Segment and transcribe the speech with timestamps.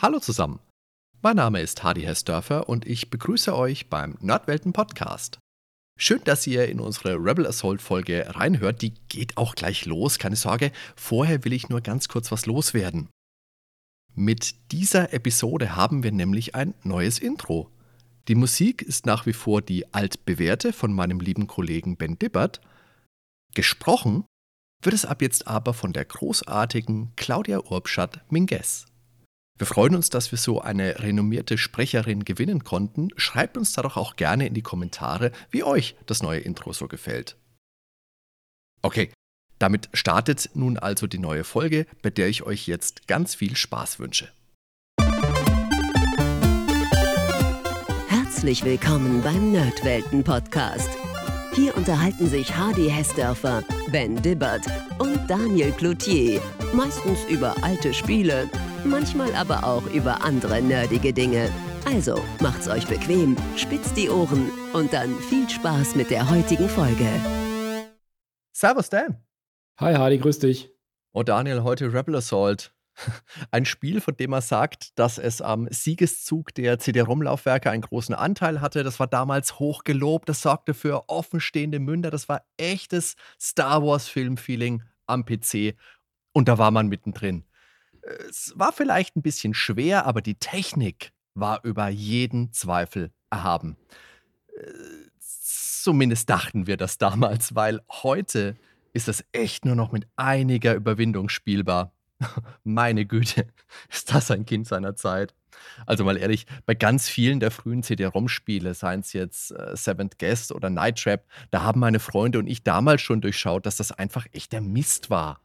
[0.00, 0.60] Hallo zusammen.
[1.22, 5.40] Mein Name ist Hardy Hessdörfer und ich begrüße euch beim Nerdwelten Podcast.
[5.98, 8.80] Schön, dass ihr in unsere Rebel Assault Folge reinhört.
[8.80, 10.70] Die geht auch gleich los, keine Sorge.
[10.94, 13.08] Vorher will ich nur ganz kurz was loswerden.
[14.14, 17.68] Mit dieser Episode haben wir nämlich ein neues Intro.
[18.28, 22.60] Die Musik ist nach wie vor die altbewährte von meinem lieben Kollegen Ben Dibbert.
[23.52, 24.26] Gesprochen
[24.80, 28.86] wird es ab jetzt aber von der großartigen Claudia Urbschat-Minges.
[29.58, 33.08] Wir freuen uns, dass wir so eine renommierte Sprecherin gewinnen konnten.
[33.16, 36.86] Schreibt uns da doch auch gerne in die Kommentare, wie euch das neue Intro so
[36.86, 37.36] gefällt.
[38.82, 39.10] Okay,
[39.58, 43.98] damit startet nun also die neue Folge, bei der ich euch jetzt ganz viel Spaß
[43.98, 44.28] wünsche.
[48.06, 50.90] Herzlich willkommen beim Nerdwelten Podcast.
[51.52, 54.64] Hier unterhalten sich Hardy Hessdörfer, Ben Dibbert
[55.00, 56.40] und Daniel Cloutier,
[56.72, 58.48] meistens über alte Spiele
[58.84, 61.50] manchmal aber auch über andere nerdige Dinge.
[61.84, 67.08] Also macht's euch bequem, spitzt die Ohren und dann viel Spaß mit der heutigen Folge.
[68.52, 69.16] Servus Dan.
[69.78, 70.70] Hi Hardy, grüß dich.
[71.12, 72.72] Oh Daniel, heute Rebel Assault.
[73.50, 78.60] Ein Spiel, von dem er sagt, dass es am Siegeszug der CD-ROM-Laufwerke einen großen Anteil
[78.60, 78.82] hatte.
[78.82, 80.28] Das war damals hoch gelobt.
[80.28, 82.10] Das sorgte für offenstehende Münder.
[82.10, 85.76] Das war echtes Star Wars-Film-Feeling am PC.
[86.32, 87.44] Und da war man mittendrin.
[88.28, 93.76] Es war vielleicht ein bisschen schwer, aber die Technik war über jeden Zweifel erhaben.
[94.56, 98.56] Äh, zumindest dachten wir das damals, weil heute
[98.92, 101.92] ist es echt nur noch mit einiger Überwindung spielbar.
[102.64, 103.46] Meine Güte,
[103.90, 105.34] ist das ein Kind seiner Zeit.
[105.86, 110.52] Also mal ehrlich, bei ganz vielen der frühen CD-ROM-Spiele, seien es jetzt äh, Seventh Guest
[110.52, 114.26] oder Night Trap, da haben meine Freunde und ich damals schon durchschaut, dass das einfach
[114.32, 115.40] echt der Mist war.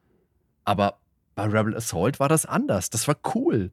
[0.66, 1.00] Aber
[1.36, 2.90] bei Rebel Assault war das anders.
[2.90, 3.72] Das war cool.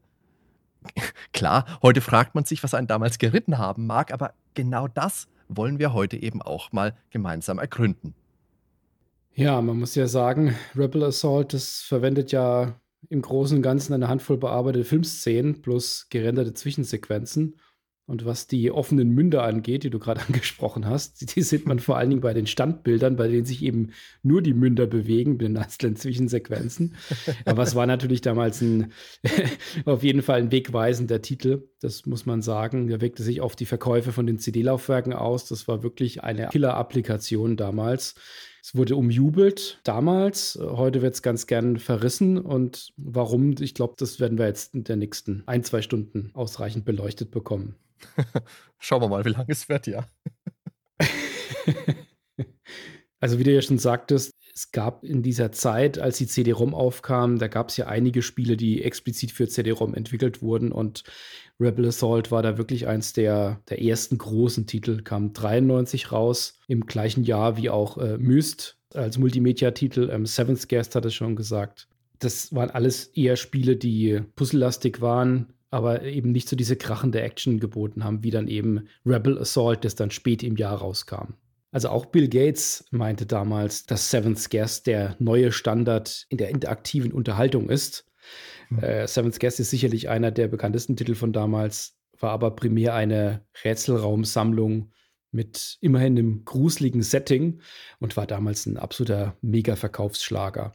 [1.32, 5.78] Klar, heute fragt man sich, was einen damals geritten haben mag, aber genau das wollen
[5.78, 8.14] wir heute eben auch mal gemeinsam ergründen.
[9.34, 12.74] Ja, man muss ja sagen, Rebel Assault, das verwendet ja
[13.08, 17.56] im Großen und Ganzen eine Handvoll bearbeitete Filmszenen plus gerenderte Zwischensequenzen.
[18.10, 21.96] Und was die offenen Münder angeht, die du gerade angesprochen hast, die sieht man vor
[21.96, 23.92] allen Dingen bei den Standbildern, bei denen sich eben
[24.24, 26.96] nur die Münder bewegen, mit den einzelnen Zwischensequenzen.
[27.44, 28.90] Aber es war natürlich damals ein,
[29.84, 32.88] auf jeden Fall ein wegweisender Titel, das muss man sagen.
[32.88, 35.46] Der wirkte sich auf die Verkäufe von den CD-Laufwerken aus.
[35.46, 38.16] Das war wirklich eine Killer-Applikation damals.
[38.60, 40.58] Es wurde umjubelt damals.
[40.60, 42.38] Heute wird es ganz gern verrissen.
[42.38, 43.54] Und warum?
[43.60, 47.76] Ich glaube, das werden wir jetzt in der nächsten ein, zwei Stunden ausreichend beleuchtet bekommen.
[48.78, 50.06] Schauen wir mal, wie lange es wird, ja.
[53.20, 57.38] also, wie du ja schon sagtest, es gab in dieser Zeit, als die CD-ROM aufkam,
[57.38, 61.04] da gab es ja einige Spiele, die explizit für CD-ROM entwickelt wurden und
[61.60, 66.86] Rebel Assault war da wirklich eins der, der ersten großen Titel, kam 93 raus, im
[66.86, 70.08] gleichen Jahr wie auch äh, Myst als Multimedia-Titel.
[70.10, 71.88] Ähm, Seventh Guest hat es schon gesagt.
[72.18, 77.60] Das waren alles eher Spiele, die puzzlelastig waren, aber eben nicht so diese krachende Action
[77.60, 81.34] geboten haben, wie dann eben Rebel Assault, das dann spät im Jahr rauskam.
[81.72, 87.12] Also auch Bill Gates meinte damals, dass Seventh Guest der neue Standard in der interaktiven
[87.12, 88.04] Unterhaltung ist.
[88.70, 88.80] Mhm.
[88.80, 93.42] Äh, Seventh Guest ist sicherlich einer der bekanntesten Titel von damals, war aber primär eine
[93.64, 94.90] Rätselraumsammlung
[95.30, 97.60] mit immerhin einem gruseligen Setting
[98.00, 100.74] und war damals ein absoluter Mega-Verkaufsschlager.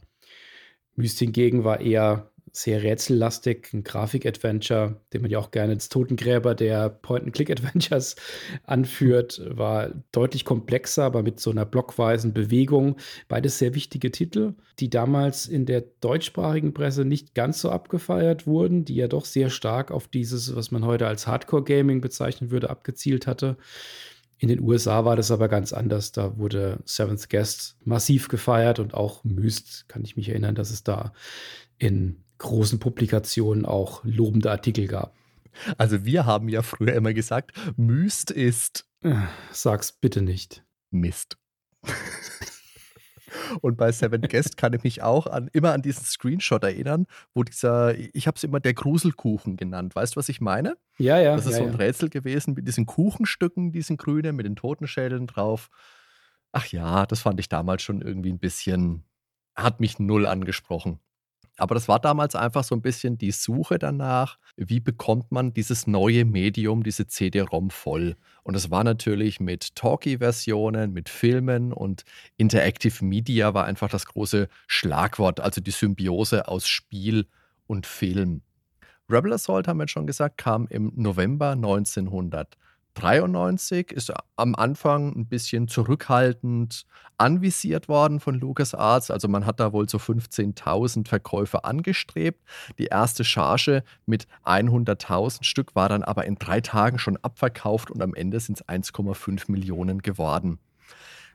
[0.94, 6.54] Myst hingegen war eher sehr rätsellastig, ein Grafik-Adventure, den man ja auch gerne als Totengräber
[6.54, 8.16] der Point-and-Click-Adventures
[8.64, 12.96] anführt, war deutlich komplexer, aber mit so einer blockweisen Bewegung.
[13.28, 18.86] Beides sehr wichtige Titel, die damals in der deutschsprachigen Presse nicht ganz so abgefeiert wurden,
[18.86, 23.26] die ja doch sehr stark auf dieses, was man heute als Hardcore-Gaming bezeichnen würde, abgezielt
[23.26, 23.58] hatte.
[24.38, 26.12] In den USA war das aber ganz anders.
[26.12, 30.84] Da wurde Seventh Guest massiv gefeiert und auch Myst, kann ich mich erinnern, dass es
[30.84, 31.12] da
[31.78, 35.14] in großen Publikationen auch lobende Artikel gab.
[35.78, 38.86] Also wir haben ja früher immer gesagt, Myst ist.
[39.02, 39.14] Äh,
[39.50, 40.64] sag's bitte nicht.
[40.90, 41.38] Mist.
[43.60, 47.42] Und bei Seven Guest kann ich mich auch an, immer an diesen Screenshot erinnern, wo
[47.42, 49.94] dieser, ich habe es immer der Gruselkuchen genannt.
[49.94, 50.76] Weißt du, was ich meine?
[50.98, 51.36] Ja, ja.
[51.36, 51.76] Das ist ja, so ein ja.
[51.76, 55.68] Rätsel gewesen mit diesen Kuchenstücken, diesen grünen, mit den Totenschädeln drauf.
[56.52, 59.04] Ach ja, das fand ich damals schon irgendwie ein bisschen,
[59.54, 61.00] hat mich null angesprochen.
[61.56, 65.86] Aber das war damals einfach so ein bisschen die Suche danach, wie bekommt man dieses
[65.86, 68.16] neue Medium, diese CD-ROM voll.
[68.42, 72.04] Und das war natürlich mit Talkie-Versionen, mit Filmen und
[72.36, 77.26] Interactive Media war einfach das große Schlagwort, also die Symbiose aus Spiel
[77.66, 78.42] und Film.
[79.08, 82.56] Rebel Assault, haben wir schon gesagt, kam im November 1900.
[82.96, 86.86] 93 ist am Anfang ein bisschen zurückhaltend
[87.18, 89.10] anvisiert worden von LucasArts.
[89.10, 92.42] Also man hat da wohl so 15.000 Verkäufe angestrebt.
[92.78, 98.02] Die erste Charge mit 100.000 Stück war dann aber in drei Tagen schon abverkauft und
[98.02, 100.58] am Ende sind es 1,5 Millionen geworden.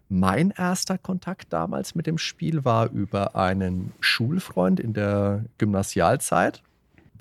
[0.10, 6.64] Mein erster Kontakt damals mit dem Spiel war über einen Schulfreund in der Gymnasialzeit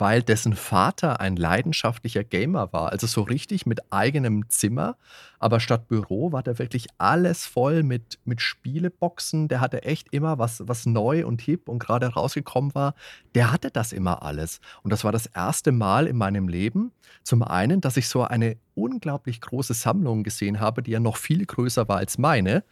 [0.01, 2.91] weil dessen Vater ein leidenschaftlicher Gamer war.
[2.91, 4.97] Also so richtig mit eigenem Zimmer.
[5.39, 9.49] Aber statt Büro war da wirklich alles voll mit, mit Spieleboxen.
[9.49, 12.95] Der hatte echt immer was, was neu und hip und gerade rausgekommen war.
[13.35, 14.61] Der hatte das immer alles.
[14.83, 16.93] Und das war das erste Mal in meinem Leben.
[17.23, 21.45] Zum einen, dass ich so eine unglaublich große Sammlung gesehen habe, die ja noch viel
[21.45, 22.65] größer war als meine.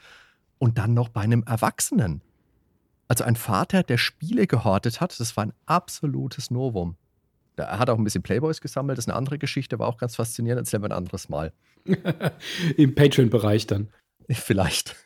[0.59, 2.23] Und dann noch bei einem Erwachsenen.
[3.07, 6.97] Also ein Vater, der Spiele gehortet hat, das war ein absolutes Novum.
[7.65, 10.17] Er hat auch ein bisschen Playboys gesammelt, das ist eine andere Geschichte, war auch ganz
[10.17, 11.53] faszinierend, erzählen wir ein anderes Mal.
[12.77, 13.89] Im Patreon-Bereich dann.
[14.31, 14.97] Vielleicht.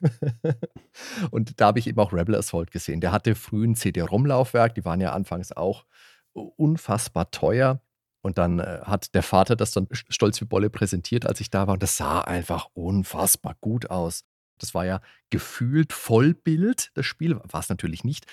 [1.31, 3.01] und da habe ich eben auch Rebel Assault gesehen.
[3.01, 5.85] Der hatte früh ein CD-ROM-Laufwerk, die waren ja anfangs auch
[6.33, 7.81] unfassbar teuer.
[8.25, 11.67] Und dann äh, hat der Vater das dann stolz wie Bolle präsentiert, als ich da
[11.67, 11.75] war.
[11.75, 14.25] Und das sah einfach unfassbar gut aus.
[14.63, 15.01] Das war ja
[15.31, 17.37] gefühlt Vollbild, das Spiel.
[17.37, 18.27] War es natürlich nicht.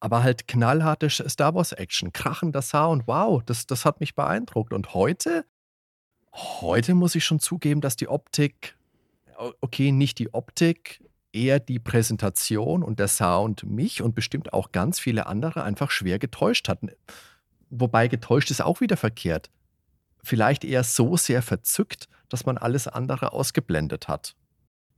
[0.00, 3.04] Aber halt knallharte Star Wars Action, krachender Sound.
[3.06, 4.72] Wow, das, das hat mich beeindruckt.
[4.72, 5.44] Und heute,
[6.32, 8.76] heute muss ich schon zugeben, dass die Optik,
[9.60, 14.98] okay, nicht die Optik, eher die Präsentation und der Sound mich und bestimmt auch ganz
[14.98, 16.90] viele andere einfach schwer getäuscht hatten.
[17.68, 19.50] Wobei getäuscht ist auch wieder verkehrt.
[20.22, 24.34] Vielleicht eher so sehr verzückt, dass man alles andere ausgeblendet hat.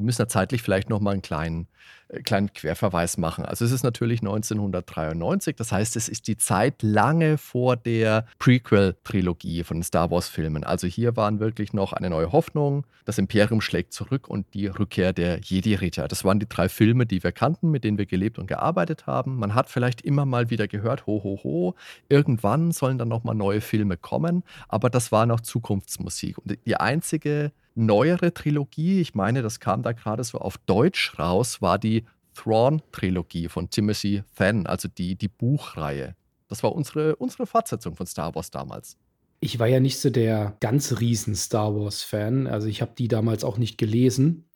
[0.02, 1.68] Wir müssen da zeitlich vielleicht noch mal einen kleinen,
[2.08, 3.44] äh, kleinen Querverweis machen.
[3.44, 9.62] Also es ist natürlich 1993, das heißt, es ist die Zeit lange vor der Prequel-Trilogie
[9.62, 10.64] von den Star Wars-Filmen.
[10.64, 15.12] Also hier waren wirklich noch eine neue Hoffnung, das Imperium schlägt zurück und die Rückkehr
[15.12, 16.08] der Jedi-Ritter.
[16.08, 19.36] Das waren die drei Filme, die wir kannten, mit denen wir gelebt und gearbeitet haben.
[19.36, 21.74] Man hat vielleicht immer mal wieder gehört, ho, ho, ho,
[22.08, 26.38] irgendwann sollen dann noch mal neue Filme kommen, aber das war noch Zukunftsmusik.
[26.38, 31.62] Und die einzige neuere Trilogie, ich meine, das kam da gerade so auf Deutsch raus,
[31.62, 32.04] war die
[32.34, 36.14] Thrawn-Trilogie von Timothy Than, also die, die Buchreihe.
[36.48, 38.96] Das war unsere, unsere Fortsetzung von Star Wars damals.
[39.40, 42.46] Ich war ja nicht so der ganz riesen Star Wars-Fan.
[42.46, 44.48] Also ich habe die damals auch nicht gelesen.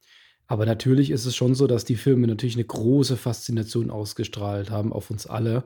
[0.47, 4.93] Aber natürlich ist es schon so, dass die Filme natürlich eine große Faszination ausgestrahlt haben
[4.93, 5.65] auf uns alle.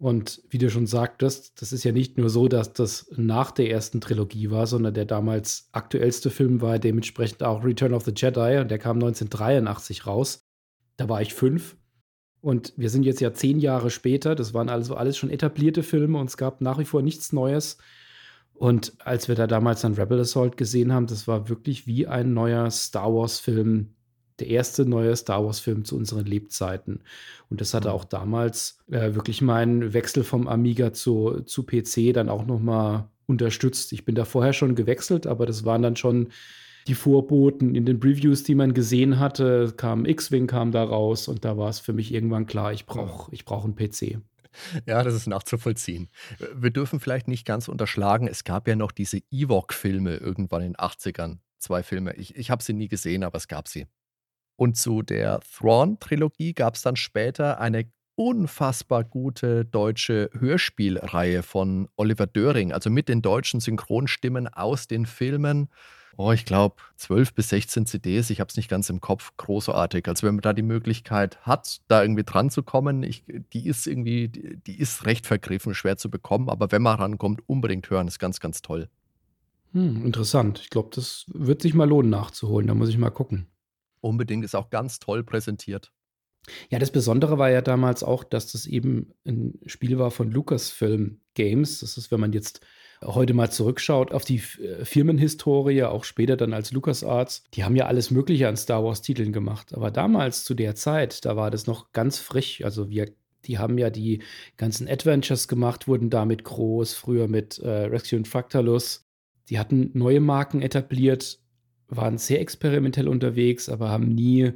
[0.00, 3.70] Und wie du schon sagtest, das ist ja nicht nur so, dass das nach der
[3.70, 8.60] ersten Trilogie war, sondern der damals aktuellste Film war dementsprechend auch Return of the Jedi
[8.60, 10.48] und der kam 1983 raus.
[10.96, 11.76] Da war ich fünf.
[12.40, 14.34] Und wir sind jetzt ja zehn Jahre später.
[14.34, 17.76] Das waren also alles schon etablierte Filme und es gab nach wie vor nichts Neues.
[18.54, 22.32] Und als wir da damals dann Rebel Assault gesehen haben, das war wirklich wie ein
[22.32, 23.94] neuer Star Wars-Film
[24.40, 27.00] der erste neue Star Wars-Film zu unseren Lebzeiten.
[27.48, 27.94] Und das hatte mhm.
[27.94, 33.92] auch damals äh, wirklich meinen Wechsel vom Amiga zu, zu PC dann auch nochmal unterstützt.
[33.92, 36.28] Ich bin da vorher schon gewechselt, aber das waren dann schon
[36.86, 39.72] die Vorboten in den Previews, die man gesehen hatte.
[39.76, 43.32] Kam X-Wing kam da raus und da war es für mich irgendwann klar, ich brauche
[43.32, 44.18] ich brauch einen PC.
[44.86, 46.08] Ja, das ist nachzuvollziehen.
[46.54, 50.76] Wir dürfen vielleicht nicht ganz unterschlagen, es gab ja noch diese Ewok-Filme irgendwann in den
[50.76, 51.38] 80ern.
[51.58, 52.14] Zwei Filme.
[52.16, 53.86] Ich, ich habe sie nie gesehen, aber es gab sie.
[54.60, 62.26] Und zu der Thrawn-Trilogie gab es dann später eine unfassbar gute deutsche Hörspielreihe von Oliver
[62.26, 65.70] Döring, also mit den deutschen Synchronstimmen aus den Filmen.
[66.18, 70.06] Oh, ich glaube, 12 bis 16 CDs, ich habe es nicht ganz im Kopf, großartig.
[70.06, 73.24] Also wenn man da die Möglichkeit hat, da irgendwie dran zu kommen, ich,
[73.54, 77.88] die ist irgendwie, die, ist recht vergriffen, schwer zu bekommen, aber wenn man rankommt, unbedingt
[77.88, 78.90] hören, ist ganz, ganz toll.
[79.72, 80.60] Hm, interessant.
[80.62, 83.46] Ich glaube, das wird sich mal lohnen nachzuholen, da muss ich mal gucken.
[84.00, 85.92] Unbedingt, ist auch ganz toll präsentiert.
[86.70, 91.20] Ja, das Besondere war ja damals auch, dass das eben ein Spiel war von Lucasfilm
[91.34, 91.80] Games.
[91.80, 92.60] Das ist, wenn man jetzt
[93.02, 97.86] heute mal zurückschaut auf die äh, Firmenhistorie, auch später dann als LucasArts, die haben ja
[97.86, 99.74] alles Mögliche an Star Wars-Titeln gemacht.
[99.74, 102.62] Aber damals zu der Zeit, da war das noch ganz frisch.
[102.64, 103.10] Also wir,
[103.46, 104.22] die haben ja die
[104.56, 109.06] ganzen Adventures gemacht, wurden damit groß, früher mit äh, Rescue und Fractalus.
[109.48, 111.39] Die hatten neue Marken etabliert,
[111.90, 114.52] waren sehr experimentell unterwegs, aber haben nie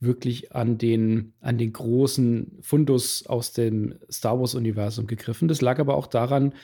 [0.00, 5.48] wirklich an den, an den großen Fundus aus dem Star Wars-Universum gegriffen.
[5.48, 6.54] Das lag aber auch daran,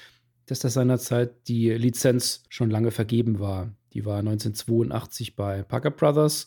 [0.47, 3.75] dass da seinerzeit die Lizenz schon lange vergeben war.
[3.93, 6.47] Die war 1982 bei Parker Brothers.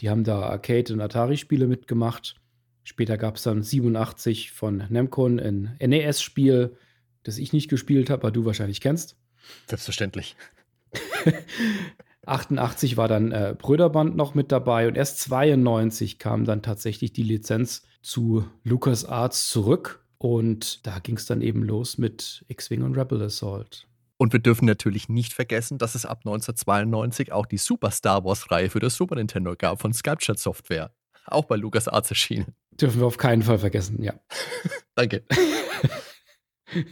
[0.00, 2.36] Die haben da Arcade- und Atari-Spiele mitgemacht.
[2.84, 6.76] Später gab es dann 87 von Namco ein NES-Spiel.
[7.22, 9.16] das ich nicht gespielt habe, aber du wahrscheinlich kennst.
[9.68, 10.36] Selbstverständlich.
[12.30, 17.22] 88 war dann äh, Bröderband noch mit dabei und erst 92 kam dann tatsächlich die
[17.22, 23.22] Lizenz zu LucasArts zurück und da ging es dann eben los mit X-Wing und Rebel
[23.22, 23.86] Assault.
[24.16, 28.68] Und wir dürfen natürlich nicht vergessen, dass es ab 1992 auch die Super Star Wars-Reihe
[28.68, 30.92] für das Super Nintendo gab von Sculpture Software.
[31.26, 32.54] Auch bei LucasArts erschienen.
[32.72, 34.12] Dürfen wir auf keinen Fall vergessen, ja.
[34.94, 35.24] Danke.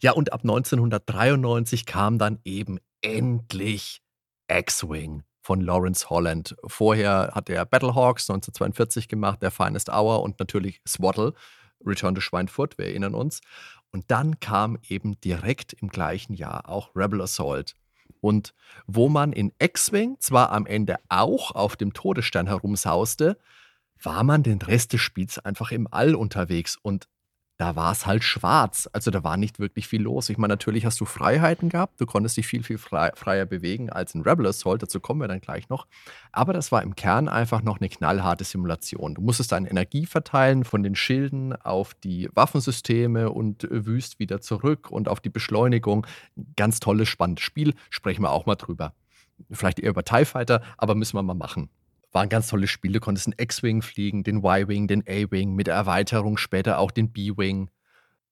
[0.00, 4.02] ja, und ab 1993 kam dann eben endlich
[4.50, 6.56] X-Wing von Lawrence Holland.
[6.66, 11.34] Vorher hat er Battlehawks 1942 gemacht, der Finest Hour und natürlich Swaddle,
[11.84, 13.40] Return to Schweinfurt, wir erinnern uns.
[13.90, 17.74] Und dann kam eben direkt im gleichen Jahr auch Rebel Assault.
[18.20, 18.54] Und
[18.86, 23.38] wo man in X-Wing zwar am Ende auch auf dem Todesstern herumsauste,
[24.02, 26.76] war man den Rest des Spiels einfach im All unterwegs.
[26.80, 27.08] Und
[27.60, 28.88] da war es halt schwarz.
[28.94, 30.30] Also da war nicht wirklich viel los.
[30.30, 32.00] Ich meine, natürlich hast du Freiheiten gehabt.
[32.00, 34.82] Du konntest dich viel, viel freier bewegen als in Rebel Assault.
[34.82, 35.86] Dazu kommen wir dann gleich noch.
[36.32, 39.14] Aber das war im Kern einfach noch eine knallharte Simulation.
[39.14, 44.90] Du musstest deine Energie verteilen von den Schilden auf die Waffensysteme und wüst wieder zurück
[44.90, 46.06] und auf die Beschleunigung.
[46.56, 47.74] Ganz tolles, spannendes Spiel.
[47.90, 48.94] Sprechen wir auch mal drüber.
[49.50, 51.68] Vielleicht eher über TIE Fighter, aber müssen wir mal machen
[52.12, 52.92] war ein ganz tolles Spiel.
[52.92, 57.12] Du konntest einen X-Wing fliegen, den Y-Wing, den A-Wing, mit der Erweiterung später auch den
[57.12, 57.70] B-Wing.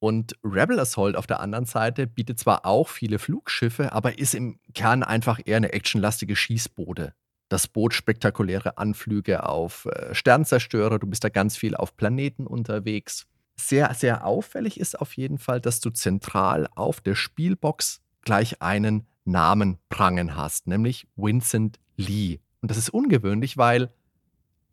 [0.00, 4.60] Und Rebel Assault auf der anderen Seite bietet zwar auch viele Flugschiffe, aber ist im
[4.74, 7.14] Kern einfach eher eine actionlastige Schießboote.
[7.48, 13.26] Das Boot spektakuläre Anflüge auf äh, Sternzerstörer, du bist da ganz viel auf Planeten unterwegs.
[13.56, 19.06] Sehr, sehr auffällig ist auf jeden Fall, dass du zentral auf der Spielbox gleich einen
[19.24, 22.38] Namen prangen hast, nämlich Vincent Lee.
[22.60, 23.90] Und das ist ungewöhnlich, weil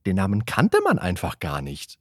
[0.06, 1.98] den Namen kannte man einfach gar nicht.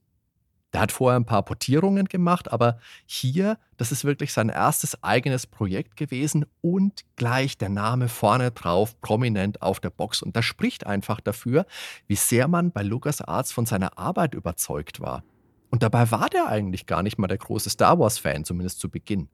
[0.75, 5.47] Der hat vorher ein paar Portierungen gemacht, aber hier, das ist wirklich sein erstes eigenes
[5.47, 10.21] Projekt gewesen und gleich der Name vorne drauf, prominent auf der Box.
[10.21, 11.65] Und das spricht einfach dafür,
[12.07, 15.23] wie sehr man bei LucasArts von seiner Arbeit überzeugt war.
[15.69, 19.29] Und dabei war der eigentlich gar nicht mal der große Star Wars-Fan, zumindest zu Beginn.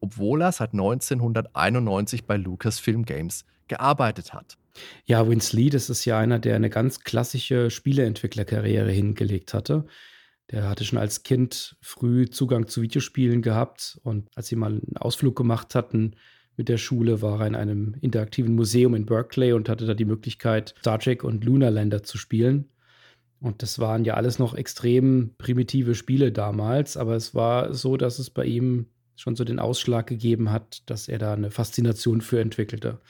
[0.00, 4.56] Obwohl er seit 1991 bei Lucasfilm Games gearbeitet hat.
[5.04, 9.86] Ja, Vince Lee, das ist ja einer, der eine ganz klassische Spieleentwicklerkarriere hingelegt hatte.
[10.50, 14.96] Der hatte schon als Kind früh Zugang zu Videospielen gehabt und als sie mal einen
[14.96, 16.16] Ausflug gemacht hatten
[16.56, 20.04] mit der Schule, war er in einem interaktiven Museum in Berkeley und hatte da die
[20.04, 22.70] Möglichkeit, Star Trek und Lunar Lander zu spielen.
[23.40, 28.18] Und das waren ja alles noch extrem primitive Spiele damals, aber es war so, dass
[28.18, 32.40] es bei ihm schon so den Ausschlag gegeben hat, dass er da eine Faszination für
[32.40, 33.00] entwickelte.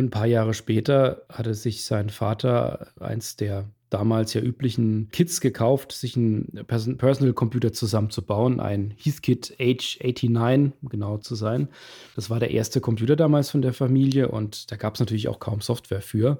[0.00, 5.42] Und ein paar Jahre später hatte sich sein Vater eins der damals ja üblichen Kits
[5.42, 11.68] gekauft, sich einen Personal Computer zusammenzubauen, ein Heathkit H89, um genau zu sein.
[12.16, 15.38] Das war der erste Computer damals von der Familie und da gab es natürlich auch
[15.38, 16.38] kaum Software für.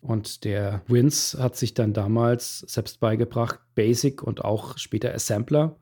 [0.00, 5.76] Und der Vince hat sich dann damals selbst beigebracht, Basic und auch später Assembler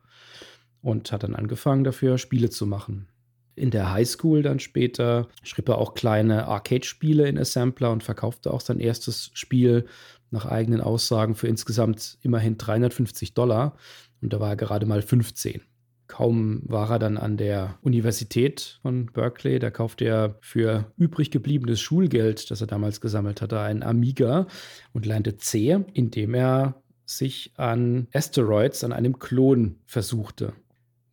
[0.83, 3.09] und hat dann angefangen dafür Spiele zu machen
[3.57, 8.61] in der Highschool dann später schrieb er auch kleine Arcade-Spiele in Assembler und verkaufte auch
[8.61, 9.87] sein erstes Spiel
[10.31, 13.77] nach eigenen Aussagen für insgesamt immerhin 350 Dollar.
[14.21, 15.63] Und da war er gerade mal 15.
[16.07, 21.81] Kaum war er dann an der Universität von Berkeley, da kaufte er für übrig gebliebenes
[21.81, 24.47] Schulgeld, das er damals gesammelt hatte, einen Amiga
[24.93, 30.53] und lernte C, indem er sich an Asteroids, an einem Klon versuchte.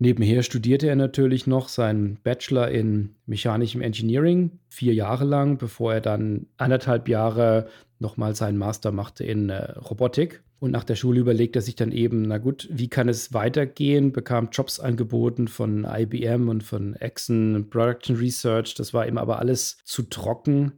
[0.01, 6.01] Nebenher studierte er natürlich noch seinen Bachelor in mechanischem Engineering, vier Jahre lang, bevor er
[6.01, 7.67] dann anderthalb Jahre
[7.99, 10.41] nochmal seinen Master machte in äh, Robotik.
[10.57, 14.11] Und nach der Schule überlegte er sich dann eben, na gut, wie kann es weitergehen?
[14.11, 18.73] Bekam Jobs angeboten von IBM und von Exxon Production Research.
[18.73, 20.71] Das war ihm aber alles zu trocken.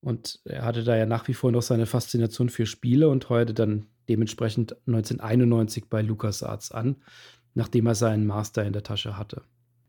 [0.00, 3.54] Und er hatte da ja nach wie vor noch seine Faszination für Spiele und heuerte
[3.54, 6.96] dann dementsprechend 1991 bei LucasArts an
[7.54, 9.42] nachdem er seinen Master in der Tasche hatte.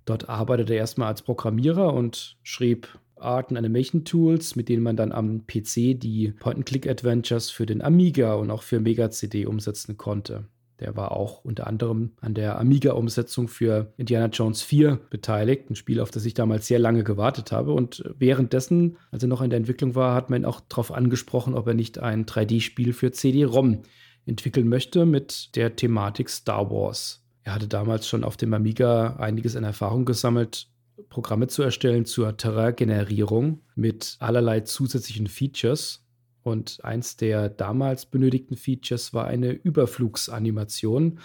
[0.05, 4.98] Dort arbeitete er erstmal als Programmierer und schrieb Art und Animation Tools, mit denen man
[4.98, 10.45] dann am PC die Point-and-Click-Adventures für den Amiga und auch für Mega CD umsetzen konnte.
[10.79, 16.01] Der war auch unter anderem an der Amiga-Umsetzung für Indiana Jones 4 beteiligt, ein Spiel,
[16.01, 17.72] auf das ich damals sehr lange gewartet habe.
[17.72, 21.53] Und währenddessen, als er noch in der Entwicklung war, hat man ihn auch darauf angesprochen,
[21.53, 23.84] ob er nicht ein 3D-Spiel für CD-ROM
[24.25, 27.25] entwickeln möchte mit der Thematik Star Wars.
[27.46, 30.68] Er hatte damals schon auf dem Amiga einiges an Erfahrung gesammelt,
[31.10, 36.04] Programme zu erstellen zur Terraingenerierung mit allerlei zusätzlichen Features.
[36.42, 41.20] Und eins der damals benötigten Features war eine Überflugsanimation,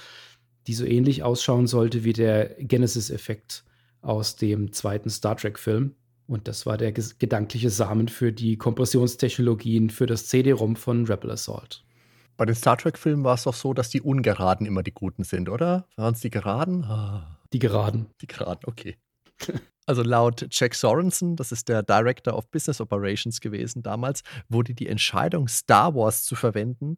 [0.66, 3.64] die so ähnlich ausschauen sollte wie der Genesis-Effekt
[4.02, 5.94] aus dem zweiten Star Trek-Film.
[6.26, 11.82] Und das war der gedankliche Samen für die Kompressionstechnologien für das CD-ROM von Rebel Assault.
[12.40, 15.50] Bei den Star Trek-Filmen war es doch so, dass die Ungeraden immer die Guten sind,
[15.50, 15.86] oder?
[15.96, 16.84] Waren es die Geraden?
[16.84, 17.38] Ah.
[17.52, 18.06] Die Geraden.
[18.22, 18.96] Die Geraden, okay.
[19.84, 24.86] Also laut Jack Sorensen, das ist der Director of Business Operations gewesen damals, wurde die
[24.86, 26.96] Entscheidung, Star Wars zu verwenden,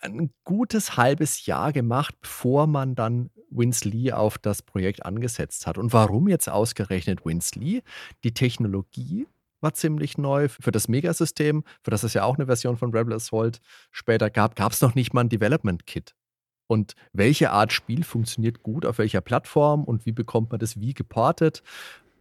[0.00, 5.78] ein gutes halbes Jahr gemacht, bevor man dann Vince Lee auf das Projekt angesetzt hat.
[5.78, 7.82] Und warum jetzt ausgerechnet Vince Lee?
[8.24, 9.28] Die Technologie
[9.60, 13.14] war ziemlich neu für das Megasystem, für das es ja auch eine Version von Rebel
[13.14, 13.60] Assault
[13.90, 16.14] später gab, gab es noch nicht mal ein Development Kit.
[16.66, 20.94] Und welche Art Spiel funktioniert gut auf welcher Plattform und wie bekommt man das wie
[20.94, 21.62] geportet?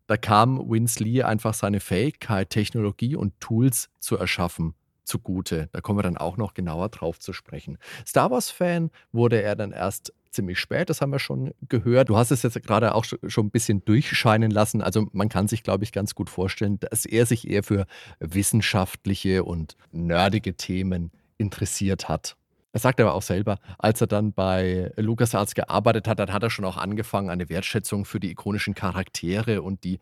[0.08, 4.76] Da kam Vince Lee einfach seine Fähigkeit, Technologie und Tools zu erschaffen
[5.06, 5.70] zugute.
[5.72, 7.78] Da kommen wir dann auch noch genauer drauf zu sprechen.
[8.06, 12.10] Star Wars-Fan wurde er dann erst ziemlich spät, das haben wir schon gehört.
[12.10, 14.82] Du hast es jetzt gerade auch schon ein bisschen durchscheinen lassen.
[14.82, 17.88] Also man kann sich, glaube ich, ganz gut vorstellen, dass er sich eher für
[18.20, 22.36] wissenschaftliche und nerdige Themen interessiert hat.
[22.74, 26.50] Er sagt aber auch selber, als er dann bei LucasArts gearbeitet hat, dann hat er
[26.50, 30.00] schon auch angefangen, eine Wertschätzung für die ikonischen Charaktere und die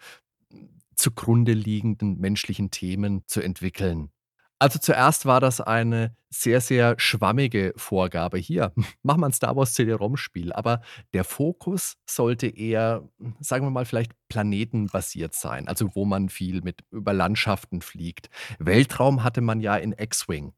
[0.96, 4.10] zugrunde liegenden menschlichen Themen zu entwickeln.
[4.64, 8.38] Also zuerst war das eine sehr, sehr schwammige Vorgabe.
[8.38, 8.72] Hier,
[9.04, 10.54] mach mal ein Star Wars CD-ROM-Spiel.
[10.54, 13.06] Aber der Fokus sollte eher,
[13.42, 15.68] sagen wir mal, vielleicht planetenbasiert sein.
[15.68, 18.30] Also wo man viel mit über Landschaften fliegt.
[18.58, 20.54] Weltraum hatte man ja in X-Wing.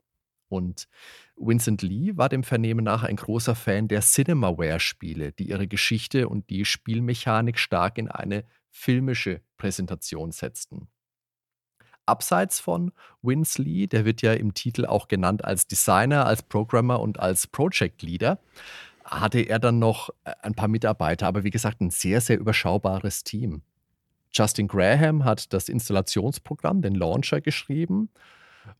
[0.49, 0.87] Und
[1.35, 6.51] Vincent Lee war dem Vernehmen nach ein großer Fan der Cinemaware-Spiele, die ihre Geschichte und
[6.51, 10.89] die Spielmechanik stark in eine filmische Präsentation setzten
[12.05, 16.99] abseits von Vince Lee, der wird ja im Titel auch genannt als Designer, als Programmer
[16.99, 18.39] und als Project Leader,
[19.03, 23.23] hatte er dann noch äh, ein paar Mitarbeiter, aber wie gesagt, ein sehr, sehr überschaubares
[23.23, 23.61] Team.
[24.31, 28.09] Justin Graham hat das Installationsprogramm, den Launcher, geschrieben.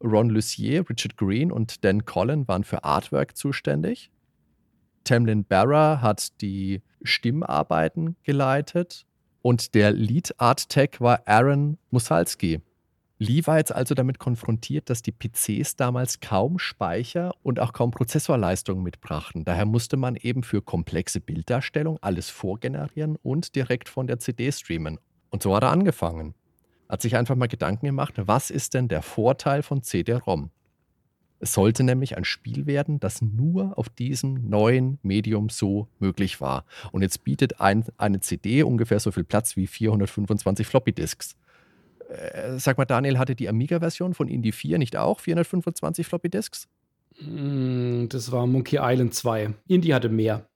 [0.03, 4.12] Ron Lucier, Richard Green und Dan Collin waren für Artwork zuständig.
[5.06, 9.06] Tamlin Barra hat die Stimmarbeiten geleitet
[9.41, 12.62] und der Lead Art Tech war Aaron Musalski.
[13.17, 17.91] Lee war jetzt also damit konfrontiert, dass die PCs damals kaum Speicher und auch kaum
[17.91, 19.45] Prozessorleistung mitbrachten.
[19.45, 24.99] Daher musste man eben für komplexe Bilddarstellung alles vorgenerieren und direkt von der CD streamen.
[25.30, 26.34] Und so hat er angefangen.
[26.89, 30.51] Hat sich einfach mal Gedanken gemacht, was ist denn der Vorteil von CD-ROM?
[31.39, 36.65] Es sollte nämlich ein Spiel werden, das nur auf diesem neuen Medium so möglich war.
[36.91, 41.36] Und jetzt bietet ein, eine CD ungefähr so viel Platz wie 425 Floppy-Disks.
[42.15, 46.67] Äh, sag mal, Daniel hatte die Amiga-Version von Indie 4 nicht auch 425 Floppy Disks?
[47.19, 49.54] Mm, das war Monkey Island 2.
[49.67, 50.47] Indie hatte mehr.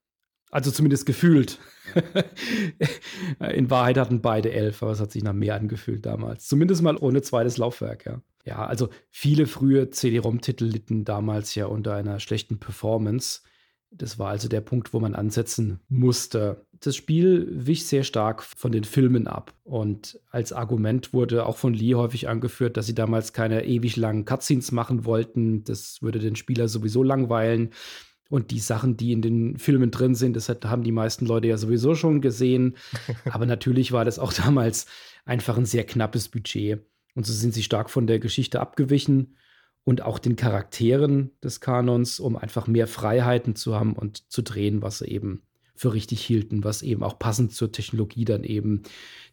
[0.51, 1.59] Also zumindest gefühlt.
[3.53, 6.47] In Wahrheit hatten beide elf, aber es hat sich nach mehr angefühlt damals.
[6.47, 8.21] Zumindest mal ohne zweites Laufwerk, ja.
[8.45, 13.41] Ja, also viele frühe CD-ROM-Titel litten damals ja unter einer schlechten Performance.
[13.91, 16.65] Das war also der Punkt, wo man ansetzen musste.
[16.79, 19.53] Das Spiel wich sehr stark von den Filmen ab.
[19.63, 24.25] Und als Argument wurde auch von Lee häufig angeführt, dass sie damals keine ewig langen
[24.25, 25.63] Cutscenes machen wollten.
[25.63, 27.71] Das würde den Spieler sowieso langweilen.
[28.29, 31.57] Und die Sachen, die in den Filmen drin sind, das haben die meisten Leute ja
[31.57, 32.77] sowieso schon gesehen.
[33.31, 34.85] Aber natürlich war das auch damals
[35.25, 36.85] einfach ein sehr knappes Budget.
[37.15, 39.35] Und so sind sie stark von der Geschichte abgewichen
[39.83, 44.81] und auch den Charakteren des Kanons, um einfach mehr Freiheiten zu haben und zu drehen,
[44.81, 45.41] was sie eben
[45.75, 48.83] für richtig hielten, was eben auch passend zur Technologie dann eben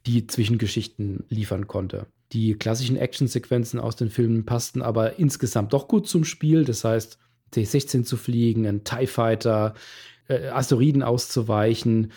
[0.06, 2.06] die Zwischengeschichten liefern konnte.
[2.32, 6.64] Die klassischen Actionsequenzen aus den Filmen passten aber insgesamt doch gut zum Spiel.
[6.64, 7.18] Das heißt,
[7.50, 9.74] T-16 zu fliegen, ein TIE Fighter,
[10.28, 12.12] äh, Asteroiden auszuweichen,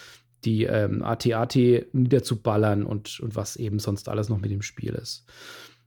[0.45, 1.55] die ähm, AT-AT
[1.91, 5.25] niederzuballern und, und was eben sonst alles noch mit dem Spiel ist.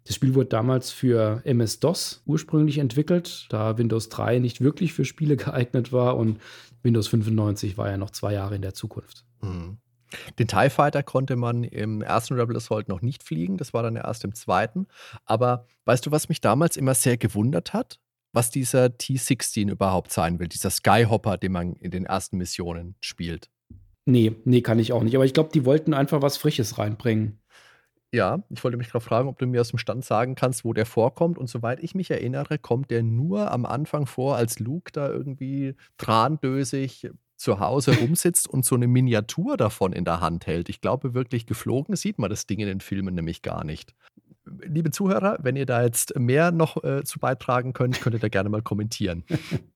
[0.05, 5.37] Das Spiel wurde damals für MS-DOS ursprünglich entwickelt, da Windows 3 nicht wirklich für Spiele
[5.37, 6.41] geeignet war und
[6.83, 9.25] Windows 95 war ja noch zwei Jahre in der Zukunft.
[9.41, 9.79] Mhm.
[10.39, 13.97] Den TIE Fighter konnte man im ersten Rebel Assault noch nicht fliegen, das war dann
[13.97, 14.87] erst im zweiten.
[15.25, 17.99] Aber weißt du, was mich damals immer sehr gewundert hat?
[18.35, 23.51] Was dieser T-16 überhaupt sein will, dieser Skyhopper, den man in den ersten Missionen spielt.
[24.05, 25.15] Nee, nee, kann ich auch nicht.
[25.15, 27.42] Aber ich glaube, die wollten einfach was Frisches reinbringen.
[28.15, 30.75] Ja, ich wollte mich gerade fragen, ob du mir aus dem Stand sagen kannst, wo
[30.75, 31.39] der vorkommt.
[31.39, 35.75] Und soweit ich mich erinnere, kommt der nur am Anfang vor, als Luke da irgendwie
[35.97, 40.69] trandösig zu Hause rumsitzt und so eine Miniatur davon in der Hand hält.
[40.69, 43.95] Ich glaube, wirklich geflogen sieht man das Ding in den Filmen nämlich gar nicht.
[44.45, 48.29] Liebe Zuhörer, wenn ihr da jetzt mehr noch äh, zu beitragen könnt, könnt ihr da
[48.29, 49.25] gerne mal kommentieren.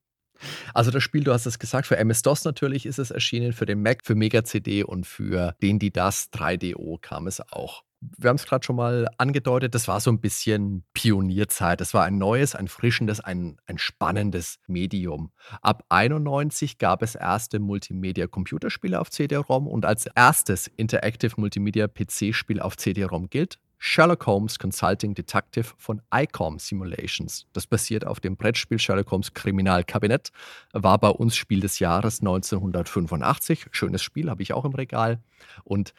[0.75, 3.81] Also das Spiel, du hast es gesagt, für MS-DOS natürlich ist es erschienen, für den
[3.81, 7.85] Mac, für Mega CD und für den die das 3DO kam es auch.
[8.01, 11.81] Wir haben es gerade schon mal angedeutet, das war so ein bisschen Pionierzeit.
[11.81, 15.33] Das war ein neues, ein frischendes, ein, ein spannendes Medium.
[15.63, 22.77] Ab 91 gab es erste Multimedia-Computerspiele auf CD-ROM und als erstes Interactive Multimedia PC-Spiel auf
[22.77, 27.47] CD-ROM gilt Sherlock Holmes Consulting Detective von ICOM Simulations.
[27.53, 30.31] Das basiert auf dem Brettspiel Sherlock Holmes Kriminalkabinett,
[30.73, 33.67] war bei uns Spiel des Jahres 1985.
[33.73, 35.21] Schönes Spiel, habe ich auch im Regal.
[35.65, 35.93] Und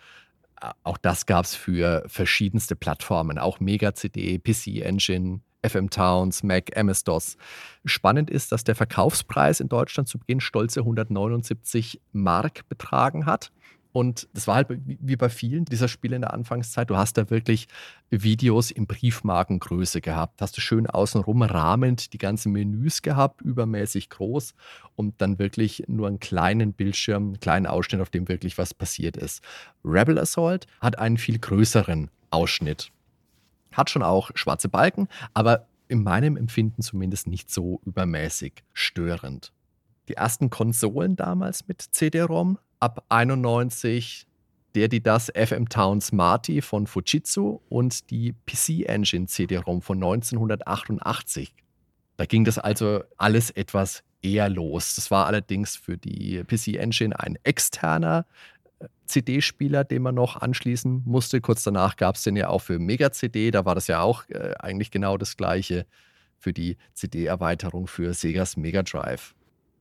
[0.83, 6.75] auch das gab es für verschiedenste Plattformen, auch Mega CD, PC Engine, FM Towns, Mac,
[6.75, 7.37] MS-DOS.
[7.85, 13.51] Spannend ist, dass der Verkaufspreis in Deutschland zu Beginn stolze 179 Mark betragen hat.
[13.97, 16.87] Und das war halt wie bei vielen dieser Spiele in der Anfangszeit.
[16.87, 17.67] Du hast da wirklich
[18.11, 20.39] Videos in Briefmarkengröße gehabt.
[20.39, 24.53] Hast du schön außenrum rahmend die ganzen Menüs gehabt, übermäßig groß
[24.95, 29.17] und dann wirklich nur einen kleinen Bildschirm, einen kleinen Ausschnitt, auf dem wirklich was passiert
[29.17, 29.43] ist.
[29.83, 32.91] Rebel Assault hat einen viel größeren Ausschnitt.
[33.71, 39.53] Hat schon auch schwarze Balken, aber in meinem Empfinden zumindest nicht so übermäßig störend.
[40.07, 44.27] Die ersten Konsolen damals mit CD-ROM ab 91
[44.75, 51.55] der, die das FM Town Smarty von Fujitsu und die PC Engine CD-ROM von 1988.
[52.17, 54.95] Da ging das also alles etwas eher los.
[54.95, 58.25] Das war allerdings für die PC Engine ein externer
[58.79, 61.41] äh, CD-Spieler, den man noch anschließen musste.
[61.41, 63.49] Kurz danach gab es den ja auch für Mega CD.
[63.49, 65.87] Da war das ja auch äh, eigentlich genau das gleiche
[66.37, 69.33] für die CD-Erweiterung für Segas Mega Drive.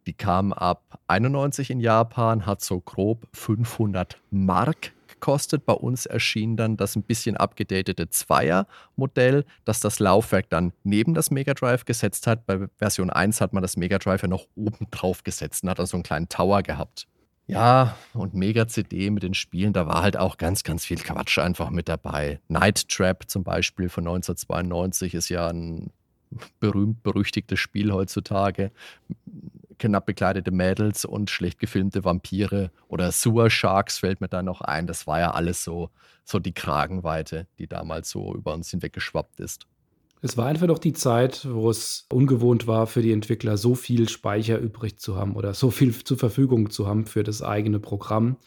[0.07, 5.67] Die kam ab 91 in Japan, hat so grob 500 Mark gekostet.
[5.67, 11.31] Bei uns erschien dann das ein bisschen abgedatete Zweier-Modell, das das Laufwerk dann neben das
[11.31, 12.47] Mega Drive gesetzt hat.
[12.47, 15.79] Bei Version 1 hat man das Mega Drive ja noch oben drauf gesetzt und hat
[15.81, 17.09] dann so einen kleinen Tower gehabt.
[17.49, 21.39] Ja, und Mega CD mit den Spielen, da war halt auch ganz, ganz viel Quatsch
[21.39, 22.41] einfach mit dabei.
[22.49, 25.91] Night Trap zum Beispiel von 1992 ist ja ein
[26.59, 28.73] berühmt-berüchtigtes Spiel heutzutage
[29.79, 34.87] knapp bekleidete Mädels und schlecht gefilmte Vampire oder Sewer Sharks fällt mir da noch ein.
[34.87, 35.91] Das war ja alles so,
[36.25, 39.67] so die Kragenweite, die damals so über uns hinweggeschwappt ist.
[40.23, 44.09] Es war einfach noch die Zeit, wo es ungewohnt war für die Entwickler, so viel
[44.09, 48.39] Speicher übrig zu haben oder so viel zur Verfügung zu haben für das eigene Programm.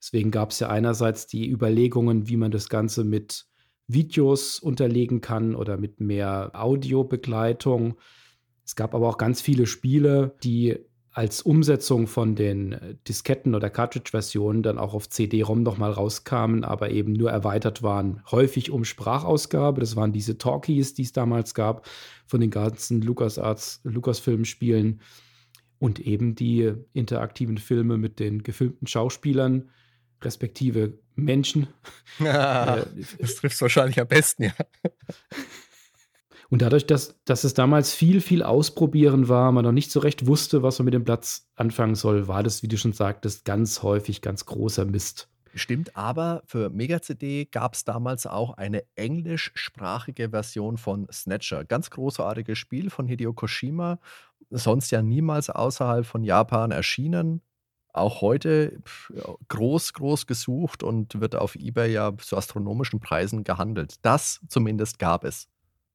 [0.00, 3.46] Deswegen gab es ja einerseits die Überlegungen, wie man das Ganze mit
[3.86, 7.96] Videos unterlegen kann oder mit mehr Audiobegleitung.
[8.70, 10.78] Es gab aber auch ganz viele Spiele, die
[11.10, 17.12] als Umsetzung von den Disketten- oder Cartridge-Versionen dann auch auf CD-ROM nochmal rauskamen, aber eben
[17.12, 19.80] nur erweitert waren, häufig um Sprachausgabe.
[19.80, 21.84] Das waren diese Talkies, die es damals gab,
[22.26, 25.00] von den ganzen LucasArts, Lucasfilm-Spielen
[25.80, 29.68] und eben die interaktiven Filme mit den gefilmten Schauspielern,
[30.22, 31.66] respektive Menschen.
[32.20, 32.86] Ja,
[33.18, 34.52] das trifft wahrscheinlich am besten, ja.
[36.50, 40.26] Und dadurch, dass, dass es damals viel, viel Ausprobieren war, man noch nicht so recht
[40.26, 43.84] wusste, was man mit dem Platz anfangen soll, war das, wie du schon sagtest, ganz
[43.84, 45.28] häufig ganz großer Mist.
[45.54, 51.64] Stimmt, aber für Mega CD gab es damals auch eine englischsprachige Version von Snatcher.
[51.64, 53.98] Ganz großartiges Spiel von Hideo Koshima,
[54.50, 57.42] sonst ja niemals außerhalb von Japan erschienen.
[57.92, 58.80] Auch heute
[59.48, 63.96] groß, groß gesucht und wird auf eBay ja zu astronomischen Preisen gehandelt.
[64.02, 65.48] Das zumindest gab es.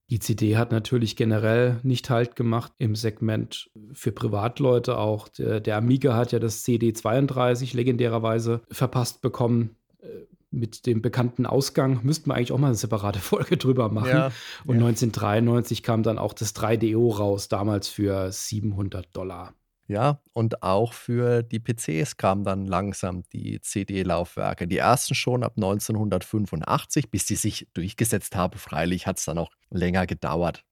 [0.09, 5.27] Die CD hat natürlich generell nicht Halt gemacht im Segment für Privatleute auch.
[5.29, 10.07] Der, der Amiga hat ja das CD32 legendärerweise verpasst bekommen äh,
[10.51, 12.01] mit dem bekannten Ausgang.
[12.03, 14.09] Müssten wir eigentlich auch mal eine separate Folge drüber machen.
[14.09, 14.31] Ja,
[14.65, 14.85] Und ja.
[14.85, 19.55] 1993 kam dann auch das 3DO raus, damals für 700 Dollar.
[19.87, 24.67] Ja, und auch für die PCs kamen dann langsam die CD-Laufwerke.
[24.67, 28.57] Die ersten schon ab 1985, bis die sich durchgesetzt haben.
[28.57, 30.63] Freilich hat es dann noch länger gedauert.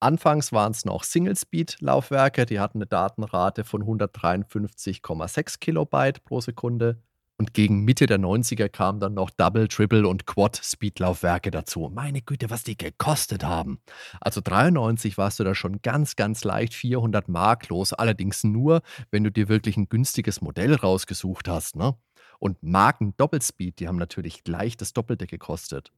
[0.00, 7.02] Anfangs waren es noch Single-Speed-Laufwerke, die hatten eine Datenrate von 153,6 Kilobyte pro Sekunde.
[7.42, 11.90] Und gegen Mitte der 90er kamen dann noch Double, Triple und Quad-Speed-Laufwerke dazu.
[11.92, 13.80] Meine Güte, was die gekostet haben.
[14.20, 17.94] Also 93 warst du da schon ganz, ganz leicht 400 Mark los.
[17.94, 21.74] Allerdings nur, wenn du dir wirklich ein günstiges Modell rausgesucht hast.
[21.74, 21.96] Ne?
[22.38, 25.90] Und Marken Doppelspeed, die haben natürlich gleich das Doppelte gekostet.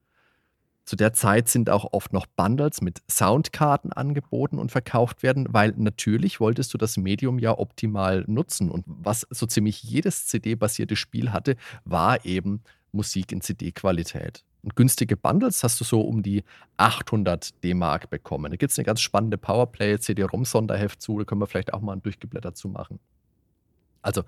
[0.84, 5.72] Zu der Zeit sind auch oft noch Bundles mit Soundkarten angeboten und verkauft werden, weil
[5.76, 8.70] natürlich wolltest du das Medium ja optimal nutzen.
[8.70, 14.44] Und was so ziemlich jedes CD-basierte Spiel hatte, war eben Musik in CD-Qualität.
[14.62, 16.42] Und günstige Bundles hast du so um die
[16.76, 18.50] 800 D-Mark bekommen.
[18.50, 21.92] Da gibt es eine ganz spannende Powerplay, CD-ROM-Sonderheft zu, da können wir vielleicht auch mal
[21.92, 22.98] ein Durchgeblätter zu machen.
[24.00, 24.22] Also,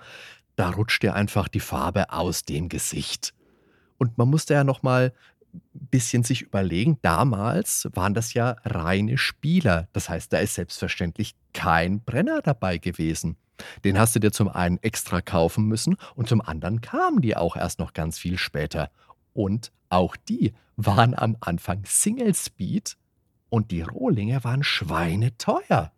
[0.56, 3.34] da rutscht dir einfach die Farbe aus dem Gesicht.
[3.98, 5.12] Und man musste ja noch mal ein
[5.72, 9.88] bisschen sich überlegen, damals waren das ja reine Spieler.
[9.92, 13.36] Das heißt, da ist selbstverständlich kein Brenner dabei gewesen.
[13.84, 17.56] Den hast du dir zum einen extra kaufen müssen und zum anderen kamen die auch
[17.56, 18.90] erst noch ganz viel später.
[19.32, 22.96] Und auch die waren am Anfang Single Speed
[23.48, 25.92] und die Rohlinge waren schweineteuer.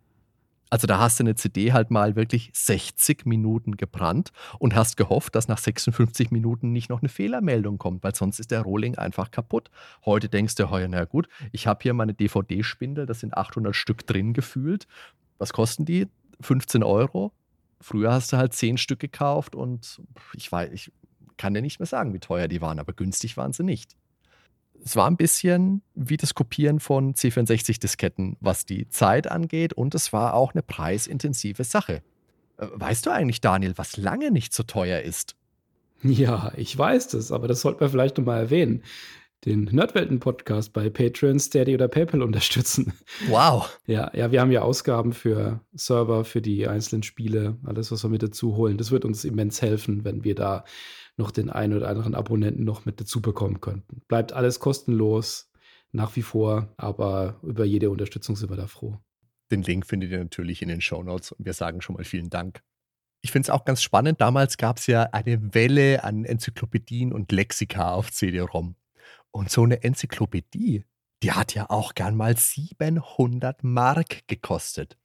[0.69, 5.35] Also da hast du eine CD halt mal wirklich 60 Minuten gebrannt und hast gehofft,
[5.35, 9.31] dass nach 56 Minuten nicht noch eine Fehlermeldung kommt, weil sonst ist der Rohling einfach
[9.31, 9.71] kaputt.
[10.05, 14.05] Heute denkst du, heuer, na gut, ich habe hier meine DVD-Spindel, das sind 800 Stück
[14.05, 14.87] drin gefühlt.
[15.39, 16.07] Was kosten die?
[16.41, 17.33] 15 Euro?
[17.81, 20.01] Früher hast du halt 10 Stück gekauft und
[20.35, 20.91] ich weiß, ich
[21.37, 23.95] kann dir nicht mehr sagen, wie teuer die waren, aber günstig waren sie nicht
[24.83, 30.13] es war ein bisschen wie das Kopieren von C64-Disketten, was die Zeit angeht, und es
[30.13, 32.01] war auch eine preisintensive Sache.
[32.57, 35.35] Äh, weißt du eigentlich, Daniel, was lange nicht so teuer ist?
[36.01, 38.83] Ja, ich weiß das, aber das sollten wir vielleicht nochmal erwähnen.
[39.45, 42.93] Den Nerdwelten-Podcast bei Patreon, Steady oder PayPal unterstützen.
[43.29, 43.79] Wow.
[43.85, 48.09] Ja, ja, wir haben ja Ausgaben für Server, für die einzelnen Spiele, alles, was wir
[48.09, 48.77] mit dazu holen.
[48.77, 50.65] Das wird uns immens helfen, wenn wir da
[51.19, 54.01] noch den einen oder anderen Abonnenten noch mit dazu bekommen könnten.
[54.07, 55.51] Bleibt alles kostenlos
[55.91, 58.97] nach wie vor, aber über jede Unterstützung sind wir da froh.
[59.51, 62.29] Den Link findet ihr natürlich in den Show Notes und wir sagen schon mal vielen
[62.29, 62.63] Dank.
[63.21, 64.21] Ich finde es auch ganz spannend.
[64.21, 68.75] Damals gab es ja eine Welle an Enzyklopädien und Lexika auf CD-ROM.
[69.31, 70.85] Und so eine Enzyklopädie,
[71.21, 74.97] die hat ja auch gern mal 700 Mark gekostet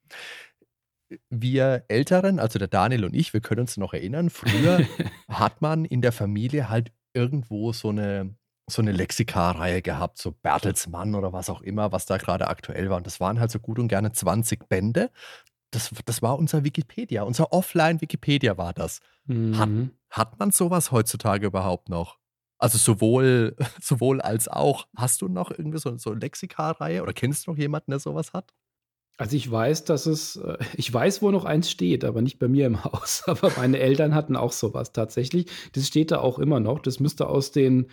[1.30, 4.80] wir Älteren, also der Daniel und ich, wir können uns noch erinnern, früher
[5.28, 8.34] hat man in der Familie halt irgendwo so eine,
[8.68, 12.96] so eine Lexika-Reihe gehabt, so Bertelsmann oder was auch immer, was da gerade aktuell war.
[12.96, 15.10] Und das waren halt so gut und gerne 20 Bände.
[15.70, 19.00] Das, das war unser Wikipedia, unser Offline-Wikipedia war das.
[19.26, 19.58] Mhm.
[19.58, 19.68] Hat,
[20.10, 22.18] hat man sowas heutzutage überhaupt noch?
[22.58, 24.86] Also sowohl, sowohl als auch.
[24.96, 28.32] Hast du noch irgendwie so, so eine Lexika-Reihe oder kennst du noch jemanden, der sowas
[28.32, 28.54] hat?
[29.16, 32.48] Also, ich weiß, dass es äh, ich weiß, wo noch eins steht, aber nicht bei
[32.48, 33.22] mir im Haus.
[33.26, 35.46] Aber meine Eltern hatten auch sowas tatsächlich.
[35.72, 36.80] Das steht da auch immer noch.
[36.80, 37.86] Das müsste aus den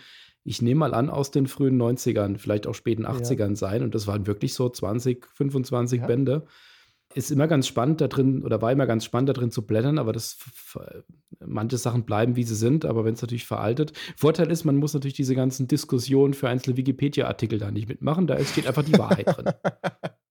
[0.44, 3.10] ich nehme mal an, aus den frühen 90ern, vielleicht auch späten Ja.
[3.10, 3.82] 80ern sein.
[3.82, 6.06] Und das waren wirklich so 20, 25 Ja.
[6.06, 6.46] Bände.
[7.14, 9.98] Ist immer ganz spannend da drin oder war immer ganz spannend da drin zu blättern,
[9.98, 10.38] aber das
[11.38, 14.94] manche Sachen bleiben, wie sie sind, aber wenn es natürlich veraltet Vorteil ist, man muss
[14.94, 18.26] natürlich diese ganzen Diskussionen für einzelne Wikipedia-Artikel da nicht mitmachen.
[18.26, 19.52] Da steht einfach die Wahrheit drin.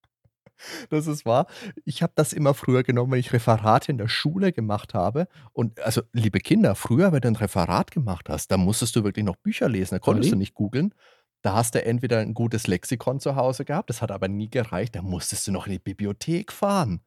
[0.90, 1.48] Das ist wahr.
[1.86, 5.28] Ich habe das immer früher genommen, wenn ich Referate in der Schule gemacht habe.
[5.54, 9.26] Und also, liebe Kinder, früher, wenn du ein Referat gemacht hast, da musstest du wirklich
[9.26, 9.96] noch Bücher lesen.
[9.96, 10.32] Da konntest Olli?
[10.32, 10.94] du nicht googeln.
[11.42, 14.96] Da hast du entweder ein gutes Lexikon zu Hause gehabt, das hat aber nie gereicht.
[14.96, 17.02] Da musstest du noch in die Bibliothek fahren.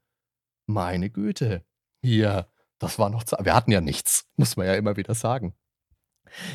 [0.67, 1.65] Meine Güte.
[2.03, 3.25] Hier, das war noch.
[3.41, 5.55] Wir hatten ja nichts, muss man ja immer wieder sagen.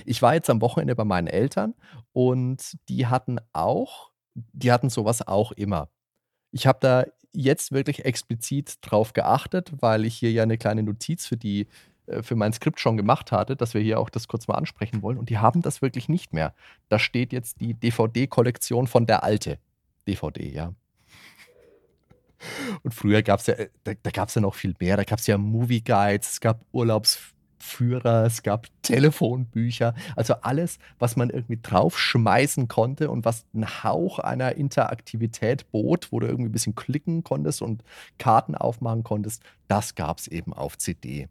[0.05, 1.73] Ich war jetzt am Wochenende bei meinen Eltern
[2.12, 5.89] und die hatten auch, die hatten sowas auch immer.
[6.51, 11.25] Ich habe da jetzt wirklich explizit drauf geachtet, weil ich hier ja eine kleine Notiz
[11.27, 11.67] für die
[12.07, 15.01] äh, für mein Skript schon gemacht hatte, dass wir hier auch das kurz mal ansprechen
[15.01, 15.17] wollen.
[15.17, 16.53] Und die haben das wirklich nicht mehr.
[16.89, 19.59] Da steht jetzt die DVD-Kollektion von der alte
[20.07, 20.73] DVD, ja.
[22.83, 24.97] Und früher gab es ja, äh, da, da gab es ja noch viel mehr.
[24.97, 30.80] Da gab es ja Movie Guides, es gab Urlaubs Führer, es gab Telefonbücher, also alles,
[30.98, 36.50] was man irgendwie draufschmeißen konnte und was einen Hauch einer Interaktivität bot, wo du irgendwie
[36.50, 37.84] ein bisschen klicken konntest und
[38.17, 41.28] Karten aufmachen konntest, das gab es eben auf CD.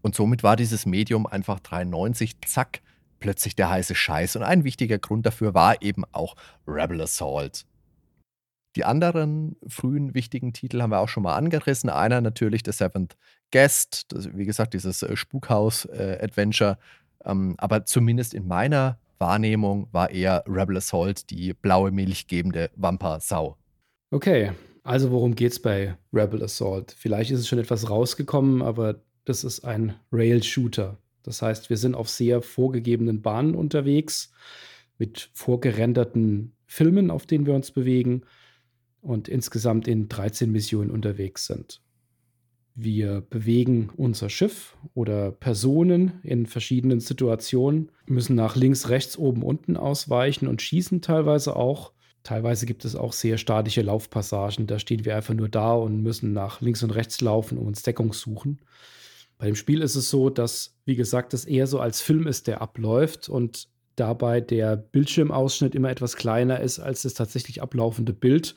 [0.00, 2.82] Und somit war dieses Medium einfach 93, zack,
[3.20, 4.36] plötzlich der heiße Scheiß.
[4.36, 6.34] Und ein wichtiger Grund dafür war eben auch
[6.66, 7.64] Rebel Assault.
[8.76, 11.90] Die anderen frühen wichtigen Titel haben wir auch schon mal angerissen.
[11.90, 13.16] Einer natürlich The Seventh
[13.52, 16.78] Guest, das, wie gesagt, dieses äh, Spukhaus-Adventure.
[17.24, 22.70] Äh, ähm, aber zumindest in meiner Wahrnehmung war eher Rebel Assault die blaue Milch gebende
[22.74, 23.56] Wampa-Sau.
[24.10, 26.94] Okay, also worum geht's bei Rebel Assault?
[26.98, 30.98] Vielleicht ist es schon etwas rausgekommen, aber das ist ein Rail-Shooter.
[31.22, 34.32] Das heißt, wir sind auf sehr vorgegebenen Bahnen unterwegs
[34.98, 38.22] mit vorgerenderten Filmen, auf denen wir uns bewegen
[39.00, 41.80] und insgesamt in 13 Missionen unterwegs sind.
[42.74, 49.76] Wir bewegen unser Schiff oder Personen in verschiedenen Situationen, müssen nach links, rechts, oben, unten
[49.76, 51.92] ausweichen und schießen teilweise auch.
[52.22, 54.66] Teilweise gibt es auch sehr statische Laufpassagen.
[54.66, 57.82] Da stehen wir einfach nur da und müssen nach links und rechts laufen und uns
[57.82, 58.60] Deckung suchen.
[59.38, 62.46] Bei dem Spiel ist es so, dass, wie gesagt, es eher so als Film ist,
[62.46, 68.54] der abläuft und dabei der Bildschirmausschnitt immer etwas kleiner ist als das tatsächlich ablaufende Bild.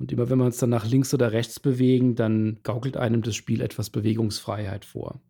[0.00, 3.36] Und immer wenn wir uns dann nach links oder rechts bewegen, dann gaukelt einem das
[3.36, 5.20] Spiel etwas Bewegungsfreiheit vor.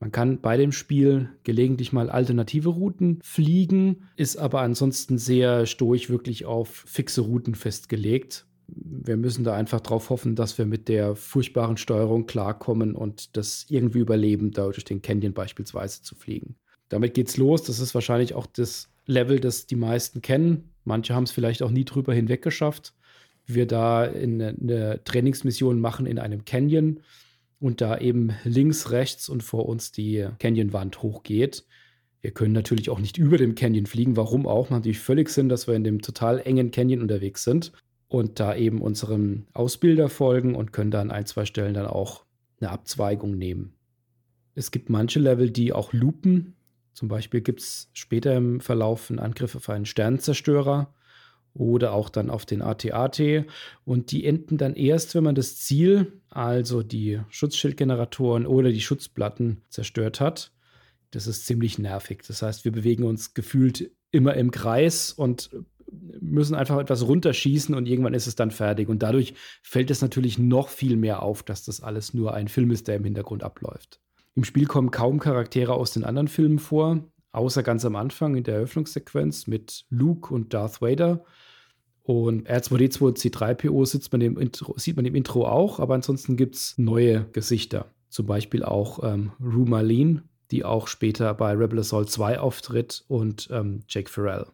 [0.00, 6.08] Man kann bei dem Spiel gelegentlich mal alternative Routen fliegen, ist aber ansonsten sehr stoisch
[6.08, 8.46] wirklich auf fixe Routen festgelegt.
[8.66, 13.66] Wir müssen da einfach darauf hoffen, dass wir mit der furchtbaren Steuerung klarkommen und das
[13.68, 16.56] irgendwie überleben, da durch den Canyon beispielsweise zu fliegen.
[16.88, 17.62] Damit geht's los.
[17.62, 20.70] Das ist wahrscheinlich auch das Level, das die meisten kennen.
[20.84, 22.94] Manche haben es vielleicht auch nie drüber hinweg geschafft
[23.46, 27.00] wir da in eine Trainingsmission machen in einem Canyon
[27.60, 31.64] und da eben links, rechts und vor uns die Canyonwand hochgeht.
[32.20, 34.16] Wir können natürlich auch nicht über dem Canyon fliegen.
[34.16, 34.70] Warum auch?
[34.70, 37.72] Macht natürlich völlig Sinn, dass wir in dem total engen Canyon unterwegs sind
[38.08, 42.24] und da eben unserem Ausbilder folgen und können da an ein, zwei Stellen dann auch
[42.60, 43.74] eine Abzweigung nehmen.
[44.54, 46.54] Es gibt manche Level, die auch loopen.
[46.92, 50.94] Zum Beispiel gibt es später im Verlauf einen Angriff auf einen Sternenzerstörer
[51.54, 53.46] oder auch dann auf den AT-AT.
[53.84, 59.62] Und die enden dann erst, wenn man das Ziel, also die Schutzschildgeneratoren oder die Schutzplatten
[59.68, 60.52] zerstört hat.
[61.10, 62.22] Das ist ziemlich nervig.
[62.26, 65.50] Das heißt, wir bewegen uns gefühlt immer im Kreis und
[66.20, 68.88] müssen einfach etwas runterschießen und irgendwann ist es dann fertig.
[68.88, 72.70] Und dadurch fällt es natürlich noch viel mehr auf, dass das alles nur ein Film
[72.70, 74.00] ist, der im Hintergrund abläuft.
[74.34, 78.44] Im Spiel kommen kaum Charaktere aus den anderen Filmen vor, außer ganz am Anfang in
[78.44, 81.24] der Eröffnungssequenz mit Luke und Darth Vader.
[82.04, 86.54] Und R2D2 C3PO sieht man, im Intro, sieht man im Intro auch, aber ansonsten gibt
[86.54, 87.86] es neue Gesichter.
[88.10, 93.48] Zum Beispiel auch ähm, Rue Marlene, die auch später bei Rebel Assault 2 auftritt und
[93.50, 94.46] ähm, Jake Farrell.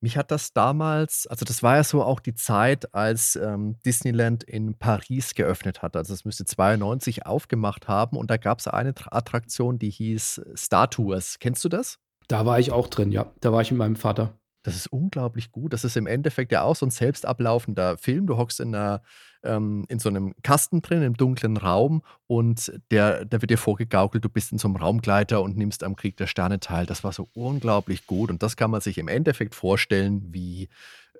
[0.00, 4.42] Mich hat das damals, also das war ja so auch die Zeit, als ähm, Disneyland
[4.44, 5.96] in Paris geöffnet hat.
[5.96, 10.90] Also es müsste 92 aufgemacht haben und da gab es eine Attraktion, die hieß Star
[10.90, 11.38] Tours.
[11.38, 11.98] Kennst du das?
[12.26, 13.32] Da war ich auch drin, ja.
[13.40, 14.38] Da war ich mit meinem Vater.
[14.68, 15.72] Das ist unglaublich gut.
[15.72, 18.26] Das ist im Endeffekt ja auch so ein selbst ablaufender Film.
[18.26, 19.02] Du hockst in 'ner
[19.42, 24.24] ähm, in so einem Kasten drin im dunklen Raum und der der wird dir vorgegaukelt,
[24.24, 26.86] du bist in so einem Raumgleiter und nimmst am Krieg der Sterne teil.
[26.86, 30.68] Das war so unglaublich gut und das kann man sich im Endeffekt vorstellen wie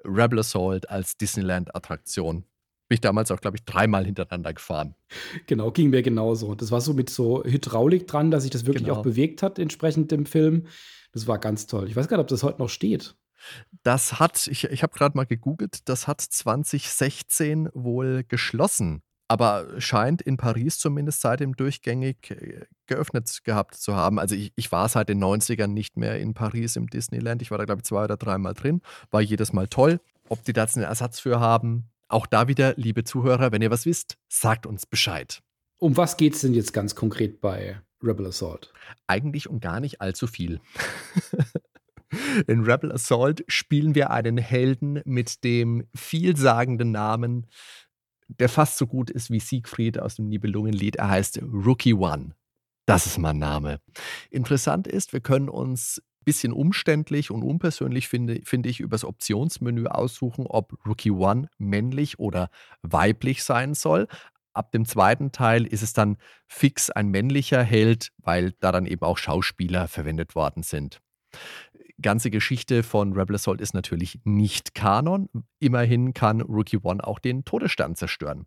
[0.05, 2.45] Rebel Assault als Disneyland-Attraktion.
[2.89, 4.95] Bin ich damals auch, glaube ich, dreimal hintereinander gefahren.
[5.47, 6.55] Genau, ging mir genauso.
[6.55, 9.03] Das war so mit so Hydraulik dran, dass sich das wirklich auch genau.
[9.03, 10.67] bewegt hat entsprechend dem Film.
[11.13, 11.89] Das war ganz toll.
[11.89, 13.15] Ich weiß gar nicht, ob das heute noch steht.
[13.83, 20.23] Das hat, ich, ich habe gerade mal gegoogelt, das hat 2016 wohl geschlossen, aber scheint
[20.23, 24.19] in Paris zumindest seitdem durchgängig äh, geöffnet gehabt zu haben.
[24.19, 27.43] Also ich, ich war seit den 90ern nicht mehr in Paris im Disneyland.
[27.43, 28.81] Ich war da, glaube ich, zwei oder dreimal drin.
[29.11, 30.01] War jedes Mal toll.
[30.29, 33.71] Ob die da jetzt einen Ersatz für haben, auch da wieder, liebe Zuhörer, wenn ihr
[33.71, 35.43] was wisst, sagt uns Bescheid.
[35.79, 38.73] Um was geht es denn jetzt ganz konkret bei Rebel Assault?
[39.07, 40.61] Eigentlich um gar nicht allzu viel.
[42.47, 47.47] In Rebel Assault spielen wir einen Helden mit dem vielsagenden Namen,
[48.29, 50.97] der fast so gut ist wie Siegfried aus dem Nibelungenlied.
[50.97, 52.35] Er heißt Rookie One.
[52.87, 53.81] Das ist mein Name.
[54.31, 59.87] Interessant ist, wir können uns ein bisschen umständlich und unpersönlich, finde, finde ich, übers Optionsmenü
[59.87, 62.51] aussuchen, ob Rookie One männlich oder
[62.83, 64.09] weiblich sein soll.
[64.55, 69.03] Ab dem zweiten Teil ist es dann fix ein männlicher Held, weil da dann eben
[69.03, 71.01] auch Schauspieler verwendet worden sind
[72.03, 75.29] ganze Geschichte von Rebel Assault ist natürlich nicht Kanon.
[75.59, 78.47] Immerhin kann Rookie One auch den Todesstern zerstören.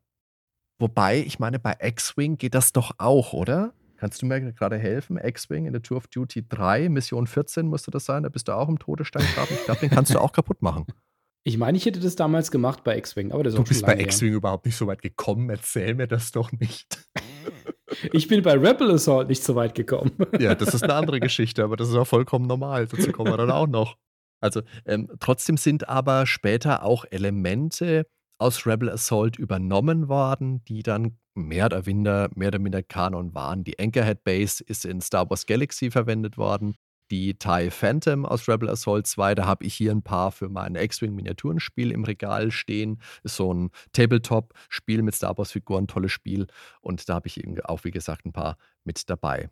[0.79, 3.73] Wobei, ich meine, bei X-Wing geht das doch auch, oder?
[3.97, 5.17] Kannst du mir gerade helfen?
[5.17, 8.23] X-Wing in der Tour of Duty 3, Mission 14 müsste das sein.
[8.23, 9.53] Da bist du auch im Todesstern gerade.
[9.53, 10.85] Ich glaube, den kannst du auch kaputt machen.
[11.43, 13.99] Ich meine, ich hätte das damals gemacht bei X-Wing, aber das ist Du bist bei
[13.99, 15.49] X-Wing überhaupt nicht so weit gekommen.
[15.49, 17.03] Erzähl mir das doch nicht.
[18.13, 20.11] Ich bin bei Rebel Assault nicht so weit gekommen.
[20.39, 22.87] Ja, das ist eine andere Geschichte, aber das ist auch vollkommen normal.
[22.87, 23.97] Dazu kommen wir dann auch noch.
[24.41, 28.07] Also ähm, trotzdem sind aber später auch Elemente
[28.39, 33.63] aus Rebel Assault übernommen worden, die dann mehr oder minder, mehr oder minder Kanon waren.
[33.63, 36.75] Die Anchorhead Base ist in Star Wars Galaxy verwendet worden
[37.11, 39.35] die TIE Phantom aus Rebel Assault 2.
[39.35, 43.01] Da habe ich hier ein paar für mein X-Wing-Miniaturenspiel im Regal stehen.
[43.23, 46.47] Ist so ein Tabletop-Spiel mit Star Wars-Figuren, tolles Spiel.
[46.79, 49.49] Und da habe ich auch, wie gesagt, ein paar mit dabei.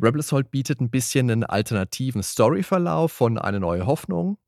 [0.00, 4.38] Rebel Assault bietet ein bisschen einen alternativen Storyverlauf von Eine neue Hoffnung.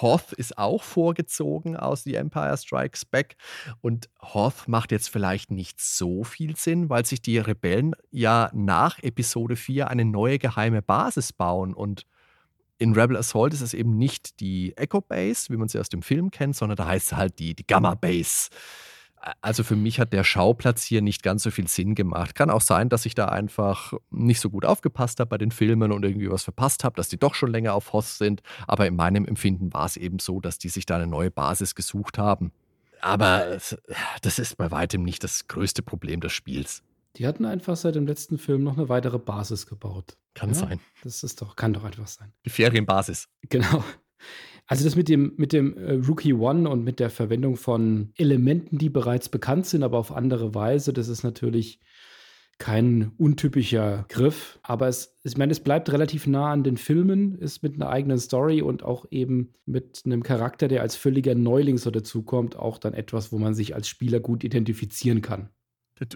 [0.00, 3.36] Hoth ist auch vorgezogen aus The Empire Strikes Back.
[3.80, 8.98] Und Hoth macht jetzt vielleicht nicht so viel Sinn, weil sich die Rebellen ja nach
[9.00, 11.74] Episode 4 eine neue geheime Basis bauen.
[11.74, 12.06] Und
[12.78, 16.02] in Rebel Assault ist es eben nicht die Echo Base, wie man sie aus dem
[16.02, 18.48] Film kennt, sondern da heißt es halt die, die Gamma Base.
[19.40, 22.34] Also für mich hat der Schauplatz hier nicht ganz so viel Sinn gemacht.
[22.34, 25.92] Kann auch sein, dass ich da einfach nicht so gut aufgepasst habe bei den Filmen
[25.92, 28.42] und irgendwie was verpasst habe, dass die doch schon länger auf Hoss sind.
[28.66, 31.76] Aber in meinem Empfinden war es eben so, dass die sich da eine neue Basis
[31.76, 32.50] gesucht haben.
[33.00, 33.58] Aber
[34.22, 36.82] das ist bei weitem nicht das größte Problem des Spiels.
[37.16, 40.16] Die hatten einfach seit dem letzten Film noch eine weitere Basis gebaut.
[40.34, 40.80] Kann ja, sein.
[41.04, 42.32] Das ist doch, kann doch einfach sein.
[42.44, 43.28] Die Ferienbasis.
[43.50, 43.84] Genau.
[44.72, 48.78] Also das mit dem, mit dem äh, Rookie One und mit der Verwendung von Elementen,
[48.78, 51.78] die bereits bekannt sind, aber auf andere Weise, das ist natürlich
[52.56, 54.58] kein untypischer Griff.
[54.62, 58.18] Aber es, ich meine, es bleibt relativ nah an den Filmen, ist mit einer eigenen
[58.18, 62.94] Story und auch eben mit einem Charakter, der als völliger Neuling so dazukommt, auch dann
[62.94, 65.50] etwas, wo man sich als Spieler gut identifizieren kann.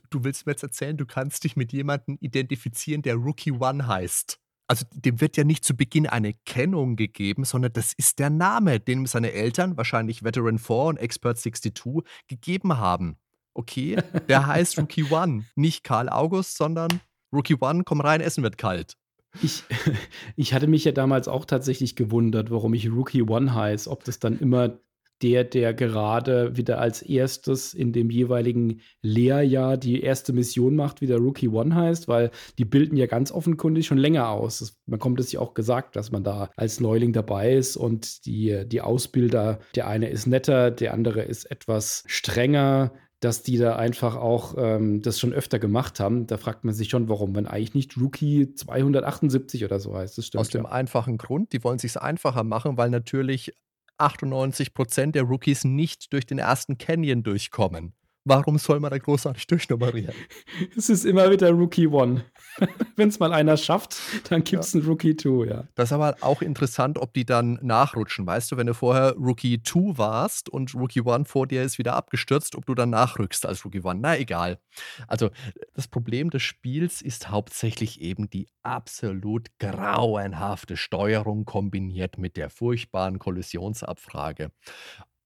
[0.09, 4.41] Du willst mir jetzt erzählen, du kannst dich mit jemandem identifizieren, der Rookie One heißt
[4.67, 8.81] also dem wird ja nicht zu Beginn eine Kennung gegeben, sondern das ist der Name,
[8.81, 13.17] den ihm seine Eltern, wahrscheinlich Veteran 4 und Expert 62, gegeben haben.
[13.55, 13.97] Okay,
[14.29, 17.01] der heißt Rookie One, nicht Karl August, sondern
[17.33, 18.97] Rookie One, komm rein, Essen wird kalt.
[19.43, 19.65] Ich,
[20.37, 24.19] ich hatte mich ja damals auch tatsächlich gewundert, warum ich Rookie One heiße, ob das
[24.19, 24.79] dann immer
[25.23, 31.07] der, der gerade wieder als erstes in dem jeweiligen Lehrjahr die erste Mission macht, wie
[31.07, 34.59] der Rookie One heißt, weil die bilden ja ganz offenkundig schon länger aus.
[34.59, 38.27] Das, man kommt es ja auch gesagt, dass man da als Neuling dabei ist und
[38.27, 43.77] die, die Ausbilder, der eine ist netter, der andere ist etwas strenger, dass die da
[43.77, 46.27] einfach auch ähm, das schon öfter gemacht haben.
[46.27, 50.19] Da fragt man sich schon, warum man eigentlich nicht Rookie 278 oder so heißt.
[50.19, 50.71] Das stimmt, Aus dem ja.
[50.71, 53.55] einfachen Grund, die wollen es sich einfacher machen, weil natürlich
[53.99, 57.95] 98 Prozent der Rookies nicht durch den ersten Canyon durchkommen.
[58.29, 60.15] Warum soll man da großartig durchnummerieren?
[60.77, 62.25] Es ist immer wieder Rookie One.
[62.97, 63.97] Wenn es mal einer schafft,
[64.31, 64.81] dann gibt es ja.
[64.81, 65.65] einen Rookie 2, ja.
[65.77, 68.27] Das ist aber auch interessant, ob die dann nachrutschen.
[68.27, 71.95] Weißt du, wenn du vorher Rookie 2 warst und Rookie 1 vor dir ist wieder
[71.95, 74.01] abgestürzt, ob du dann nachrückst als Rookie 1.
[74.01, 74.59] Na egal.
[75.07, 75.31] Also,
[75.75, 83.21] das Problem des Spiels ist hauptsächlich eben die absolut grauenhafte Steuerung kombiniert mit der furchtbaren
[83.21, 84.51] Kollisionsabfrage.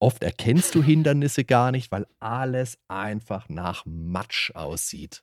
[0.02, 5.22] Oft erkennst du Hindernisse gar nicht, weil alles einfach nach Matsch aussieht.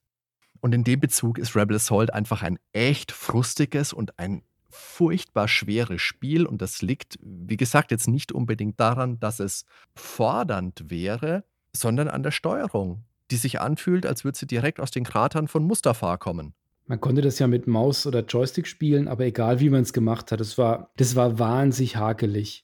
[0.61, 6.01] Und in dem Bezug ist Rebel Assault einfach ein echt frustiges und ein furchtbar schweres
[6.03, 6.45] Spiel.
[6.45, 9.65] Und das liegt, wie gesagt, jetzt nicht unbedingt daran, dass es
[9.95, 11.43] fordernd wäre,
[11.75, 15.63] sondern an der Steuerung, die sich anfühlt, als würde sie direkt aus den Kratern von
[15.63, 16.53] Mustafa kommen.
[16.85, 20.31] Man konnte das ja mit Maus oder Joystick spielen, aber egal wie man es gemacht
[20.31, 22.63] hat, das war, das war wahnsinnig hakelig.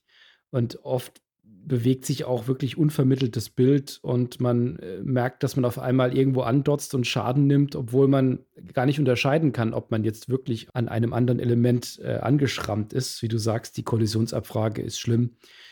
[0.51, 1.23] Und oft
[1.65, 6.41] bewegt sich auch wirklich unvermitteltes Bild und man äh, merkt, dass man auf einmal irgendwo
[6.41, 8.39] andotzt und Schaden nimmt, obwohl man
[8.73, 13.21] gar nicht unterscheiden kann, ob man jetzt wirklich an einem anderen Element äh, angeschrammt ist.
[13.21, 15.31] Wie du sagst, die Kollisionsabfrage ist schlimm.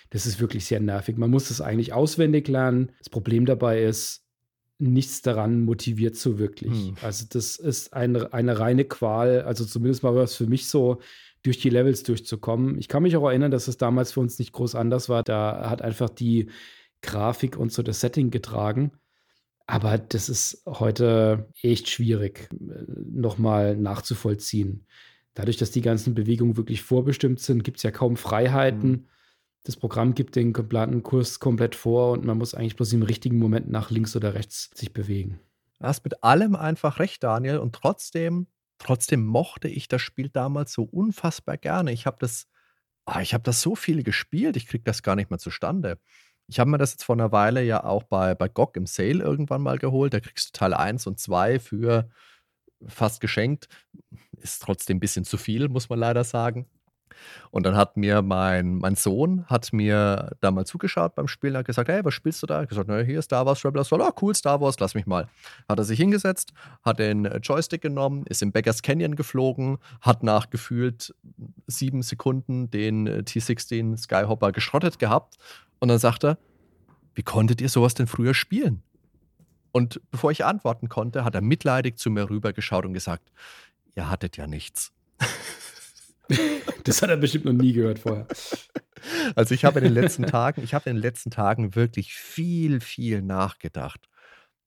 [0.09, 1.17] Das ist wirklich sehr nervig.
[1.17, 2.91] Man muss das eigentlich auswendig lernen.
[2.99, 4.23] Das Problem dabei ist,
[4.81, 6.71] nichts daran motiviert so wirklich.
[6.71, 6.95] Hm.
[7.01, 9.41] Also das ist eine, eine reine Qual.
[9.43, 10.99] Also zumindest mal was für mich so
[11.43, 12.77] durch die Levels durchzukommen.
[12.77, 15.23] Ich kann mich auch erinnern, dass es damals für uns nicht groß anders war.
[15.23, 16.49] Da hat einfach die
[17.01, 18.91] Grafik und so das Setting getragen.
[19.65, 24.85] Aber das ist heute echt schwierig, nochmal nachzuvollziehen.
[25.33, 28.89] Dadurch, dass die ganzen Bewegungen wirklich vorbestimmt sind, gibt es ja kaum Freiheiten.
[28.89, 29.07] Mhm.
[29.63, 33.37] Das Programm gibt den kompletten Kurs komplett vor und man muss eigentlich bloß im richtigen
[33.37, 35.39] Moment nach links oder rechts sich bewegen.
[35.79, 37.59] Du hast mit allem einfach recht, Daniel.
[37.59, 38.47] Und trotzdem
[38.83, 41.91] Trotzdem mochte ich das Spiel damals so unfassbar gerne.
[41.91, 42.47] Ich habe das
[43.05, 45.99] ah, ich habe das so viel gespielt, ich kriege das gar nicht mehr zustande.
[46.47, 49.23] Ich habe mir das jetzt vor einer Weile ja auch bei bei GOG im Sale
[49.23, 50.13] irgendwann mal geholt.
[50.15, 52.09] Da kriegst du Teil 1 und 2 für
[52.87, 53.67] fast geschenkt.
[54.37, 56.67] Ist trotzdem ein bisschen zu viel, muss man leider sagen.
[57.51, 61.65] Und dann hat mir mein, mein Sohn hat mir da mal zugeschaut beim Spielen, hat
[61.65, 62.63] gesagt, hey, was spielst du da?
[62.63, 64.01] Ich gesagt, naja, hier Star Wars Rebel Assault.
[64.01, 65.27] Oh, cool, Star Wars, lass mich mal.
[65.67, 66.53] Hat er sich hingesetzt,
[66.83, 71.13] hat den Joystick genommen, ist im Beggars Canyon geflogen, hat nach gefühlt
[71.67, 75.37] sieben Sekunden den T-16 Skyhopper geschrottet gehabt.
[75.79, 76.37] Und dann sagt er,
[77.15, 78.83] wie konntet ihr sowas denn früher spielen?
[79.71, 83.31] Und bevor ich antworten konnte, hat er mitleidig zu mir rübergeschaut und gesagt,
[83.95, 84.91] ihr hattet ja nichts.
[86.83, 88.27] Das hat er bestimmt noch nie gehört vorher.
[89.35, 92.79] Also ich habe in den letzten Tagen, ich habe in den letzten Tagen wirklich viel,
[92.81, 94.09] viel nachgedacht,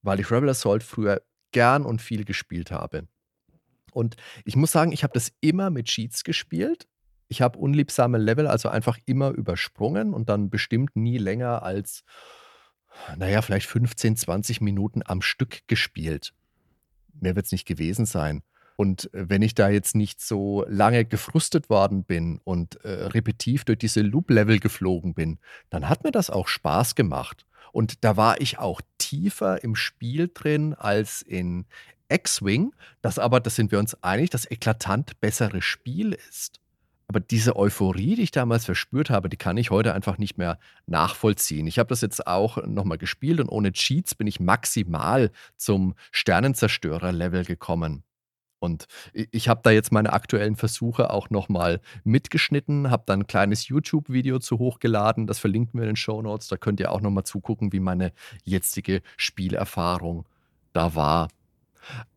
[0.03, 3.07] weil ich Rebel Assault früher gern und viel gespielt habe.
[3.93, 6.89] Und ich muss sagen, ich habe das immer mit Cheats gespielt.
[7.29, 12.03] Ich habe unliebsame Level also einfach immer übersprungen und dann bestimmt nie länger als,
[13.17, 16.35] naja, vielleicht 15, 20 Minuten am Stück gespielt.
[17.12, 18.43] Mehr wird es nicht gewesen sein.
[18.77, 23.64] Und äh, wenn ich da jetzt nicht so lange gefrustet worden bin und äh, repetitiv
[23.64, 25.39] durch diese Loop-Level geflogen bin,
[25.70, 27.47] dann hat mir das auch Spaß gemacht.
[27.72, 31.66] Und da war ich auch tiefer im Spiel drin als in
[32.09, 32.72] X-Wing,
[33.03, 36.61] das aber, das sind wir uns einig, das eklatant bessere Spiel ist.
[37.09, 40.59] Aber diese Euphorie, die ich damals verspürt habe, die kann ich heute einfach nicht mehr
[40.87, 41.66] nachvollziehen.
[41.66, 47.45] Ich habe das jetzt auch nochmal gespielt und ohne Cheats bin ich maximal zum Sternenzerstörer-Level
[47.45, 48.05] gekommen.
[48.65, 53.69] Und ich habe da jetzt meine aktuellen Versuche auch nochmal mitgeschnitten, habe dann ein kleines
[53.69, 56.49] YouTube-Video zu hochgeladen, das verlinken wir in den Show Notes.
[56.49, 58.12] Da könnt ihr auch nochmal zugucken, wie meine
[58.45, 60.25] jetzige Spielerfahrung
[60.73, 61.29] da war.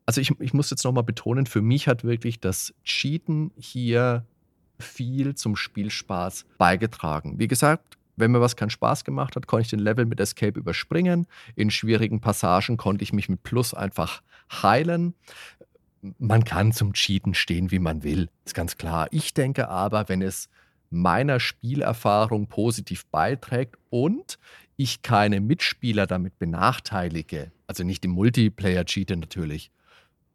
[0.06, 4.24] Also ich, ich muss jetzt nochmal betonen, für mich hat wirklich das Cheaten hier
[4.78, 7.38] viel zum Spielspaß beigetragen.
[7.38, 10.58] Wie gesagt, wenn mir was keinen Spaß gemacht hat, konnte ich den Level mit Escape
[10.58, 11.26] überspringen.
[11.54, 15.14] In schwierigen Passagen konnte ich mich mit Plus einfach heilen
[16.18, 19.08] man kann zum Cheaten stehen, wie man will, ist ganz klar.
[19.10, 20.48] Ich denke aber, wenn es
[20.90, 24.38] meiner Spielerfahrung positiv beiträgt und
[24.76, 29.70] ich keine Mitspieler damit benachteilige, also nicht im Multiplayer cheaten natürlich,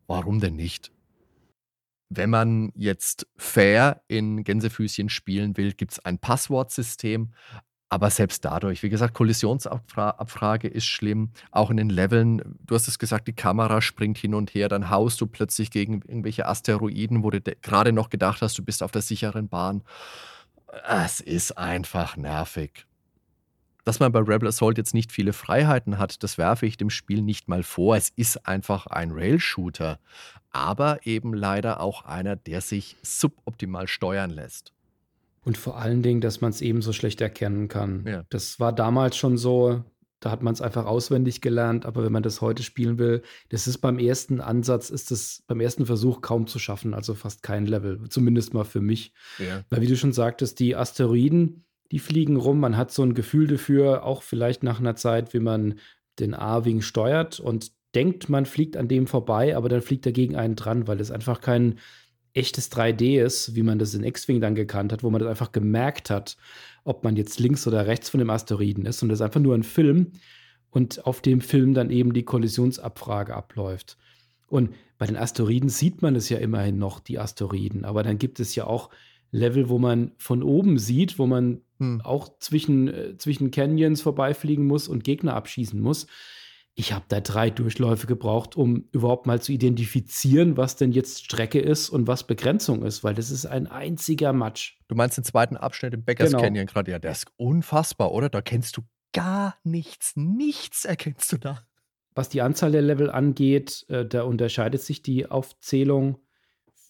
[0.08, 0.92] warum denn nicht?
[2.10, 7.34] Wenn man jetzt fair in Gänsefüßchen spielen will, gibt es ein Passwortsystem,
[7.94, 11.30] aber selbst dadurch, wie gesagt, Kollisionsabfrage ist schlimm.
[11.52, 14.90] Auch in den Leveln, du hast es gesagt, die Kamera springt hin und her, dann
[14.90, 18.90] haust du plötzlich gegen irgendwelche Asteroiden, wo du gerade noch gedacht hast, du bist auf
[18.90, 19.84] der sicheren Bahn.
[20.88, 22.88] Es ist einfach nervig.
[23.84, 27.22] Dass man bei Rebel Assault jetzt nicht viele Freiheiten hat, das werfe ich dem Spiel
[27.22, 27.96] nicht mal vor.
[27.96, 30.00] Es ist einfach ein Rail-Shooter,
[30.50, 34.73] aber eben leider auch einer, der sich suboptimal steuern lässt.
[35.44, 38.06] Und vor allen Dingen, dass man es eben so schlecht erkennen kann.
[38.08, 38.24] Ja.
[38.30, 39.84] Das war damals schon so,
[40.22, 43.68] da hat man es einfach auswendig gelernt, aber wenn man das heute spielen will, das
[43.68, 47.66] ist beim ersten Ansatz, ist es beim ersten Versuch kaum zu schaffen, also fast kein
[47.66, 49.12] Level, zumindest mal für mich.
[49.38, 49.64] Ja.
[49.70, 53.48] Weil wie du schon sagtest, die Asteroiden, die fliegen rum, man hat so ein Gefühl
[53.48, 55.80] dafür, auch vielleicht nach einer Zeit, wie man
[56.20, 60.36] den A-Wing steuert und denkt, man fliegt an dem vorbei, aber dann fliegt er gegen
[60.36, 61.80] einen dran, weil es einfach kein
[62.34, 65.52] echtes 3D ist, wie man das in X-Wing dann gekannt hat, wo man das einfach
[65.52, 66.38] gemerkt hat,
[66.84, 69.02] ob man jetzt links oder rechts von dem Asteroiden ist.
[69.04, 70.14] Und das ist einfach nur ein Film
[70.72, 73.98] und auf dem Film dann eben die Kollisionsabfrage abläuft.
[74.48, 77.86] Und bei den Asteroiden sieht man es ja immerhin noch, die Asteroiden.
[77.86, 78.90] Aber dann gibt es ja auch
[79.32, 82.02] Level, wo man von oben sieht, wo man hm.
[82.02, 86.08] auch zwischen, äh, zwischen Canyons vorbeifliegen muss und Gegner abschießen muss
[86.76, 91.60] ich habe da drei Durchläufe gebraucht, um überhaupt mal zu identifizieren, was denn jetzt Strecke
[91.60, 94.78] ist und was Begrenzung ist, weil das ist ein einziger Matsch.
[94.88, 96.42] Du meinst den zweiten Abschnitt im Beckers genau.
[96.42, 96.92] Canyon gerade?
[96.92, 98.30] Ja, der ist unfassbar, oder?
[98.30, 98.82] Da kennst du
[99.14, 100.14] gar nichts.
[100.16, 101.64] Nichts erkennst du da.
[102.16, 106.18] Was die Anzahl der Level angeht, äh, da unterscheidet sich die Aufzählung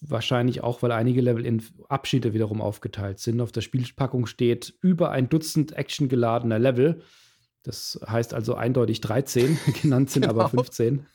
[0.00, 3.40] wahrscheinlich auch, weil einige Level in Abschnitte wiederum aufgeteilt sind.
[3.40, 7.02] Auf der Spielpackung steht über ein Dutzend actiongeladener Level.
[7.64, 10.34] Das heißt also eindeutig 13, genannt sind genau.
[10.40, 11.06] aber 15.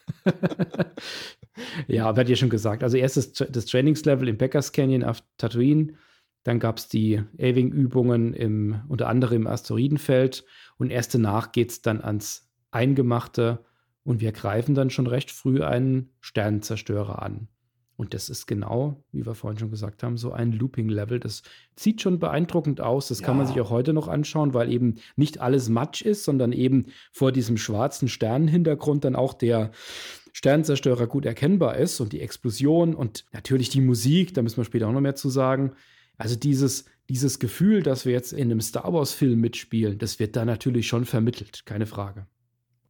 [1.88, 2.84] ja, wird ja schon gesagt.
[2.84, 5.94] Also erstes das Trainingslevel im Packers Canyon auf Tatooine.
[6.44, 10.46] Dann gab es die Aving-Übungen unter anderem im Asteroidenfeld.
[10.78, 13.64] Und erst danach geht es dann ans Eingemachte.
[14.04, 17.50] Und wir greifen dann schon recht früh einen Sternenzerstörer an.
[18.00, 21.20] Und das ist genau, wie wir vorhin schon gesagt haben, so ein Looping-Level.
[21.20, 21.44] Das
[21.76, 23.10] sieht schon beeindruckend aus.
[23.10, 23.26] Das ja.
[23.26, 26.86] kann man sich auch heute noch anschauen, weil eben nicht alles Matsch ist, sondern eben
[27.12, 29.72] vor diesem schwarzen Sternenhintergrund dann auch der
[30.32, 34.88] Sternenzerstörer gut erkennbar ist und die Explosion und natürlich die Musik, da müssen wir später
[34.88, 35.74] auch noch mehr zu sagen.
[36.18, 40.46] Also dieses, dieses Gefühl, dass wir jetzt in einem Star Wars-Film mitspielen, das wird da
[40.46, 42.28] natürlich schon vermittelt, keine Frage.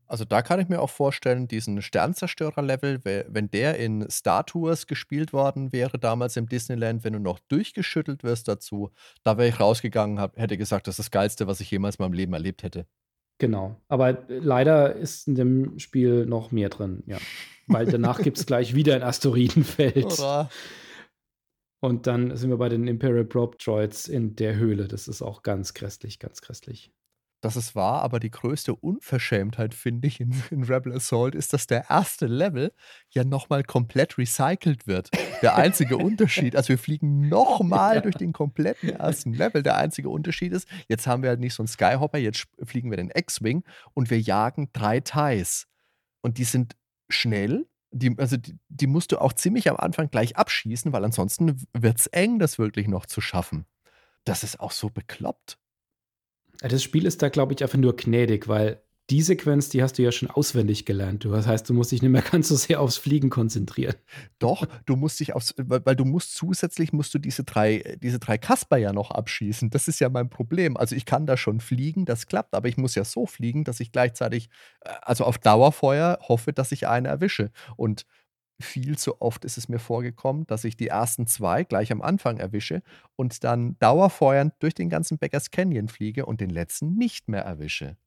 [0.09, 5.33] Also da kann ich mir auch vorstellen, diesen Sternzerstörer-Level, wenn der in Star Tours gespielt
[5.33, 8.89] worden wäre, damals im Disneyland, wenn du noch durchgeschüttelt wirst dazu,
[9.23, 12.03] da wäre ich rausgegangen, hab, hätte gesagt, das ist das Geilste, was ich jemals in
[12.05, 12.87] meinem Leben erlebt hätte.
[13.37, 13.79] Genau.
[13.87, 17.19] Aber leider ist in dem Spiel noch mehr drin, ja.
[17.67, 20.05] Weil danach gibt es gleich wieder ein Asteroidenfeld.
[20.05, 20.49] Hurra.
[21.81, 24.87] Und dann sind wir bei den Imperial Probe Droids in der Höhle.
[24.87, 26.91] Das ist auch ganz grässlich, ganz grässlich
[27.41, 31.67] dass es war, aber die größte Unverschämtheit, finde ich, in, in, Rebel Assault ist, dass
[31.67, 32.73] der erste Level
[33.09, 35.09] ja nochmal komplett recycelt wird.
[35.41, 38.01] Der einzige Unterschied, also wir fliegen nochmal ja.
[38.01, 39.63] durch den kompletten ersten Level.
[39.63, 42.97] Der einzige Unterschied ist, jetzt haben wir halt nicht so einen Skyhopper, jetzt fliegen wir
[42.97, 43.63] den X-Wing
[43.93, 45.67] und wir jagen drei Ties.
[46.21, 46.75] Und die sind
[47.07, 51.65] schnell, die, also die, die musst du auch ziemlich am Anfang gleich abschießen, weil ansonsten
[51.73, 53.65] wird es eng, das wirklich noch zu schaffen.
[54.25, 55.57] Das ist auch so bekloppt.
[56.61, 60.03] Das Spiel ist da, glaube ich, einfach nur gnädig, weil die Sequenz, die hast du
[60.03, 61.25] ja schon auswendig gelernt.
[61.25, 63.95] Das heißt, du musst dich nicht mehr ganz so sehr aufs Fliegen konzentrieren.
[64.37, 68.19] Doch, du musst dich aufs, weil, weil, du musst zusätzlich musst du diese drei, diese
[68.19, 69.71] drei Kasper ja noch abschießen.
[69.71, 70.77] Das ist ja mein Problem.
[70.77, 73.79] Also ich kann da schon fliegen, das klappt, aber ich muss ja so fliegen, dass
[73.79, 74.49] ich gleichzeitig,
[74.81, 77.51] äh, also auf Dauerfeuer hoffe, dass ich eine erwische.
[77.77, 78.05] Und
[78.59, 82.37] viel zu oft ist es mir vorgekommen, dass ich die ersten zwei gleich am Anfang
[82.37, 82.81] erwische
[83.15, 87.97] und dann dauerfeuernd durch den ganzen Beckers Canyon fliege und den letzten nicht mehr erwische.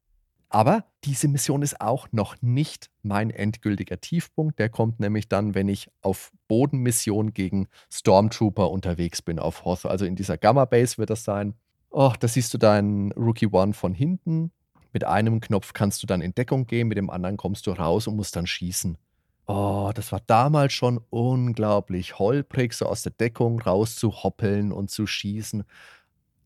[0.53, 4.59] Aber diese Mission ist auch noch nicht mein endgültiger Tiefpunkt.
[4.59, 9.87] Der kommt nämlich dann, wenn ich auf Bodenmission gegen Stormtrooper unterwegs bin auf Hoth.
[9.87, 11.55] Also in dieser Gamma Base wird das sein.
[11.89, 14.53] Oh, da siehst du deinen Rookie One von hinten.
[14.93, 18.07] Mit einem Knopf kannst du dann in Deckung gehen, mit dem anderen kommst du raus
[18.07, 18.99] und musst dann schießen.
[19.47, 24.91] Oh, das war damals schon unglaublich holprig, so aus der Deckung raus zu hoppeln und
[24.91, 25.65] zu schießen.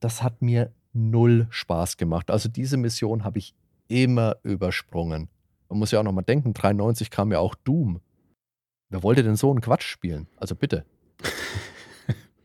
[0.00, 2.30] Das hat mir null Spaß gemacht.
[2.30, 3.54] Also diese Mission habe ich
[3.88, 5.28] immer übersprungen.
[5.68, 8.00] Man muss ja auch noch mal denken, 93 kam ja auch Doom.
[8.88, 10.26] Wer wollte denn so einen Quatsch spielen?
[10.36, 10.84] Also bitte.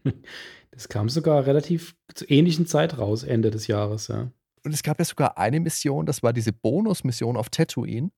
[0.71, 4.31] Das kam sogar relativ zur ähnlichen Zeit raus, Ende des Jahres, ja.
[4.63, 8.09] Und es gab ja sogar eine Mission, das war diese Bonusmission auf Tatooine.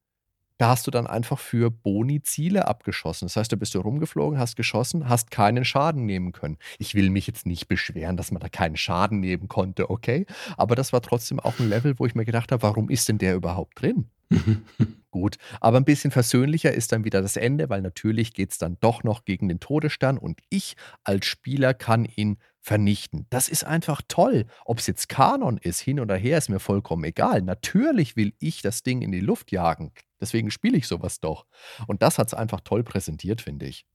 [0.58, 3.26] Da hast du dann einfach für Boni Ziele abgeschossen.
[3.26, 6.58] Das heißt, da bist du rumgeflogen, hast geschossen, hast keinen Schaden nehmen können.
[6.78, 10.26] Ich will mich jetzt nicht beschweren, dass man da keinen Schaden nehmen konnte, okay?
[10.58, 13.18] Aber das war trotzdem auch ein Level, wo ich mir gedacht habe, warum ist denn
[13.18, 14.10] der überhaupt drin?
[15.12, 18.78] Gut, aber ein bisschen versöhnlicher ist dann wieder das Ende, weil natürlich geht es dann
[18.80, 23.28] doch noch gegen den Todesstern und ich als Spieler kann ihn vernichten.
[23.30, 24.46] Das ist einfach toll.
[24.64, 27.42] Ob es jetzt Kanon ist, hin oder her, ist mir vollkommen egal.
[27.42, 29.92] Natürlich will ich das Ding in die Luft jagen.
[30.22, 31.46] Deswegen spiele ich sowas doch.
[31.88, 33.86] Und das hat es einfach toll präsentiert, finde ich.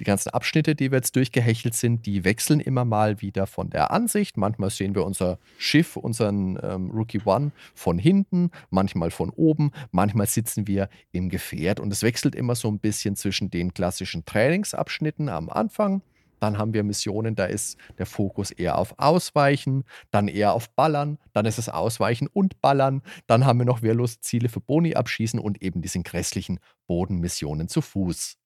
[0.00, 3.92] Die ganzen Abschnitte, die wir jetzt durchgehechelt sind, die wechseln immer mal wieder von der
[3.92, 4.36] Ansicht.
[4.36, 10.26] Manchmal sehen wir unser Schiff, unseren ähm, Rookie One von hinten, manchmal von oben, manchmal
[10.26, 11.78] sitzen wir im Gefährt.
[11.78, 16.02] Und es wechselt immer so ein bisschen zwischen den klassischen Trainingsabschnitten am Anfang
[16.40, 21.18] dann haben wir Missionen, da ist der Fokus eher auf Ausweichen, dann eher auf Ballern,
[21.32, 23.02] dann ist es Ausweichen und Ballern.
[23.26, 27.80] Dann haben wir noch wehrlose Ziele für Boni abschießen und eben diesen grässlichen Bodenmissionen zu
[27.80, 28.36] Fuß.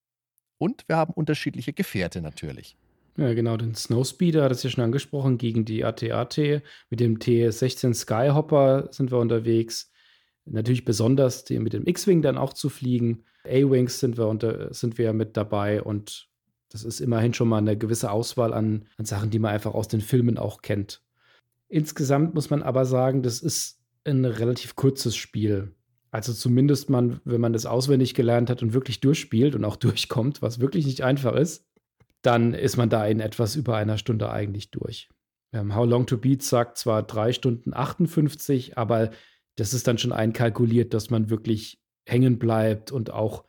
[0.58, 2.76] Und wir haben unterschiedliche Gefährte natürlich.
[3.16, 6.62] Ja, genau, den Snowspeeder, das ist ja schon angesprochen, gegen die AT-AT.
[6.88, 9.90] Mit dem T-16 Skyhopper sind wir unterwegs.
[10.44, 13.24] Natürlich besonders mit dem X-Wing dann auch zu fliegen.
[13.44, 14.16] A-Wings sind
[14.70, 16.31] sind wir mit dabei und
[16.72, 19.88] das ist immerhin schon mal eine gewisse Auswahl an, an Sachen, die man einfach aus
[19.88, 21.02] den Filmen auch kennt.
[21.68, 25.74] Insgesamt muss man aber sagen, das ist ein relativ kurzes Spiel.
[26.10, 30.42] Also zumindest man, wenn man das auswendig gelernt hat und wirklich durchspielt und auch durchkommt,
[30.42, 31.66] was wirklich nicht einfach ist,
[32.22, 35.08] dann ist man da in etwas über einer Stunde eigentlich durch.
[35.52, 39.10] Ähm, How Long to Beat sagt zwar 3 Stunden 58, aber
[39.56, 43.44] das ist dann schon einkalkuliert, dass man wirklich hängen bleibt und auch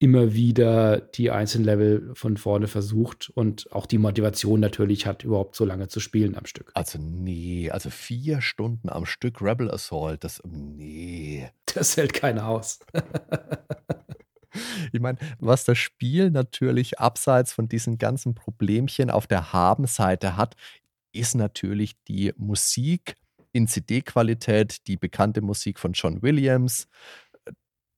[0.00, 5.56] immer wieder die einzelnen Level von vorne versucht und auch die Motivation natürlich hat, überhaupt
[5.56, 6.70] so lange zu spielen am Stück.
[6.74, 11.48] Also nee, also vier Stunden am Stück Rebel Assault, das nee.
[11.74, 12.78] Das hält keiner aus.
[14.92, 20.54] ich meine, was das Spiel natürlich abseits von diesen ganzen Problemchen auf der Habenseite hat,
[21.12, 23.16] ist natürlich die Musik
[23.52, 26.86] in CD-Qualität, die bekannte Musik von John Williams,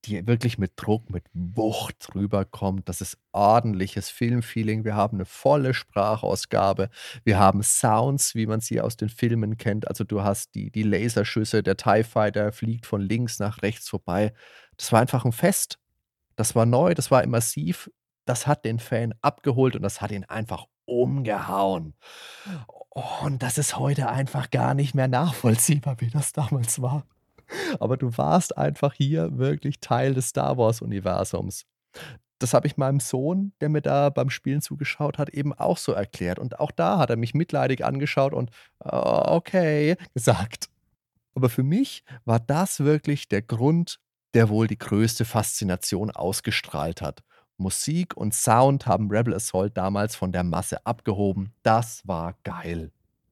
[0.05, 2.89] die wirklich mit Druck, mit Wucht rüberkommt.
[2.89, 4.85] Das ist ordentliches Filmfeeling.
[4.85, 6.89] Wir haben eine volle Sprachausgabe.
[7.25, 9.89] Wir haben Sounds, wie man sie aus den Filmen kennt.
[9.89, 14.33] Also du hast die, die Laserschüsse, der TIE Fighter fliegt von links nach rechts vorbei.
[14.77, 15.79] Das war einfach ein Fest.
[16.37, 17.91] Das war neu, das war immersiv.
[18.25, 21.95] Das hat den Fan abgeholt und das hat ihn einfach umgehauen.
[22.89, 27.07] Und das ist heute einfach gar nicht mehr nachvollziehbar, wie das damals war.
[27.79, 31.65] Aber du warst einfach hier wirklich Teil des Star Wars-Universums.
[32.39, 35.93] Das habe ich meinem Sohn, der mir da beim Spielen zugeschaut hat, eben auch so
[35.93, 36.39] erklärt.
[36.39, 38.51] Und auch da hat er mich mitleidig angeschaut und
[38.83, 40.69] oh, okay gesagt.
[41.35, 44.01] Aber für mich war das wirklich der Grund,
[44.35, 47.23] der wohl die größte Faszination ausgestrahlt hat.
[47.59, 51.53] Musik und Sound haben Rebel Assault damals von der Masse abgehoben.
[51.63, 52.91] Das war geil.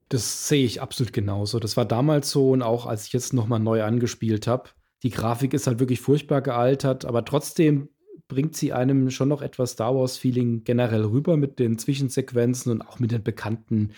[0.09, 1.59] Das sehe ich absolut genauso.
[1.59, 4.71] Das war damals so und auch als ich jetzt nochmal neu angespielt habe.
[5.03, 7.89] Die Grafik ist halt wirklich furchtbar gealtert, aber trotzdem
[8.27, 12.99] bringt sie einem schon noch etwas Star Wars-Feeling generell rüber mit den Zwischensequenzen und auch
[12.99, 13.93] mit den bekannten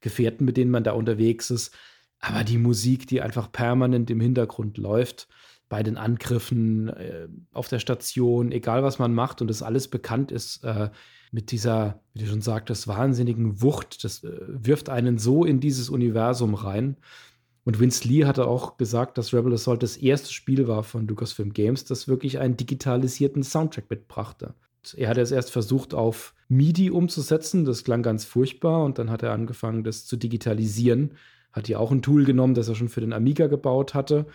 [0.00, 1.74] Gefährten, mit denen man da unterwegs ist.
[2.20, 5.28] Aber die Musik, die einfach permanent im Hintergrund läuft,
[5.68, 10.30] bei den Angriffen äh, auf der Station, egal was man macht und das alles bekannt
[10.30, 10.90] ist, äh,
[11.34, 14.04] mit dieser, wie du schon sagtest, wahnsinnigen Wucht.
[14.04, 16.96] Das äh, wirft einen so in dieses Universum rein.
[17.64, 21.52] Und Vince Lee hatte auch gesagt, dass Rebel Assault das erste Spiel war von Lucasfilm
[21.52, 24.54] Games, das wirklich einen digitalisierten Soundtrack mitbrachte.
[24.96, 27.64] Er hatte es erst versucht, auf MIDI umzusetzen.
[27.64, 28.84] Das klang ganz furchtbar.
[28.84, 31.16] Und dann hat er angefangen, das zu digitalisieren.
[31.52, 34.26] Hat ja auch ein Tool genommen, das er schon für den Amiga gebaut hatte.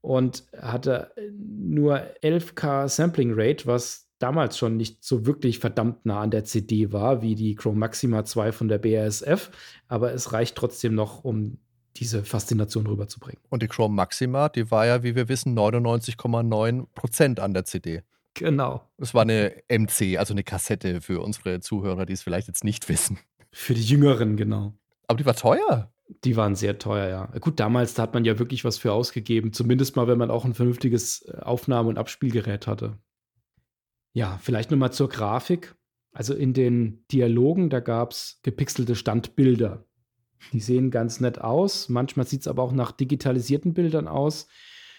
[0.00, 6.30] Und hatte nur 11K Sampling Rate, was damals schon nicht so wirklich verdammt nah an
[6.30, 9.50] der CD war, wie die Chrome Maxima 2 von der BASF.
[9.88, 11.58] Aber es reicht trotzdem noch, um
[11.96, 13.40] diese Faszination rüberzubringen.
[13.50, 18.02] Und die Chrome Maxima, die war ja, wie wir wissen, 99,9 Prozent an der CD.
[18.34, 18.88] Genau.
[18.98, 22.88] Es war eine MC, also eine Kassette für unsere Zuhörer, die es vielleicht jetzt nicht
[22.88, 23.18] wissen.
[23.52, 24.74] Für die Jüngeren, genau.
[25.06, 25.92] Aber die war teuer.
[26.24, 27.38] Die waren sehr teuer, ja.
[27.38, 29.52] Gut, damals da hat man ja wirklich was für ausgegeben.
[29.52, 32.98] Zumindest mal, wenn man auch ein vernünftiges äh, Aufnahme- und Abspielgerät hatte.
[34.14, 35.74] Ja, vielleicht nochmal zur Grafik.
[36.12, 39.84] Also in den Dialogen, da gab es gepixelte Standbilder.
[40.52, 41.88] Die sehen ganz nett aus.
[41.88, 44.46] Manchmal sieht es aber auch nach digitalisierten Bildern aus.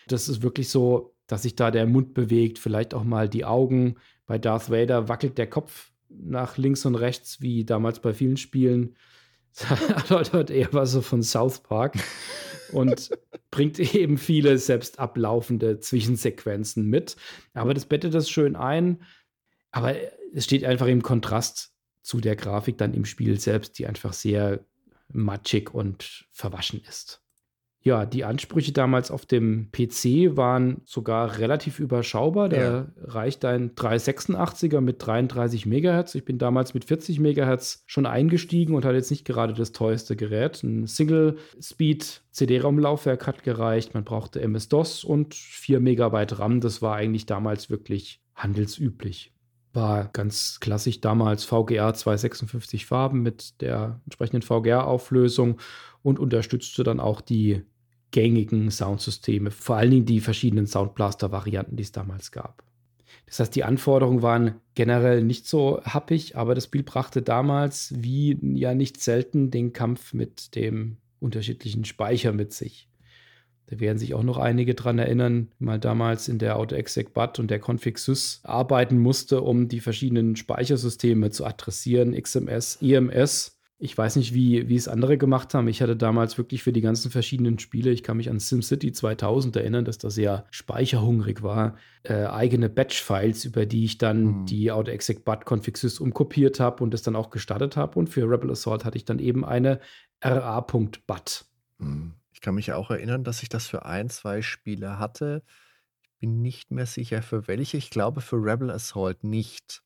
[0.08, 3.96] Das ist wirklich so, dass sich da der Mund bewegt, vielleicht auch mal die Augen.
[4.26, 8.96] Bei Darth Vader wackelt der Kopf nach links und rechts, wie damals bei vielen Spielen.
[9.96, 11.96] Arnold hat eher was so von South Park
[12.72, 13.12] und
[13.52, 17.16] bringt eben viele selbst ablaufende Zwischensequenzen mit.
[17.54, 19.04] Aber das bettet das schön ein.
[19.72, 19.96] Aber
[20.34, 24.66] es steht einfach im Kontrast zu der Grafik dann im Spiel selbst, die einfach sehr
[25.10, 27.25] matschig und verwaschen ist.
[27.88, 32.50] Ja, die Ansprüche damals auf dem PC waren sogar relativ überschaubar.
[32.50, 32.88] Da ja.
[33.04, 36.16] reicht ein 386er mit 33 MHz.
[36.16, 40.16] Ich bin damals mit 40 MHz schon eingestiegen und hatte jetzt nicht gerade das teuerste
[40.16, 40.64] Gerät.
[40.64, 43.94] Ein Single-Speed CD-ROM-Laufwerk hat gereicht.
[43.94, 46.62] Man brauchte MS-DOS und 4 MB RAM.
[46.62, 49.32] Das war eigentlich damals wirklich handelsüblich
[49.74, 55.60] war ganz klassisch damals VGA 256 Farben mit der entsprechenden VGA-Auflösung
[56.02, 57.66] und unterstützte dann auch die
[58.16, 62.64] gängigen Soundsysteme, vor allen Dingen die verschiedenen Soundblaster-Varianten, die es damals gab.
[63.26, 68.38] Das heißt, die Anforderungen waren generell nicht so happig, aber das Spiel brachte damals, wie
[68.42, 72.88] ja nicht selten, den Kampf mit dem unterschiedlichen Speicher mit sich.
[73.68, 77.60] Da werden sich auch noch einige dran erinnern, man damals in der AutoExec-BAT und der
[77.60, 83.55] Config-Sys arbeiten musste, um die verschiedenen Speichersysteme zu adressieren, XMS, EMS.
[83.86, 85.68] Ich weiß nicht, wie, wie es andere gemacht haben.
[85.68, 89.56] Ich hatte damals wirklich für die ganzen verschiedenen Spiele, ich kann mich an SimCity 2000
[89.58, 94.46] erinnern, dass das sehr speicherhungrig war, äh, eigene Batch-Files, über die ich dann mhm.
[94.48, 98.00] die AutoExec-BAT Config-Sys umkopiert habe und das dann auch gestartet habe.
[98.00, 99.80] Und für Rebel Assault hatte ich dann eben eine
[100.24, 101.46] RA.BAT.
[101.78, 102.16] Mhm.
[102.34, 105.44] Ich kann mich auch erinnern, dass ich das für ein, zwei Spiele hatte.
[106.02, 107.78] Ich bin nicht mehr sicher, für welche.
[107.78, 109.84] Ich glaube, für Rebel Assault nicht.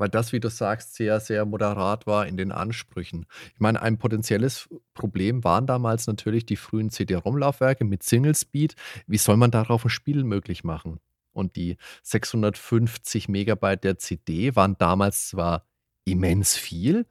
[0.00, 3.26] Weil das, wie du sagst, sehr, sehr moderat war in den Ansprüchen.
[3.52, 8.76] Ich meine, ein potenzielles Problem waren damals natürlich die frühen CD-ROM-Laufwerke mit Single Speed.
[9.06, 11.00] Wie soll man darauf ein Spiel möglich machen?
[11.34, 15.66] Und die 650 Megabyte der CD waren damals zwar
[16.06, 17.04] immens viel,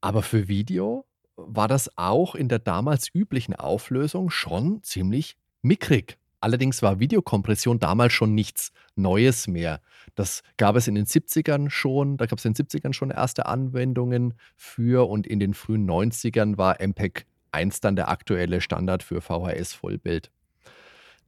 [0.00, 1.06] aber für Video
[1.36, 6.18] war das auch in der damals üblichen Auflösung schon ziemlich mickrig.
[6.40, 9.80] Allerdings war Videokompression damals schon nichts Neues mehr.
[10.14, 13.46] Das gab es in den 70ern schon, da gab es in den 70ern schon erste
[13.46, 19.20] Anwendungen für und in den frühen 90ern war MPEG 1 dann der aktuelle Standard für
[19.20, 20.30] VHS-Vollbild.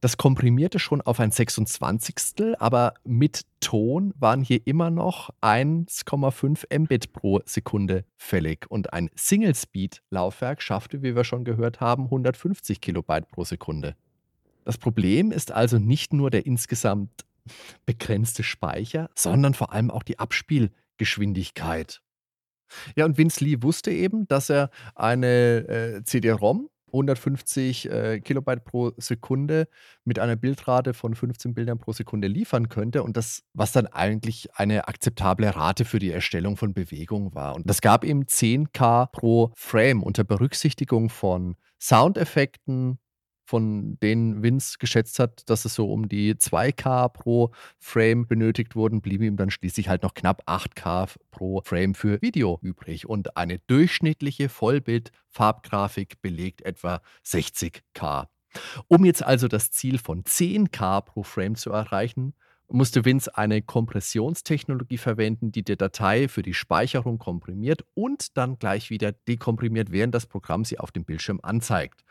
[0.01, 2.55] Das komprimierte schon auf ein 26.
[2.57, 10.63] aber mit Ton waren hier immer noch 1,5 Mbit pro Sekunde fällig und ein Single-Speed-Laufwerk
[10.63, 13.95] schaffte, wie wir schon gehört haben, 150 Kilobyte pro Sekunde.
[14.65, 17.25] Das Problem ist also nicht nur der insgesamt
[17.85, 22.01] begrenzte Speicher, sondern vor allem auch die Abspielgeschwindigkeit.
[22.95, 28.91] Ja, und Vince Lee wusste eben, dass er eine äh, CD-ROM 150 äh, Kilobyte pro
[28.97, 29.67] Sekunde
[30.03, 34.49] mit einer Bildrate von 15 Bildern pro Sekunde liefern könnte und das, was dann eigentlich
[34.55, 37.55] eine akzeptable Rate für die Erstellung von Bewegung war.
[37.55, 42.99] Und das gab ihm 10K pro Frame unter Berücksichtigung von Soundeffekten,
[43.51, 49.01] von denen Vince geschätzt hat, dass es so um die 2K pro Frame benötigt wurden,
[49.01, 53.09] blieben ihm dann schließlich halt noch knapp 8K pro Frame für Video übrig.
[53.09, 58.27] Und eine durchschnittliche Vollbild-Farbgrafik belegt etwa 60K.
[58.87, 62.33] Um jetzt also das Ziel von 10K pro Frame zu erreichen,
[62.69, 68.89] musste Vince eine Kompressionstechnologie verwenden, die die Datei für die Speicherung komprimiert und dann gleich
[68.89, 72.05] wieder dekomprimiert, während das Programm sie auf dem Bildschirm anzeigt.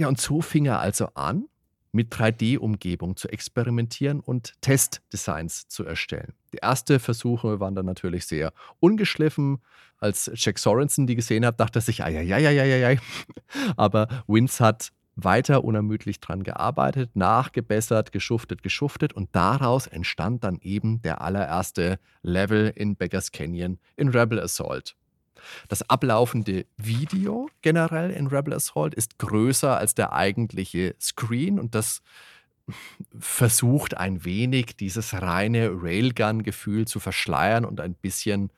[0.00, 1.44] Ja, und so fing er also an,
[1.92, 6.32] mit 3D-Umgebung zu experimentieren und Testdesigns zu erstellen.
[6.54, 9.58] Die ersten Versuche waren dann natürlich sehr ungeschliffen.
[9.98, 13.00] Als Jack Sorensen die gesehen hat, dachte er sich, ja.
[13.76, 21.02] Aber Vince hat weiter unermüdlich dran gearbeitet, nachgebessert, geschuftet, geschuftet und daraus entstand dann eben
[21.02, 24.96] der allererste Level in Beggars Canyon in Rebel Assault.
[25.68, 32.02] Das ablaufende Video generell in Rebel Assault ist größer als der eigentliche Screen und das
[33.18, 38.50] versucht ein wenig dieses reine Railgun-Gefühl zu verschleiern und ein bisschen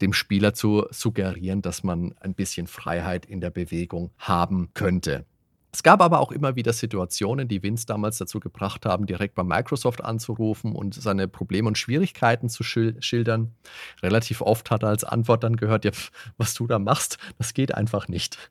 [0.00, 5.26] dem Spieler zu suggerieren, dass man ein bisschen Freiheit in der Bewegung haben könnte.
[5.74, 9.42] Es gab aber auch immer wieder Situationen, die Vince damals dazu gebracht haben, direkt bei
[9.42, 13.54] Microsoft anzurufen und seine Probleme und Schwierigkeiten zu schildern.
[14.02, 15.92] Relativ oft hat er als Antwort dann gehört, ja,
[16.36, 18.50] was du da machst, das geht einfach nicht.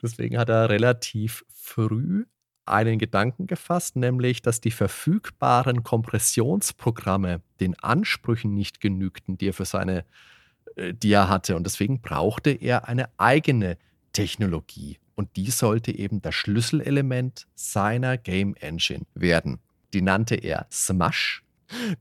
[0.00, 2.26] Deswegen hat er relativ früh
[2.64, 9.64] einen Gedanken gefasst, nämlich, dass die verfügbaren Kompressionsprogramme den Ansprüchen nicht genügten, die er für
[9.64, 10.04] seine,
[10.76, 11.56] äh, die er hatte.
[11.56, 13.78] Und deswegen brauchte er eine eigene
[14.12, 14.98] Technologie.
[15.14, 19.58] Und die sollte eben das Schlüsselelement seiner Game Engine werden.
[19.92, 21.42] Die nannte er Smash.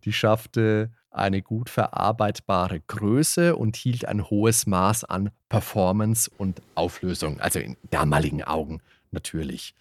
[0.04, 7.40] Die schaffte eine gut verarbeitbare Größe und hielt ein hohes Maß an Performance und Auflösung,
[7.42, 8.82] also in damaligen Augen
[9.12, 9.76] natürlich.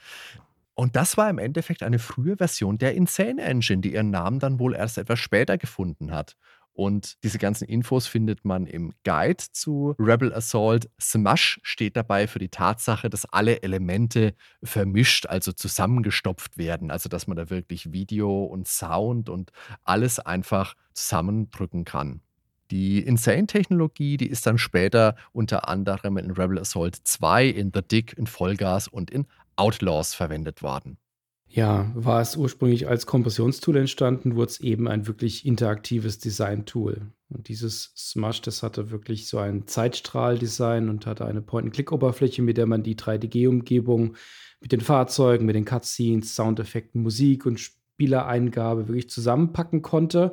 [0.74, 4.58] Und das war im Endeffekt eine frühe Version der Insane Engine, die ihren Namen dann
[4.58, 6.36] wohl erst etwas später gefunden hat.
[6.72, 10.88] Und diese ganzen Infos findet man im Guide zu Rebel Assault.
[11.00, 16.90] Smash steht dabei für die Tatsache, dass alle Elemente vermischt, also zusammengestopft werden.
[16.90, 19.50] Also dass man da wirklich Video und Sound und
[19.84, 22.22] alles einfach zusammendrücken kann.
[22.70, 28.16] Die Insane-Technologie, die ist dann später unter anderem in Rebel Assault 2, in The Dick,
[28.16, 30.96] in Vollgas und in Outlaws verwendet worden.
[31.52, 37.10] Ja, war es ursprünglich als Kompressionstool entstanden, wurde es eben ein wirklich interaktives Design-Tool.
[37.28, 42.66] Und dieses Smash, das hatte wirklich so ein Zeitstrahl-Design und hatte eine Point-and-Click-Oberfläche, mit der
[42.66, 44.16] man die 3D-Umgebung
[44.60, 50.32] mit den Fahrzeugen, mit den Cutscenes, Soundeffekten, Musik und Spielereingabe wirklich zusammenpacken konnte.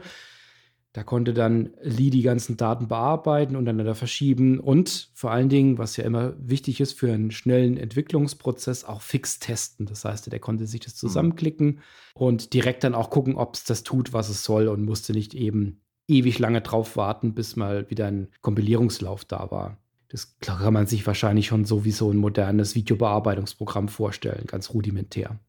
[0.94, 5.78] Da konnte dann Lee die ganzen Daten bearbeiten und dann verschieben und vor allen Dingen,
[5.78, 9.86] was ja immer wichtig ist für einen schnellen Entwicklungsprozess, auch fix testen.
[9.86, 10.98] Das heißt, der konnte sich das mhm.
[10.98, 11.82] zusammenklicken mhm.
[12.16, 15.36] und direkt dann auch gucken, ob es das tut, was es soll und musste nicht
[15.36, 19.78] eben ewig lange drauf warten, bis mal wieder ein Kompilierungslauf da war.
[20.10, 25.40] Das kann man sich wahrscheinlich schon so wie so ein modernes Videobearbeitungsprogramm vorstellen, ganz rudimentär.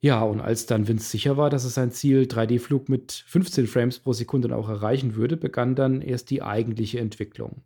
[0.00, 3.98] Ja, und als dann Vince sicher war, dass er sein Ziel 3D-Flug mit 15 Frames
[3.98, 7.62] pro Sekunde auch erreichen würde, begann dann erst die eigentliche Entwicklung.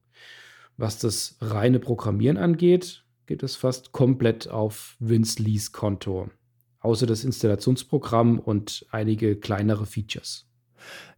[0.78, 6.30] Was das reine Programmieren angeht, geht es fast komplett auf Vince Lees Konto.
[6.80, 10.48] Außer das Installationsprogramm und einige kleinere Features.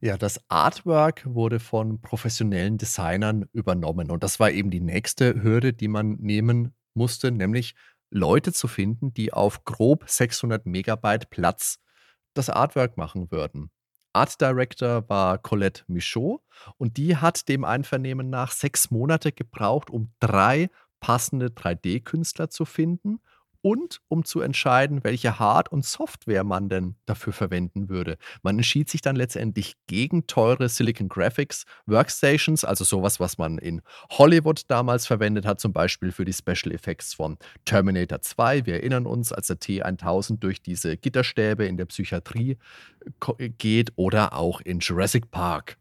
[0.01, 4.11] Ja, das Artwork wurde von professionellen Designern übernommen.
[4.11, 7.75] Und das war eben die nächste Hürde, die man nehmen musste, nämlich
[8.15, 11.81] Leute zu finden, die auf grob 600 Megabyte Platz
[12.33, 13.71] das Artwork machen würden.
[14.13, 16.41] Art Director war Colette Michaud
[16.77, 23.21] und die hat dem Einvernehmen nach sechs Monate gebraucht, um drei passende 3D-Künstler zu finden
[23.65, 28.19] und um zu entscheiden, welche Hard- und Software man denn dafür verwenden würde.
[28.43, 33.81] Man entschied sich dann letztendlich gegen teure Silicon Graphics Workstations, also sowas, was man in
[34.11, 38.67] Hollywood damals verwendet hat, zum Beispiel für die Special Effects von Terminator 2.
[38.67, 42.59] Wir erinnern uns, als der T1000 durch diese Gitterstäbe in der Psychiatrie
[43.57, 45.79] geht oder auch in Jurassic Park.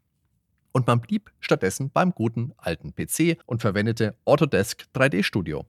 [0.72, 5.66] Und man blieb stattdessen beim guten alten PC und verwendete Autodesk 3D Studio.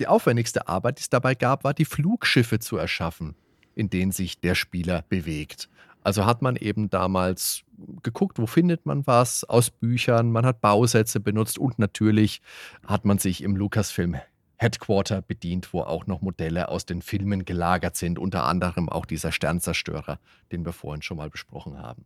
[0.00, 3.34] Die aufwendigste Arbeit, die es dabei gab, war die Flugschiffe zu erschaffen,
[3.74, 5.68] in denen sich der Spieler bewegt.
[6.02, 7.64] Also hat man eben damals
[8.02, 12.40] geguckt, wo findet man was aus Büchern, man hat Bausätze benutzt und natürlich
[12.86, 14.16] hat man sich im Lucasfilm
[14.56, 19.32] Headquarter bedient, wo auch noch Modelle aus den Filmen gelagert sind, unter anderem auch dieser
[19.32, 20.18] Sternzerstörer,
[20.50, 22.04] den wir vorhin schon mal besprochen haben.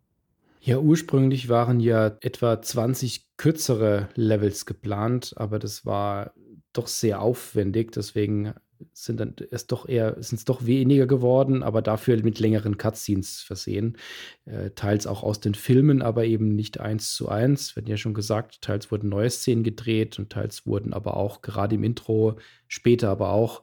[0.60, 6.32] Ja, ursprünglich waren ja etwa 20 kürzere Levels geplant, aber das war
[6.72, 7.92] doch sehr aufwendig.
[7.92, 8.54] Deswegen
[8.92, 13.40] sind dann es doch eher, sind es doch weniger geworden, aber dafür mit längeren Cutscenes
[13.40, 13.96] versehen.
[14.44, 17.76] Äh, teils auch aus den Filmen, aber eben nicht eins zu eins.
[17.76, 21.76] Werden ja schon gesagt, teils wurden neue Szenen gedreht und teils wurden aber auch gerade
[21.76, 22.36] im Intro,
[22.68, 23.62] später aber auch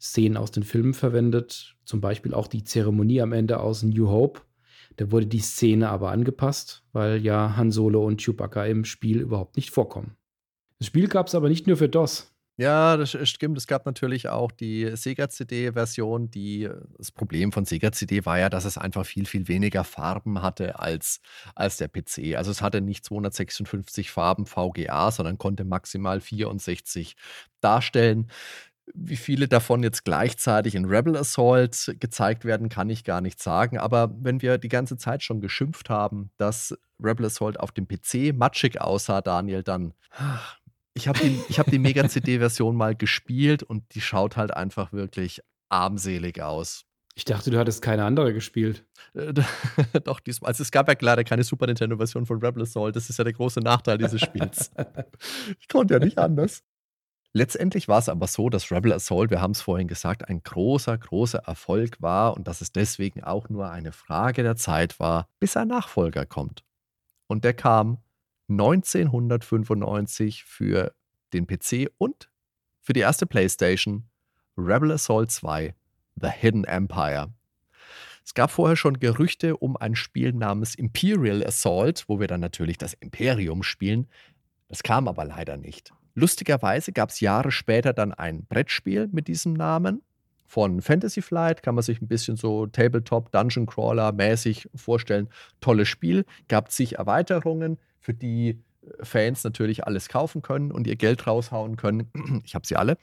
[0.00, 1.76] Szenen aus den Filmen verwendet.
[1.84, 4.40] Zum Beispiel auch die Zeremonie am Ende aus New Hope.
[4.96, 9.56] Da wurde die Szene aber angepasst, weil ja Han Solo und Chewbacca im Spiel überhaupt
[9.56, 10.16] nicht vorkommen.
[10.78, 12.29] Das Spiel gab es aber nicht nur für DOS.
[12.60, 13.56] Ja, das stimmt.
[13.56, 18.76] Es gab natürlich auch die Sega-CD-Version, die das Problem von Sega-CD war ja, dass es
[18.76, 21.20] einfach viel, viel weniger Farben hatte als
[21.54, 22.36] als der PC.
[22.36, 27.16] Also, es hatte nicht 256 Farben VGA, sondern konnte maximal 64
[27.62, 28.30] darstellen.
[28.92, 33.78] Wie viele davon jetzt gleichzeitig in Rebel Assault gezeigt werden, kann ich gar nicht sagen.
[33.78, 38.34] Aber wenn wir die ganze Zeit schon geschimpft haben, dass Rebel Assault auf dem PC
[38.36, 39.94] matschig aussah, Daniel, dann
[40.94, 45.40] ich habe die, ich hab die Mega-CD-Version mal gespielt und die schaut halt einfach wirklich
[45.68, 46.84] armselig aus.
[47.14, 48.84] Ich dachte, du hattest keine andere gespielt.
[49.14, 49.34] Äh,
[50.04, 50.48] doch, diesmal.
[50.48, 52.96] Also es gab ja leider keine Super Nintendo-Version von Rebel Assault.
[52.96, 54.70] Das ist ja der große Nachteil dieses Spiels.
[55.60, 56.62] ich konnte ja nicht anders.
[57.32, 60.98] Letztendlich war es aber so, dass Rebel Assault, wir haben es vorhin gesagt, ein großer,
[60.98, 65.56] großer Erfolg war und dass es deswegen auch nur eine Frage der Zeit war, bis
[65.56, 66.64] ein Nachfolger kommt.
[67.28, 67.98] Und der kam
[68.50, 70.92] 1995 für
[71.32, 72.28] den PC und
[72.80, 74.04] für die erste PlayStation
[74.56, 75.74] Rebel Assault 2
[76.16, 77.32] The Hidden Empire.
[78.24, 82.76] Es gab vorher schon Gerüchte um ein Spiel namens Imperial Assault, wo wir dann natürlich
[82.76, 84.08] das Imperium spielen.
[84.68, 85.92] Das kam aber leider nicht.
[86.14, 90.02] Lustigerweise gab es Jahre später dann ein Brettspiel mit diesem Namen.
[90.44, 95.28] Von Fantasy Flight kann man sich ein bisschen so Tabletop, Dungeon Crawler mäßig vorstellen.
[95.60, 98.48] Tolles Spiel, gab sich Erweiterungen, für die
[98.82, 102.10] äh, Fans natürlich alles kaufen können und ihr Geld raushauen können.
[102.44, 102.96] Ich habe sie alle.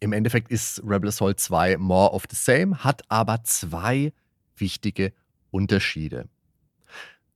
[0.00, 4.12] Im Endeffekt ist Rebel Assault 2 more of the same, hat aber zwei
[4.56, 5.12] wichtige
[5.50, 6.28] Unterschiede.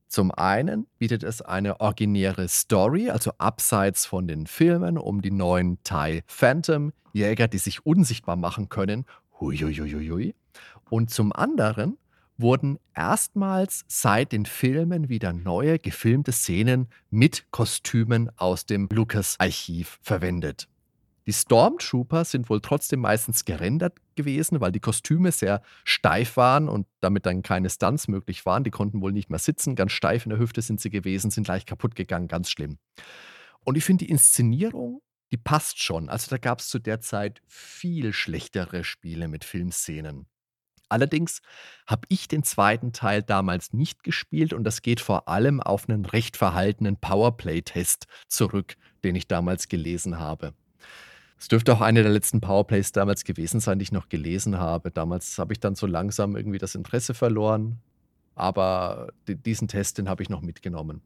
[0.08, 5.82] Zum einen bietet es eine originäre Story, also abseits von den Filmen um die neuen
[5.82, 9.04] TIE Phantom Jäger, die sich unsichtbar machen können.
[9.38, 10.34] Huiuiuiui.
[10.88, 11.98] Und zum anderen
[12.38, 20.68] wurden erstmals seit den Filmen wieder neue gefilmte Szenen mit Kostümen aus dem Lucas-Archiv verwendet.
[21.26, 26.86] Die Stormtrooper sind wohl trotzdem meistens gerendert gewesen, weil die Kostüme sehr steif waren und
[27.00, 28.64] damit dann keine Stunts möglich waren.
[28.64, 31.46] Die konnten wohl nicht mehr sitzen, ganz steif in der Hüfte sind sie gewesen, sind
[31.46, 32.78] leicht kaputt gegangen, ganz schlimm.
[33.62, 36.08] Und ich finde die Inszenierung, die passt schon.
[36.08, 40.26] Also da gab es zu der Zeit viel schlechtere Spiele mit Filmszenen.
[40.88, 41.42] Allerdings
[41.86, 46.04] habe ich den zweiten Teil damals nicht gespielt und das geht vor allem auf einen
[46.04, 50.54] recht verhaltenen Powerplay-Test zurück, den ich damals gelesen habe.
[51.38, 54.90] Es dürfte auch eine der letzten Powerplays damals gewesen sein, die ich noch gelesen habe.
[54.90, 57.78] Damals habe ich dann so langsam irgendwie das Interesse verloren,
[58.34, 61.00] aber diesen Test, den habe ich noch mitgenommen.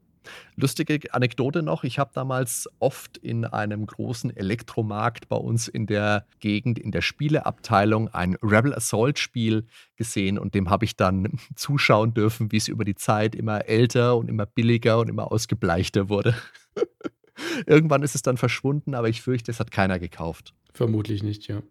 [0.55, 6.25] Lustige Anekdote noch, ich habe damals oft in einem großen Elektromarkt bei uns in der
[6.39, 9.65] Gegend, in der Spieleabteilung, ein Rebel Assault Spiel
[9.95, 14.17] gesehen und dem habe ich dann zuschauen dürfen, wie es über die Zeit immer älter
[14.17, 16.35] und immer billiger und immer ausgebleichter wurde.
[17.65, 20.53] Irgendwann ist es dann verschwunden, aber ich fürchte, es hat keiner gekauft.
[20.73, 21.61] Vermutlich nicht, ja.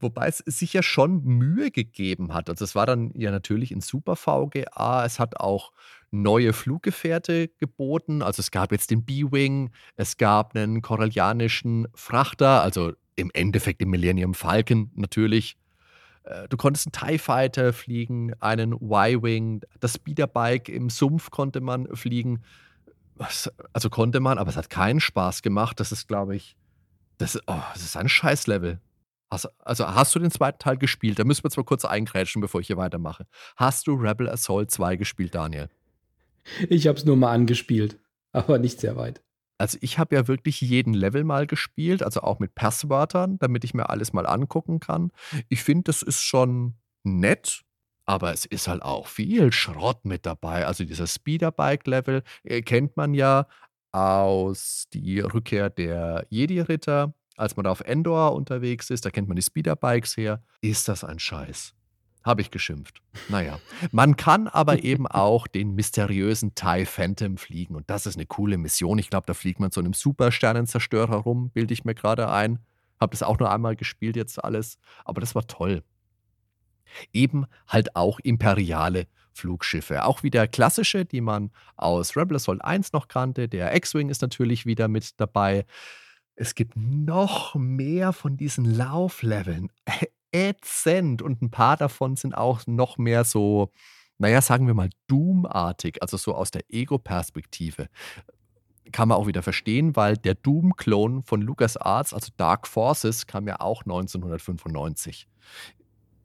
[0.00, 2.48] Wobei es sich ja schon Mühe gegeben hat.
[2.48, 5.04] Also es war dann ja natürlich in Super VGA.
[5.04, 5.72] Es hat auch
[6.10, 8.22] neue Fluggefährte geboten.
[8.22, 13.90] Also es gab jetzt den B-Wing, es gab einen korallianischen Frachter, also im Endeffekt den
[13.90, 15.56] Millennium Falcon natürlich.
[16.24, 21.86] Äh, du konntest einen TIE Fighter fliegen, einen Y-Wing, das Speederbike im Sumpf konnte man
[21.94, 22.42] fliegen.
[23.72, 25.80] Also konnte man, aber es hat keinen Spaß gemacht.
[25.80, 26.54] Das ist, glaube ich,
[27.16, 28.78] das, oh, das ist ein Scheißlevel.
[29.28, 31.18] Also, also hast du den zweiten Teil gespielt?
[31.18, 33.26] Da müssen wir zwar kurz eingrätschen, bevor ich hier weitermache.
[33.56, 35.68] Hast du Rebel Assault 2 gespielt, Daniel?
[36.68, 37.98] Ich habe es nur mal angespielt,
[38.32, 39.22] aber nicht sehr weit.
[39.58, 43.74] Also ich habe ja wirklich jeden Level mal gespielt, also auch mit Passwörtern, damit ich
[43.74, 45.10] mir alles mal angucken kann.
[45.48, 46.74] Ich finde, das ist schon
[47.04, 47.62] nett,
[48.04, 50.66] aber es ist halt auch viel Schrott mit dabei.
[50.66, 53.46] Also dieser Speederbike-Level äh, kennt man ja
[53.92, 59.36] aus die Rückkehr der Jedi-Ritter als man da auf Endor unterwegs ist, da kennt man
[59.36, 61.74] die Speederbikes her, ist das ein Scheiß.
[62.24, 63.02] Habe ich geschimpft.
[63.28, 63.60] Naja.
[63.92, 67.76] Man kann aber eben auch den mysteriösen TIE Phantom fliegen.
[67.76, 68.98] Und das ist eine coole Mission.
[68.98, 72.58] Ich glaube, da fliegt man so einem Supersternenzerstörer rum, bilde ich mir gerade ein.
[73.00, 74.78] Habe das auch nur einmal gespielt, jetzt alles.
[75.04, 75.84] Aber das war toll.
[77.12, 80.04] Eben halt auch imperiale Flugschiffe.
[80.04, 83.48] Auch wieder klassische, die man aus Rebel Assault 1 noch kannte.
[83.48, 85.64] Der X-Wing ist natürlich wieder mit dabei.
[86.36, 89.72] Es gibt noch mehr von diesen Laufleveln.
[90.32, 91.22] Ätzend.
[91.22, 93.72] Und ein paar davon sind auch noch mehr so,
[94.18, 97.88] naja, sagen wir mal, Doom-artig, also so aus der Ego-Perspektive.
[98.92, 103.60] Kann man auch wieder verstehen, weil der Doom-Klon von LucasArts, also Dark Forces, kam ja
[103.60, 105.26] auch 1995.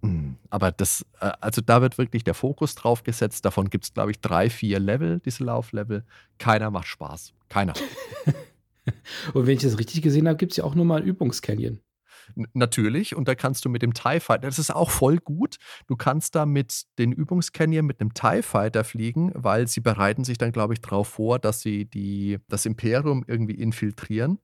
[0.04, 3.46] Hm, aber das, äh, also da wird wirklich der Fokus drauf gesetzt.
[3.46, 6.04] Davon gibt es, glaube ich, drei, vier Level, diese Lauflevel.
[6.38, 7.34] Keiner macht Spaß.
[7.50, 7.74] Keiner.
[9.34, 11.80] Und wenn ich das richtig gesehen habe, gibt es ja auch nur mal ein Übungscanyon.
[12.54, 15.58] natürlich, und da kannst du mit dem TIE Fighter, das ist auch voll gut.
[15.88, 20.38] Du kannst da mit den Übungscanyon mit einem TIE Fighter fliegen, weil sie bereiten sich
[20.38, 24.40] dann, glaube ich, darauf vor, dass sie die, das Imperium irgendwie infiltrieren.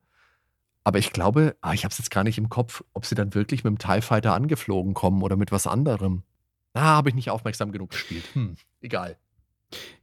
[0.84, 3.34] Aber ich glaube, ah, ich habe es jetzt gar nicht im Kopf, ob sie dann
[3.34, 6.24] wirklich mit dem TIE Fighter angeflogen kommen oder mit was anderem.
[6.74, 8.24] Ah, habe ich nicht aufmerksam genug gespielt.
[8.34, 9.18] Hm, egal.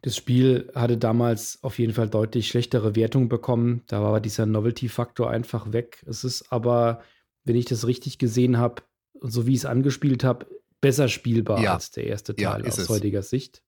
[0.03, 3.83] Das Spiel hatte damals auf jeden Fall deutlich schlechtere Wertungen bekommen.
[3.87, 6.05] Da war dieser Novelty-Faktor einfach weg.
[6.07, 7.03] Es ist aber,
[7.45, 8.83] wenn ich das richtig gesehen habe
[9.15, 10.47] und so wie ich es angespielt habe,
[10.83, 11.75] besser spielbar Ja.
[11.75, 12.89] als der erste Ja, Teil ist aus es.
[12.91, 13.62] heutiger Sicht.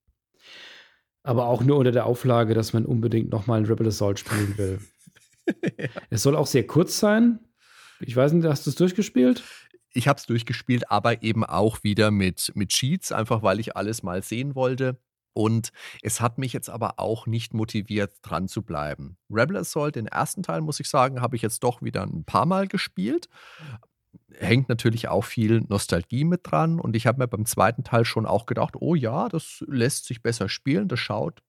[1.23, 4.79] Aber auch nur unter der Auflage, dass man unbedingt nochmal ein Rebel Assault spielen will.
[6.11, 7.39] Es soll auch sehr kurz sein.
[8.01, 9.45] Ich weiß nicht, hast du es durchgespielt?
[9.93, 14.03] Ich habe es durchgespielt, aber eben auch wieder mit, mit Cheats, einfach weil ich alles
[14.03, 14.99] mal sehen wollte.
[15.37, 15.71] Und
[16.01, 19.19] es hat mich jetzt aber auch nicht motiviert, dran zu bleiben.
[19.29, 22.47] Rebel Assault, den ersten Teil, muss ich sagen, habe ich jetzt doch wieder ein paar
[22.47, 23.29] Mal gespielt.
[24.33, 26.81] Hängt natürlich auch viel Nostalgie mit dran.
[26.81, 30.23] Und ich habe mir beim zweiten Teil schon auch gedacht, oh ja, das lässt sich
[30.23, 31.43] besser spielen, das schaut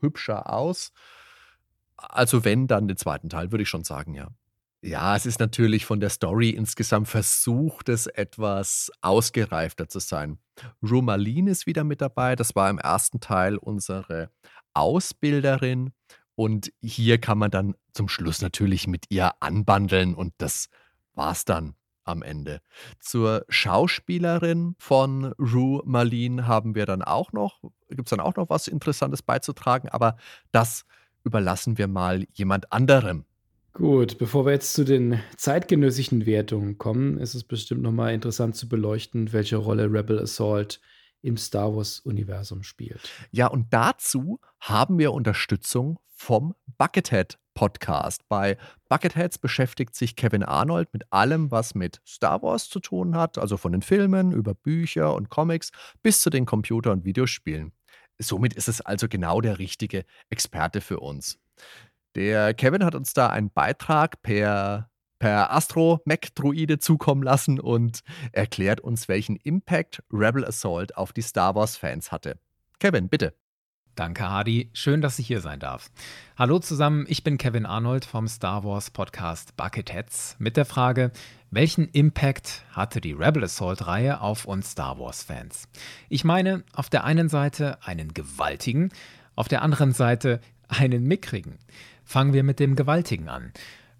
[0.00, 0.92] hübscher aus.
[1.98, 4.28] Also wenn, dann den zweiten Teil, würde ich schon sagen, ja.
[4.86, 10.38] Ja, es ist natürlich von der Story insgesamt versucht, es etwas ausgereifter zu sein.
[10.82, 12.36] Rumalin ist wieder mit dabei.
[12.36, 14.28] Das war im ersten Teil unsere
[14.74, 15.94] Ausbilderin.
[16.34, 20.68] Und hier kann man dann zum Schluss natürlich mit ihr anbandeln und das
[21.14, 22.60] war's dann am Ende.
[23.00, 28.50] Zur Schauspielerin von Rue Malin haben wir dann auch noch, gibt es dann auch noch
[28.50, 30.16] was Interessantes beizutragen, aber
[30.52, 30.84] das
[31.22, 33.24] überlassen wir mal jemand anderem.
[33.76, 38.68] Gut, bevor wir jetzt zu den zeitgenössischen Wertungen kommen, ist es bestimmt nochmal interessant zu
[38.68, 40.80] beleuchten, welche Rolle Rebel Assault
[41.22, 43.10] im Star Wars-Universum spielt.
[43.32, 48.22] Ja, und dazu haben wir Unterstützung vom Buckethead Podcast.
[48.28, 48.58] Bei
[48.88, 53.56] Bucketheads beschäftigt sich Kevin Arnold mit allem, was mit Star Wars zu tun hat, also
[53.56, 57.72] von den Filmen über Bücher und Comics bis zu den Computer- und Videospielen.
[58.18, 61.40] Somit ist es also genau der richtige Experte für uns.
[62.14, 64.88] Der Kevin hat uns da einen Beitrag per,
[65.18, 68.00] per Astro-Mac-Druide zukommen lassen und
[68.30, 72.38] erklärt uns, welchen Impact Rebel Assault auf die Star Wars-Fans hatte.
[72.78, 73.34] Kevin, bitte.
[73.96, 74.70] Danke, Hardy.
[74.74, 75.90] Schön, dass ich hier sein darf.
[76.36, 81.10] Hallo zusammen, ich bin Kevin Arnold vom Star Wars Podcast Bucketheads mit der Frage,
[81.50, 85.68] welchen Impact hatte die Rebel Assault-Reihe auf uns Star Wars-Fans?
[86.08, 88.90] Ich meine, auf der einen Seite einen gewaltigen,
[89.34, 91.58] auf der anderen Seite einen mickrigen.
[92.04, 93.52] Fangen wir mit dem Gewaltigen an.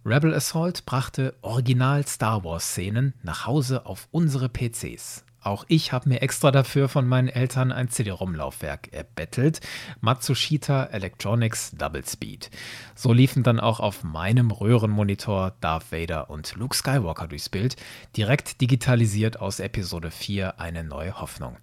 [0.04, 5.24] Rebel Assault brachte Original Star Wars-Szenen nach Hause auf unsere PCs.
[5.44, 9.60] Auch ich habe mir extra dafür von meinen Eltern ein CD-ROM-Laufwerk erbettelt.
[10.00, 12.50] Matsushita Electronics Double Speed.
[12.94, 17.76] So liefen dann auch auf meinem Röhrenmonitor Darth Vader und Luke Skywalker durchs Bild,
[18.16, 21.58] direkt digitalisiert aus Episode 4 eine neue Hoffnung.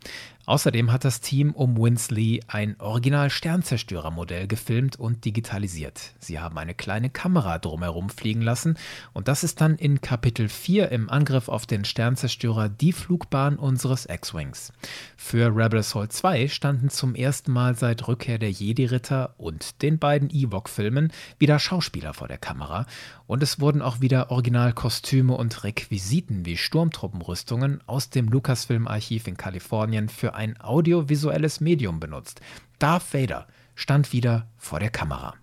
[0.46, 6.14] Außerdem hat das Team um Winsley ein Original-Sternzerstörer-Modell gefilmt und digitalisiert.
[6.20, 8.78] Sie haben eine kleine Kamera drumherum fliegen lassen
[9.14, 14.08] und das ist dann in Kapitel 4 im Angriff auf den Sternzerstörer die Flugbahn unseres
[14.10, 14.74] X-Wings.
[15.16, 20.30] Für Rebel Assault 2 standen zum ersten Mal seit Rückkehr der Jedi-Ritter und den beiden
[20.30, 22.86] Ewok-Filmen wieder Schauspieler vor der Kamera
[23.28, 30.10] und es wurden auch wieder Originalkostüme und Requisiten wie Sturmtruppenrüstungen aus dem Lucasfilm-Archiv in Kalifornien
[30.10, 32.42] für ein audiovisuelles Medium benutzt.
[32.80, 35.36] Darth Vader stand wieder vor der Kamera.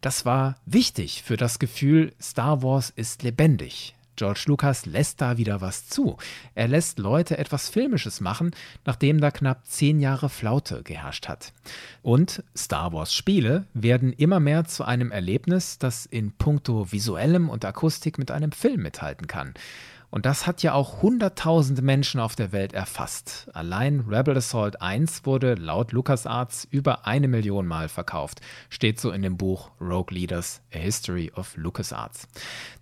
[0.00, 3.94] Das war wichtig für das Gefühl, Star Wars ist lebendig.
[4.16, 6.16] George Lucas lässt da wieder was zu.
[6.54, 8.50] Er lässt Leute etwas Filmisches machen,
[8.84, 11.52] nachdem da knapp zehn Jahre Flaute geherrscht hat.
[12.02, 17.64] Und Star Wars Spiele werden immer mehr zu einem Erlebnis, das in puncto visuellem und
[17.64, 19.54] Akustik mit einem Film mithalten kann.
[20.12, 23.48] Und das hat ja auch hunderttausende Menschen auf der Welt erfasst.
[23.54, 28.42] Allein Rebel Assault 1 wurde laut LucasArts über eine Million Mal verkauft.
[28.68, 32.28] Steht so in dem Buch Rogue Leaders, A History of LucasArts.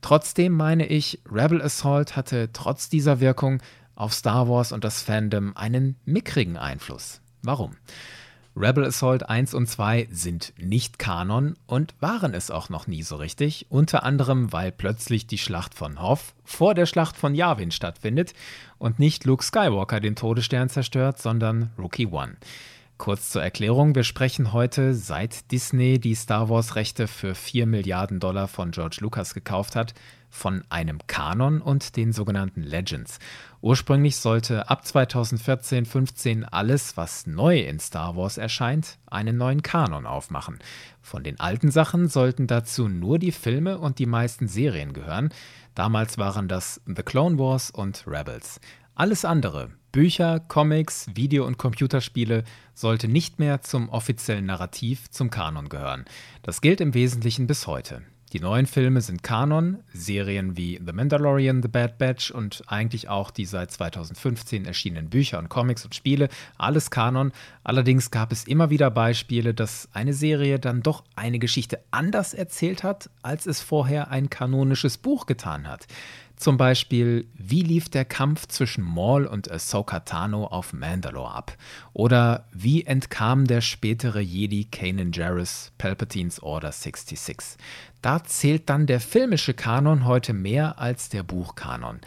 [0.02, 3.62] Trotzdem meine ich, Rebel Assault hatte trotz dieser Wirkung
[3.94, 7.20] auf Star Wars und das Fandom einen mickrigen Einfluss.
[7.42, 7.76] Warum?
[8.56, 13.16] Rebel Assault 1 und 2 sind nicht Kanon und waren es auch noch nie so
[13.16, 18.34] richtig, unter anderem weil plötzlich die Schlacht von Hoth vor der Schlacht von Yavin stattfindet
[18.78, 22.36] und nicht Luke Skywalker den Todesstern zerstört, sondern Rookie One.
[22.98, 28.46] Kurz zur Erklärung, wir sprechen heute, seit Disney die Star Wars-Rechte für 4 Milliarden Dollar
[28.46, 29.94] von George Lucas gekauft hat,
[30.30, 33.18] von einem Kanon und den sogenannten Legends.
[33.60, 40.58] Ursprünglich sollte ab 2014-15 alles, was neu in Star Wars erscheint, einen neuen Kanon aufmachen.
[41.02, 45.30] Von den alten Sachen sollten dazu nur die Filme und die meisten Serien gehören.
[45.74, 48.60] Damals waren das The Clone Wars und Rebels.
[48.94, 52.44] Alles andere, Bücher, Comics, Video- und Computerspiele,
[52.74, 56.04] sollte nicht mehr zum offiziellen Narrativ, zum Kanon gehören.
[56.42, 58.02] Das gilt im Wesentlichen bis heute.
[58.32, 63.32] Die neuen Filme sind Kanon, Serien wie The Mandalorian, The Bad Batch und eigentlich auch
[63.32, 67.32] die seit 2015 erschienenen Bücher und Comics und Spiele, alles Kanon.
[67.64, 72.84] Allerdings gab es immer wieder Beispiele, dass eine Serie dann doch eine Geschichte anders erzählt
[72.84, 75.88] hat, als es vorher ein kanonisches Buch getan hat.
[76.40, 81.52] Zum Beispiel, wie lief der Kampf zwischen Maul und Ahsoka Tano auf Mandalore ab?
[81.92, 87.58] Oder wie entkam der spätere Jedi Kanan Jarrus Palpatines Order 66?
[88.00, 92.00] Da zählt dann der filmische Kanon heute mehr als der Buchkanon.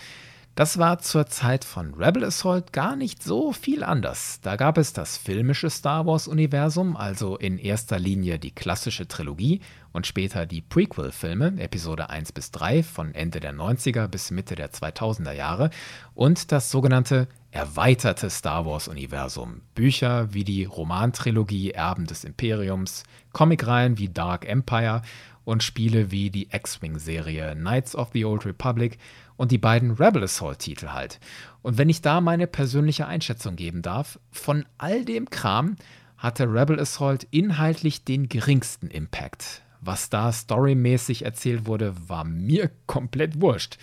[0.55, 4.39] Das war zur Zeit von Rebel Assault gar nicht so viel anders.
[4.43, 9.61] Da gab es das filmische Star Wars-Universum, also in erster Linie die klassische Trilogie
[9.93, 14.71] und später die Prequel-Filme, Episode 1 bis 3 von Ende der 90er bis Mitte der
[14.71, 15.71] 2000er Jahre
[16.13, 19.61] und das sogenannte erweiterte Star Wars-Universum.
[19.73, 25.01] Bücher wie die Romantrilogie Erben des Imperiums, Comicreihen wie Dark Empire
[25.45, 28.97] und Spiele wie die X-Wing-Serie Knights of the Old Republic
[29.37, 31.19] und die beiden Rebel Assault-Titel halt.
[31.61, 35.75] Und wenn ich da meine persönliche Einschätzung geben darf, von all dem Kram
[36.17, 39.61] hatte Rebel Assault inhaltlich den geringsten Impact.
[39.81, 43.77] Was da storymäßig erzählt wurde, war mir komplett wurscht.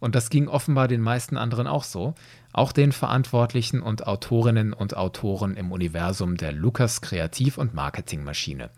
[0.00, 2.14] Und das ging offenbar den meisten anderen auch so.
[2.52, 8.70] Auch den Verantwortlichen und Autorinnen und Autoren im Universum der Lucas Kreativ- und Marketingmaschine.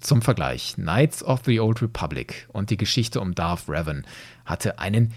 [0.00, 4.06] Zum Vergleich, Knights of the Old Republic und die Geschichte um Darth Revan
[4.44, 5.12] hatte einen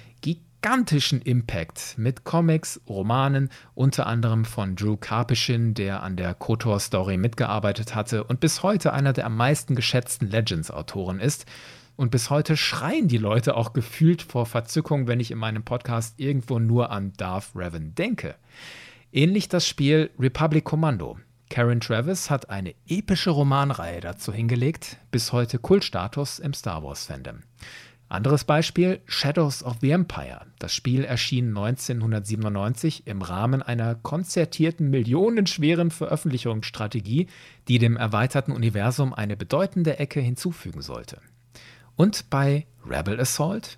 [0.61, 7.95] gigantischen Impact mit Comics, Romanen, unter anderem von Drew Karpyshyn, der an der KOTOR-Story mitgearbeitet
[7.95, 11.47] hatte und bis heute einer der am meisten geschätzten Legends-Autoren ist.
[11.95, 16.19] Und bis heute schreien die Leute auch gefühlt vor Verzückung, wenn ich in meinem Podcast
[16.19, 18.35] irgendwo nur an Darth Revan denke.
[19.11, 21.17] Ähnlich das Spiel Republic Commando.
[21.49, 27.39] Karen Travis hat eine epische Romanreihe dazu hingelegt, bis heute Kultstatus im Star Wars-Fandom.
[28.11, 30.41] Anderes Beispiel, Shadows of the Empire.
[30.59, 37.27] Das Spiel erschien 1997 im Rahmen einer konzertierten millionenschweren Veröffentlichungsstrategie,
[37.69, 41.21] die dem erweiterten Universum eine bedeutende Ecke hinzufügen sollte.
[41.95, 43.77] Und bei Rebel Assault?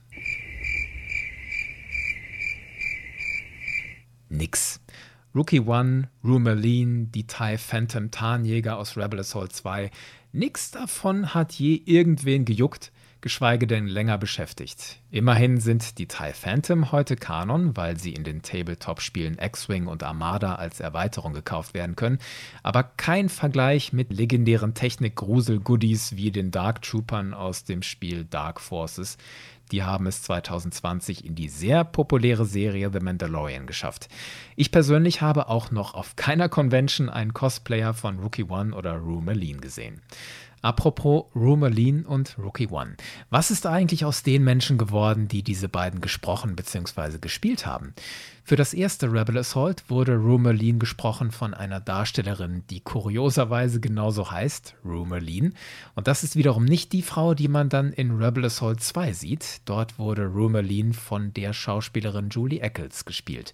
[4.30, 4.82] Nix.
[5.36, 9.92] Rookie One, Rumerlin, die TIE Phantom Tarnjäger aus Rebel Assault 2,
[10.32, 12.92] nix davon hat je irgendwen gejuckt
[13.24, 15.00] geschweige denn länger beschäftigt.
[15.10, 20.56] Immerhin sind die TIE Phantom heute Kanon, weil sie in den Tabletop-Spielen X-Wing und Armada
[20.56, 22.20] als Erweiterung gekauft werden können,
[22.64, 29.18] aber kein Vergleich mit legendären Technik-Grusel-Goodies wie den Dark Troopern aus dem Spiel Dark Forces.
[29.72, 34.10] Die haben es 2020 in die sehr populäre Serie The Mandalorian geschafft.
[34.56, 39.24] Ich persönlich habe auch noch auf keiner Convention einen Cosplayer von Rookie One oder Rue
[39.24, 40.02] Merlin gesehen.
[40.64, 42.96] Apropos Rumerlin und Rookie One.
[43.30, 47.18] Was ist eigentlich aus den Menschen geworden, die diese beiden gesprochen bzw.
[47.20, 47.94] gespielt haben?
[48.46, 54.76] Für das erste Rebel Assault wurde Rumerlin gesprochen von einer Darstellerin, die kurioserweise genauso heißt,
[54.86, 55.54] Rumerlin.
[55.96, 59.62] Und das ist wiederum nicht die Frau, die man dann in Rebel Assault 2 sieht.
[59.66, 63.52] Dort wurde Rumerlin von der Schauspielerin Julie Eccles gespielt.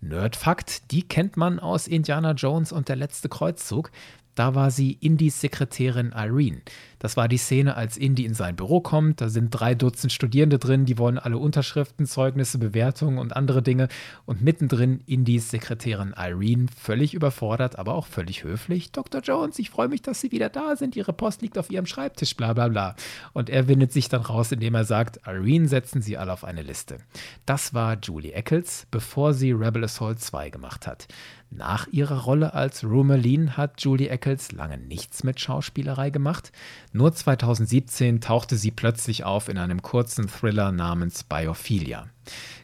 [0.00, 3.90] Nerdfakt, die kennt man aus Indiana Jones und der letzte Kreuzzug.
[4.38, 6.60] Da war sie Indys Sekretärin Irene.
[7.00, 9.20] Das war die Szene, als Indy in sein Büro kommt.
[9.20, 13.88] Da sind drei Dutzend Studierende drin, die wollen alle Unterschriften, Zeugnisse, Bewertungen und andere Dinge.
[14.26, 18.92] Und mittendrin Indys Sekretärin Irene, völlig überfordert, aber auch völlig höflich.
[18.92, 19.22] Dr.
[19.22, 20.94] Jones, ich freue mich, dass Sie wieder da sind.
[20.94, 22.94] Ihre Post liegt auf Ihrem Schreibtisch, bla bla bla.
[23.32, 26.62] Und er windet sich dann raus, indem er sagt, Irene setzen Sie alle auf eine
[26.62, 26.98] Liste.
[27.44, 31.08] Das war Julie Eccles, bevor sie Rebel Assault 2 gemacht hat.
[31.50, 36.52] Nach ihrer Rolle als Rumelin hat Julie Eccles lange nichts mit Schauspielerei gemacht.
[36.92, 42.08] Nur 2017 tauchte sie plötzlich auf in einem kurzen Thriller namens Biophilia.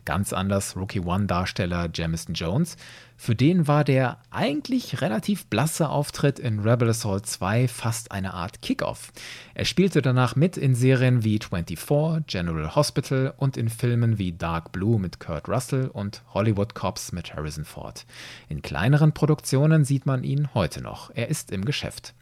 [0.05, 2.77] Ganz anders Rookie One-Darsteller Jamison Jones.
[3.25, 8.61] Für den war der eigentlich relativ blasse Auftritt in Rebel Assault 2 fast eine Art
[8.61, 9.15] Kickoff.
[9.55, 14.73] Er spielte danach mit in Serien wie 24, General Hospital und in Filmen wie Dark
[14.73, 18.05] Blue mit Kurt Russell und Hollywood Cops mit Harrison Ford.
[18.51, 21.11] In kleineren Produktionen sieht man ihn heute noch.
[21.15, 22.13] Er ist im Geschäft.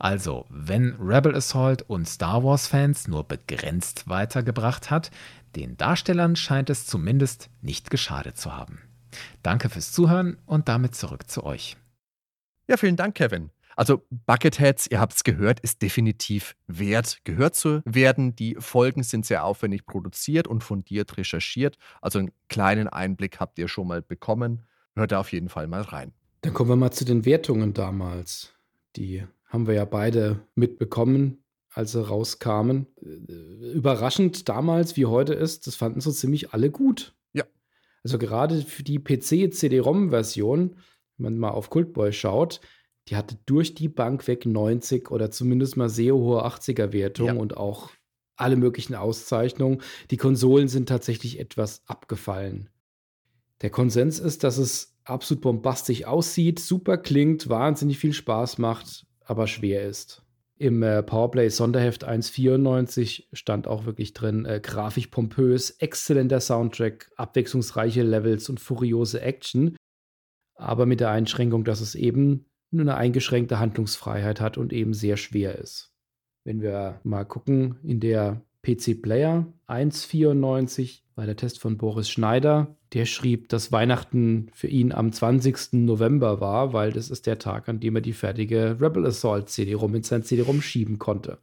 [0.00, 5.12] Also, wenn Rebel Assault und Star Wars-Fans nur begrenzt weitergebracht hat,
[5.54, 8.89] Den Darstellern scheint es zumindest nicht geschadet zu haben.
[9.42, 11.76] Danke fürs Zuhören und damit zurück zu euch.
[12.68, 13.50] Ja, vielen Dank, Kevin.
[13.76, 18.36] Also Bucketheads, ihr habt es gehört, ist definitiv wert, gehört zu werden.
[18.36, 21.78] Die Folgen sind sehr aufwendig produziert und fundiert recherchiert.
[22.02, 24.66] Also einen kleinen Einblick habt ihr schon mal bekommen.
[24.94, 26.12] Hört da auf jeden Fall mal rein.
[26.42, 28.54] Dann kommen wir mal zu den Wertungen damals.
[28.96, 32.86] Die haben wir ja beide mitbekommen, als sie rauskamen.
[33.02, 37.14] Äh, überraschend damals wie heute ist, das fanden so ziemlich alle gut.
[38.02, 40.76] Also gerade für die PC-CD-ROM-Version,
[41.16, 42.60] wenn man mal auf Cultboy schaut,
[43.08, 47.40] die hatte durch die Bank weg 90 oder zumindest mal sehr hohe 80er-Wertungen ja.
[47.40, 47.90] und auch
[48.36, 49.82] alle möglichen Auszeichnungen.
[50.10, 52.70] Die Konsolen sind tatsächlich etwas abgefallen.
[53.60, 59.46] Der Konsens ist, dass es absolut bombastisch aussieht, super klingt, wahnsinnig viel Spaß macht, aber
[59.46, 60.22] schwer ist.
[60.60, 68.02] Im äh, Powerplay Sonderheft 1.94 stand auch wirklich drin, äh, grafisch pompös, exzellenter Soundtrack, abwechslungsreiche
[68.02, 69.74] Levels und furiose Action,
[70.56, 75.16] aber mit der Einschränkung, dass es eben nur eine eingeschränkte Handlungsfreiheit hat und eben sehr
[75.16, 75.94] schwer ist.
[76.44, 82.76] Wenn wir mal gucken, in der PC Player 1.94 war der Test von Boris Schneider.
[82.92, 85.74] Der schrieb, dass Weihnachten für ihn am 20.
[85.74, 89.94] November war, weil das ist der Tag, an dem er die fertige Rebel Assault CD-ROM
[89.94, 90.60] in sein CD-ROM
[90.98, 91.38] konnte.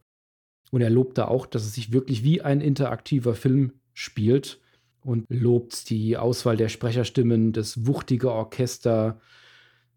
[0.70, 4.60] Und er lobte auch, dass es sich wirklich wie ein interaktiver Film spielt
[5.00, 9.20] und lobt die Auswahl der Sprecherstimmen, das wuchtige Orchester,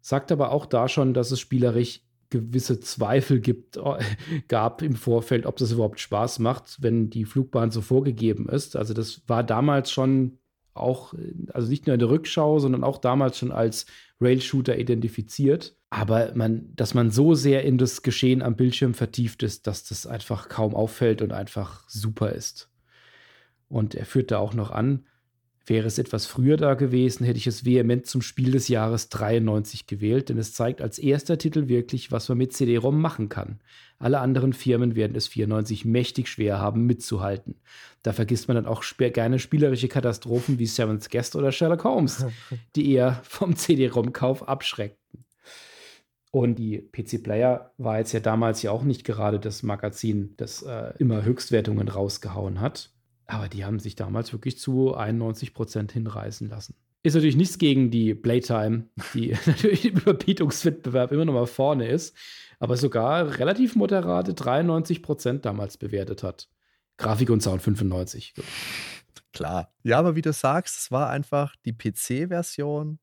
[0.00, 2.00] sagt aber auch da schon, dass es spielerisch
[2.30, 3.78] gewisse Zweifel gibt,
[4.48, 8.74] gab im Vorfeld, ob das überhaupt Spaß macht, wenn die Flugbahn so vorgegeben ist.
[8.74, 10.38] Also das war damals schon
[10.74, 11.14] auch,
[11.52, 13.86] also nicht nur in der Rückschau, sondern auch damals schon als
[14.20, 15.76] Rail-Shooter identifiziert.
[15.90, 20.06] Aber man, dass man so sehr in das Geschehen am Bildschirm vertieft ist, dass das
[20.06, 22.70] einfach kaum auffällt und einfach super ist.
[23.68, 25.06] Und er führt da auch noch an,
[25.66, 29.86] Wäre es etwas früher da gewesen, hätte ich es vehement zum Spiel des Jahres 93
[29.86, 33.60] gewählt, denn es zeigt als erster Titel wirklich, was man mit CD-ROM machen kann.
[33.98, 37.54] Alle anderen Firmen werden es 94 mächtig schwer haben, mitzuhalten.
[38.02, 42.26] Da vergisst man dann auch gerne spielerische Katastrophen wie Seventh Guest oder Sherlock Holmes,
[42.76, 45.24] die eher vom CD-ROM-Kauf abschreckten.
[46.32, 50.62] Und die PC Player war jetzt ja damals ja auch nicht gerade das Magazin, das
[50.62, 52.90] äh, immer Höchstwertungen rausgehauen hat.
[53.32, 56.74] Aber die haben sich damals wirklich zu 91 Prozent hinreißen lassen.
[57.02, 58.84] Ist natürlich nichts gegen die Playtime,
[59.14, 62.14] die natürlich im Überbietungswettbewerb immer noch mal vorne ist,
[62.58, 66.50] aber sogar relativ moderate 93 Prozent damals bewertet hat.
[66.98, 68.34] Grafik und Sound 95.
[69.32, 69.72] Klar.
[69.82, 72.98] Ja, aber wie du sagst, es war einfach die PC-Version,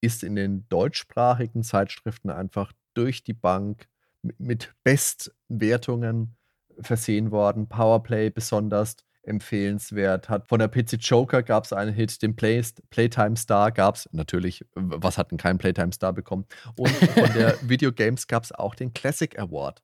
[0.00, 3.86] ist in den deutschsprachigen Zeitschriften einfach durch die Bank
[4.22, 6.38] mit Bestwertungen
[6.80, 7.68] versehen worden.
[7.68, 8.96] Powerplay besonders
[9.28, 10.28] empfehlenswert.
[10.28, 14.08] Hat von der PC Joker gab es einen Hit, den Play Playtime Star gab es
[14.12, 16.46] natürlich, was hat denn kein Playtime Star bekommen?
[16.76, 19.82] Und von der Video Games gab es auch den Classic Award.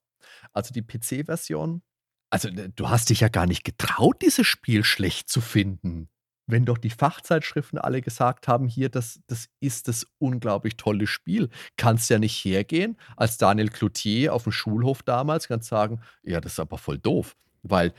[0.52, 1.82] Also die PC-Version.
[2.30, 6.08] Also du hast dich ja gar nicht getraut, dieses Spiel schlecht zu finden.
[6.46, 11.48] Wenn doch die Fachzeitschriften alle gesagt haben, hier, das, das ist das unglaublich tolle Spiel,
[11.76, 16.52] kannst ja nicht hergehen als Daniel Cloutier auf dem Schulhof damals, kannst sagen, ja, das
[16.52, 17.36] ist aber voll doof.
[17.62, 17.94] Weil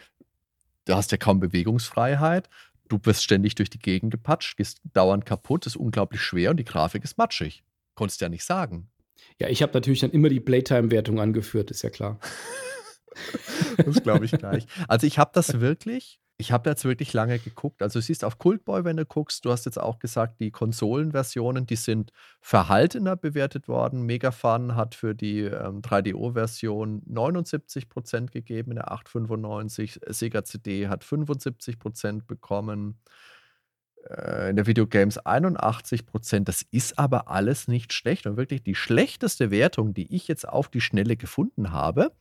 [0.85, 2.49] du hast ja kaum Bewegungsfreiheit.
[2.87, 6.65] Du wirst ständig durch die Gegend gepatscht, gehst dauernd kaputt, ist unglaublich schwer und die
[6.65, 7.63] Grafik ist matschig.
[7.95, 8.89] Konntest ja nicht sagen.
[9.39, 12.19] Ja, ich habe natürlich dann immer die Playtime-Wertung angeführt, ist ja klar.
[13.77, 14.67] das glaube ich gleich.
[14.87, 17.81] Also ich habe das wirklich ich habe jetzt wirklich lange geguckt.
[17.81, 21.65] Also, du siehst auf Cultboy, wenn du guckst, du hast jetzt auch gesagt, die Konsolenversionen,
[21.65, 24.03] die sind verhaltener bewertet worden.
[24.03, 30.01] Megafun hat für die ähm, 3DO-Version 79% gegeben in der 895.
[30.07, 32.99] Sega CD hat 75% bekommen.
[34.09, 38.27] Äh, in der Videogames 81% Das ist aber alles nicht schlecht.
[38.27, 42.11] Und wirklich die schlechteste Wertung, die ich jetzt auf die Schnelle gefunden habe,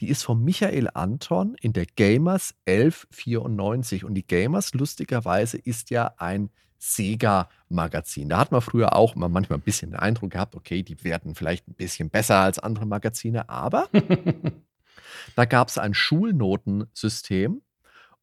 [0.00, 4.04] die ist von Michael Anton in der Gamers 1194.
[4.04, 8.30] Und die Gamers, lustigerweise, ist ja ein Sega-Magazin.
[8.30, 11.34] Da hat man früher auch mal manchmal ein bisschen den Eindruck gehabt, okay, die werden
[11.34, 13.88] vielleicht ein bisschen besser als andere Magazine, aber
[15.36, 17.60] da gab es ein Schulnotensystem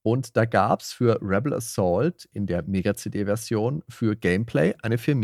[0.01, 5.15] und da gab es für Rebel Assault in der Mega-CD-Version für Gameplay eine 4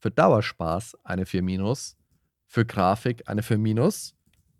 [0.00, 1.74] für Dauerspaß eine 4
[2.48, 4.13] für Grafik eine 4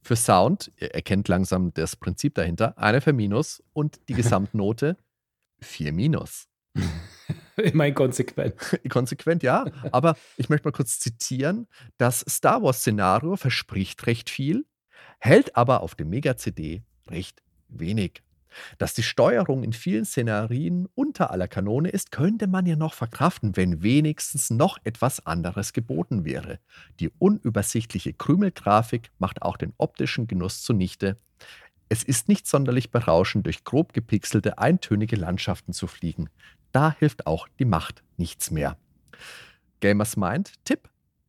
[0.04, 4.96] für Sound, ihr erkennt langsam das Prinzip dahinter, eine für Minus und die Gesamtnote
[5.60, 6.46] 4 Minus.
[7.56, 8.54] Immerhin konsequent.
[8.90, 9.64] konsequent, ja.
[9.92, 11.68] Aber ich möchte mal kurz zitieren.
[11.96, 14.66] Das Star Wars-Szenario verspricht recht viel,
[15.18, 18.22] hält aber auf dem Mega-CD recht wenig.
[18.78, 23.56] Dass die Steuerung in vielen Szenarien unter aller Kanone ist, könnte man ja noch verkraften,
[23.56, 26.58] wenn wenigstens noch etwas anderes geboten wäre.
[27.00, 31.16] Die unübersichtliche Krümelgrafik macht auch den optischen Genuss zunichte.
[31.88, 36.30] Es ist nicht sonderlich berauschend, durch grob gepixelte, eintönige Landschaften zu fliegen.
[36.72, 38.76] Da hilft auch die Macht nichts mehr.
[39.80, 40.88] Gamers Mind, Tipp.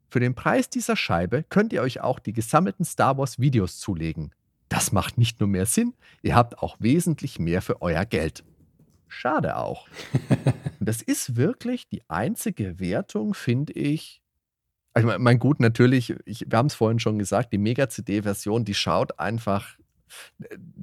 [0.09, 4.31] Für den Preis dieser Scheibe könnt ihr euch auch die gesammelten Star Wars Videos zulegen.
[4.69, 8.43] Das macht nicht nur mehr Sinn, ihr habt auch wesentlich mehr für euer Geld.
[9.07, 9.87] Schade auch.
[10.19, 14.21] Und das ist wirklich die einzige Wertung, finde ich.
[14.97, 18.73] Ich meine, mein gut, natürlich, ich, wir haben es vorhin schon gesagt, die Mega-CD-Version, die
[18.73, 19.77] schaut einfach,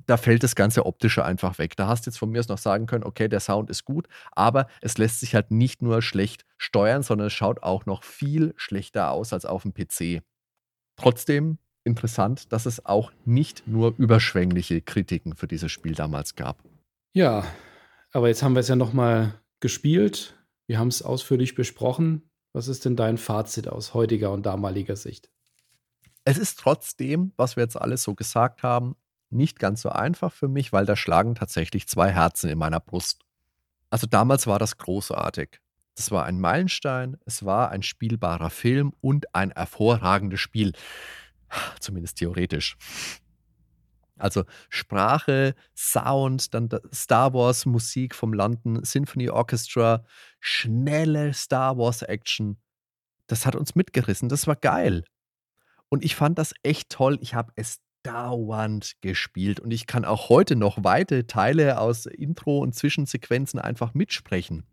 [0.07, 1.77] da fällt das ganze Optische einfach weg.
[1.77, 4.09] Da hast du jetzt von mir aus noch sagen können, okay, der Sound ist gut,
[4.33, 8.53] aber es lässt sich halt nicht nur schlecht steuern, sondern es schaut auch noch viel
[8.57, 10.23] schlechter aus als auf dem PC.
[10.97, 16.63] Trotzdem interessant, dass es auch nicht nur überschwängliche Kritiken für dieses Spiel damals gab.
[17.13, 17.45] Ja,
[18.13, 20.35] aber jetzt haben wir es ja nochmal gespielt.
[20.67, 22.31] Wir haben es ausführlich besprochen.
[22.53, 25.31] Was ist denn dein Fazit aus heutiger und damaliger Sicht?
[26.25, 28.97] Es ist trotzdem, was wir jetzt alles so gesagt haben,
[29.31, 33.23] nicht ganz so einfach für mich, weil da schlagen tatsächlich zwei Herzen in meiner Brust.
[33.91, 35.61] Also damals war das großartig.
[35.95, 40.73] Das war ein Meilenstein, es war ein spielbarer Film und ein hervorragendes Spiel.
[41.81, 42.77] Zumindest theoretisch.
[44.19, 50.05] Also Sprache, Sound, dann Star Wars Musik vom London Symphony Orchestra,
[50.41, 52.57] schnelle Star Wars Action.
[53.27, 55.05] Das hat uns mitgerissen, das war geil.
[55.89, 57.19] Und ich fand das echt toll.
[57.21, 62.59] Ich habe es dauernd gespielt und ich kann auch heute noch weite Teile aus Intro
[62.59, 64.65] und Zwischensequenzen einfach mitsprechen.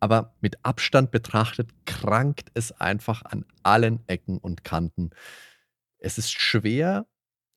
[0.00, 5.10] Aber mit Abstand betrachtet krankt es einfach an allen Ecken und Kanten.
[5.98, 7.06] Es ist schwer,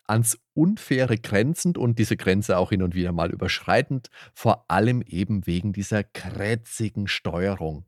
[0.07, 5.45] ans Unfaire grenzend und diese Grenze auch hin und wieder mal überschreitend, vor allem eben
[5.45, 7.86] wegen dieser krätzigen Steuerung.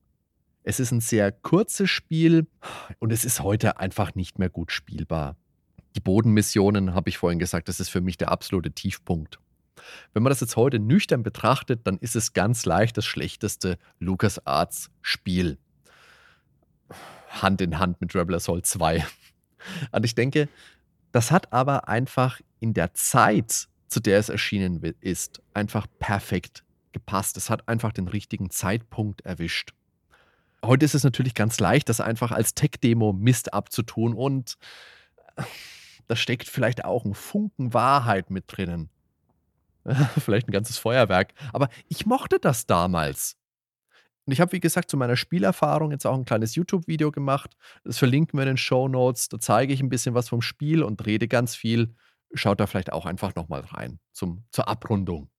[0.64, 2.46] Es ist ein sehr kurzes Spiel
[3.00, 5.36] und es ist heute einfach nicht mehr gut spielbar.
[5.96, 9.40] Die Bodenmissionen, habe ich vorhin gesagt, das ist für mich der absolute Tiefpunkt.
[10.14, 15.58] Wenn man das jetzt heute nüchtern betrachtet, dann ist es ganz leicht das schlechteste LucasArts-Spiel.
[17.30, 19.06] Hand in Hand mit Rebel Assault 2.
[19.92, 20.50] Und ich denke,
[21.12, 27.38] das hat aber einfach in der Zeit, zu der es erschienen ist, einfach perfekt gepasst.
[27.38, 29.74] Es hat einfach den richtigen Zeitpunkt erwischt.
[30.64, 34.58] Heute ist es natürlich ganz leicht, das einfach als Tech-Demo Mist abzutun und
[36.08, 38.90] da steckt vielleicht auch ein Funken Wahrheit mit drinnen.
[40.20, 41.34] Vielleicht ein ganzes Feuerwerk.
[41.54, 43.38] Aber ich mochte das damals.
[44.26, 47.56] Und ich habe, wie gesagt, zu meiner Spielerfahrung jetzt auch ein kleines YouTube-Video gemacht.
[47.84, 49.30] Das verlinken wir in den Show Notes.
[49.30, 51.96] Da zeige ich ein bisschen was vom Spiel und rede ganz viel.
[52.34, 55.30] Schaut da vielleicht auch einfach nochmal rein zum, zur Abrundung.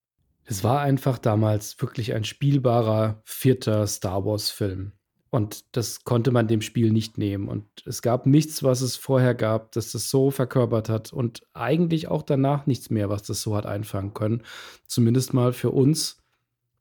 [0.44, 4.92] Es war einfach damals wirklich ein spielbarer vierter Star Wars-Film.
[5.32, 7.48] Und das konnte man dem Spiel nicht nehmen.
[7.48, 11.10] Und es gab nichts, was es vorher gab, das das so verkörpert hat.
[11.10, 14.42] Und eigentlich auch danach nichts mehr, was das so hat einfangen können.
[14.86, 16.18] Zumindest mal für uns,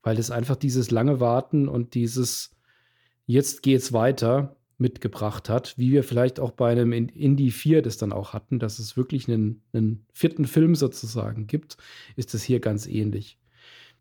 [0.03, 2.52] weil es einfach dieses lange Warten und dieses
[3.26, 8.11] Jetzt geht's weiter mitgebracht hat, wie wir vielleicht auch bei einem Indie 4 das dann
[8.11, 11.78] auch hatten, dass es wirklich einen, einen vierten Film sozusagen gibt,
[12.18, 13.38] ist es hier ganz ähnlich.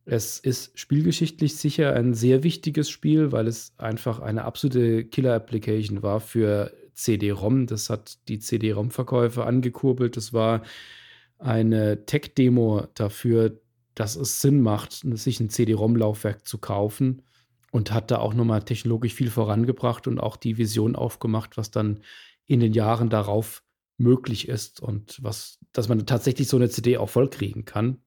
[0.04, 6.20] Es ist spielgeschichtlich sicher ein sehr wichtiges Spiel, weil es einfach eine absolute Killer-Application war
[6.20, 7.66] für CD-ROM.
[7.66, 10.16] Das hat die CD-ROM-Verkäufe angekurbelt.
[10.16, 10.62] Das war
[11.38, 13.60] eine Tech-Demo dafür,
[13.94, 17.22] dass es Sinn macht, sich ein CD-ROM-Laufwerk zu kaufen
[17.70, 22.00] und hat da auch nochmal technologisch viel vorangebracht und auch die Vision aufgemacht, was dann
[22.46, 23.62] in den Jahren darauf
[23.96, 27.98] möglich ist und was, dass man tatsächlich so eine CD auch vollkriegen kann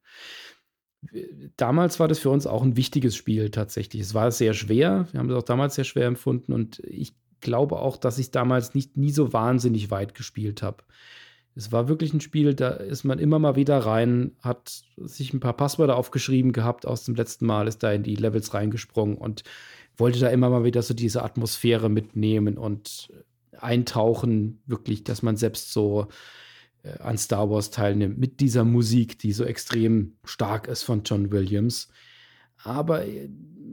[1.58, 4.02] damals war das für uns auch ein wichtiges Spiel tatsächlich.
[4.02, 5.08] Es war sehr schwer.
[5.12, 8.74] Wir haben es auch damals sehr schwer empfunden und ich glaube auch, dass ich damals
[8.74, 10.84] nicht nie so wahnsinnig weit gespielt habe.
[11.56, 15.40] Es war wirklich ein Spiel, da ist man immer mal wieder rein, hat sich ein
[15.40, 19.44] paar Passwörter aufgeschrieben gehabt aus dem letzten Mal, ist da in die Levels reingesprungen und
[19.96, 23.10] wollte da immer mal wieder so diese Atmosphäre mitnehmen und
[23.60, 26.08] eintauchen, wirklich, dass man selbst so
[27.00, 31.88] an Star Wars teilnimmt, mit dieser Musik, die so extrem stark ist von John Williams.
[32.64, 33.30] Aber äh,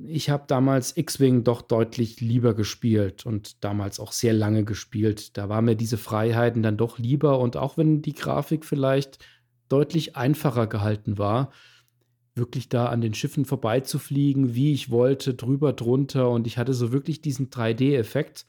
[0.06, 5.36] ich habe damals X-Wing doch deutlich lieber gespielt und damals auch sehr lange gespielt.
[5.36, 9.18] Da war mir diese Freiheiten dann doch lieber und auch wenn die Grafik vielleicht
[9.68, 11.52] deutlich einfacher gehalten war,
[12.34, 16.92] wirklich da an den Schiffen vorbeizufliegen, wie ich wollte, drüber, drunter und ich hatte so
[16.92, 18.46] wirklich diesen 3D-Effekt.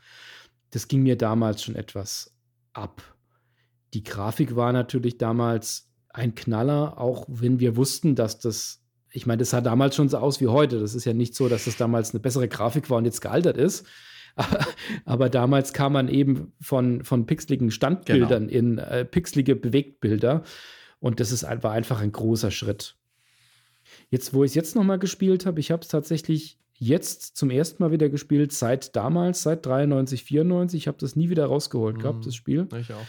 [0.72, 2.34] Das ging mir damals schon etwas
[2.74, 3.04] ab.
[3.94, 9.40] Die Grafik war natürlich damals ein Knaller, auch wenn wir wussten, dass das, ich meine,
[9.40, 10.80] das sah damals schon so aus wie heute.
[10.80, 13.58] Das ist ja nicht so, dass das damals eine bessere Grafik war und jetzt gealtert
[13.58, 13.86] ist.
[15.06, 18.60] Aber, damals kam man eben von, von pixeligen Standbildern genau.
[18.60, 20.44] in äh, pixelige Bewegtbilder.
[21.00, 22.96] Und das ist, war einfach ein großer Schritt.
[24.10, 27.84] Jetzt, wo ich es jetzt nochmal gespielt habe, ich habe es tatsächlich jetzt zum ersten
[27.84, 30.78] Mal wieder gespielt, seit damals, seit 93, 94.
[30.78, 32.02] Ich habe das nie wieder rausgeholt mhm.
[32.02, 32.68] gehabt, das Spiel.
[32.80, 33.06] Ich auch.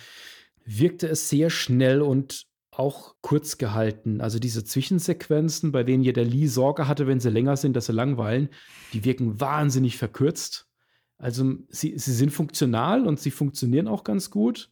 [0.65, 4.21] Wirkte es sehr schnell und auch kurz gehalten.
[4.21, 7.93] Also diese Zwischensequenzen, bei denen jeder Lee Sorge hatte, wenn sie länger sind, dass sie
[7.93, 8.49] langweilen,
[8.93, 10.67] die wirken wahnsinnig verkürzt.
[11.19, 14.71] Also sie, sie sind funktional und sie funktionieren auch ganz gut.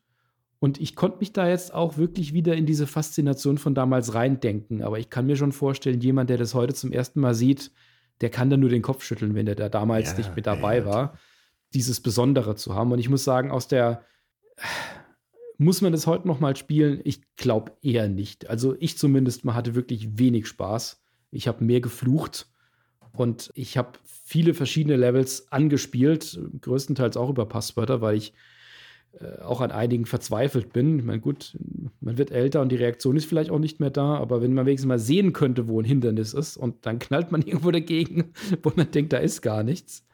[0.61, 4.83] Und ich konnte mich da jetzt auch wirklich wieder in diese Faszination von damals reindenken.
[4.83, 7.71] Aber ich kann mir schon vorstellen, jemand, der das heute zum ersten Mal sieht,
[8.21, 10.79] der kann dann nur den Kopf schütteln, wenn der da damals ja, nicht mit dabei
[10.79, 11.19] ja, war,
[11.73, 12.93] dieses Besondere zu haben.
[12.93, 14.05] Und ich muss sagen, aus der
[15.61, 17.03] muss man das heute noch mal spielen?
[17.05, 18.49] Ich glaube eher nicht.
[18.49, 21.03] Also ich zumindest mal hatte wirklich wenig Spaß.
[21.31, 22.49] Ich habe mehr geflucht
[23.13, 28.33] und ich habe viele verschiedene Levels angespielt, größtenteils auch über Passwörter, weil ich
[29.13, 30.99] äh, auch an einigen verzweifelt bin.
[30.99, 31.59] Ich meine, gut,
[32.01, 34.65] man wird älter und die Reaktion ist vielleicht auch nicht mehr da, aber wenn man
[34.65, 38.33] wenigstens mal sehen könnte, wo ein Hindernis ist und dann knallt man irgendwo dagegen,
[38.63, 40.07] wo man denkt, da ist gar nichts.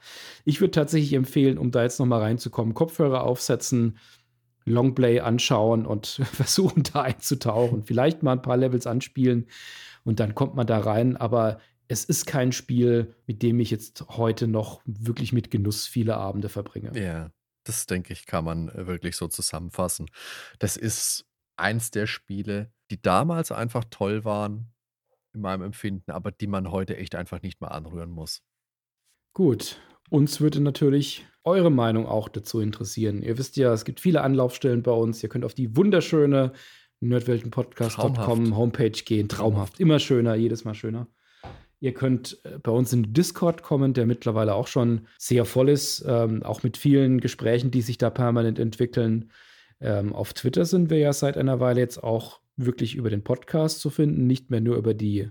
[0.45, 3.97] Ich würde tatsächlich empfehlen, um da jetzt noch mal reinzukommen, Kopfhörer aufsetzen,
[4.67, 9.47] Longplay anschauen und versuchen da einzutauchen, vielleicht mal ein paar Levels anspielen
[10.05, 14.05] und dann kommt man da rein, aber es ist kein Spiel, mit dem ich jetzt
[14.09, 16.99] heute noch wirklich mit Genuss viele Abende verbringe.
[17.01, 17.31] Ja,
[17.65, 20.07] das denke ich, kann man äh, wirklich so zusammenfassen.
[20.59, 21.27] Das ist
[21.57, 24.73] eins der Spiele, die damals einfach toll waren,
[25.33, 28.43] in meinem Empfinden, aber die man heute echt einfach nicht mehr anrühren muss.
[29.33, 29.81] Gut,
[30.11, 33.23] uns würde natürlich eure Meinung auch dazu interessieren.
[33.23, 35.23] Ihr wisst ja, es gibt viele Anlaufstellen bei uns.
[35.23, 36.53] Ihr könnt auf die wunderschöne
[37.01, 39.29] nerdweltenpodcast.com Homepage gehen.
[39.29, 39.79] Traumhaft.
[39.79, 41.09] Immer schöner, jedes Mal schöner.
[41.79, 46.05] Ihr könnt äh, bei uns in Discord kommen, der mittlerweile auch schon sehr voll ist,
[46.09, 49.31] ähm, auch mit vielen Gesprächen, die sich da permanent entwickeln.
[49.81, 53.81] Ähm, auf Twitter sind wir ja seit einer Weile jetzt auch wirklich über den Podcast
[53.81, 55.29] zu finden, nicht mehr nur über die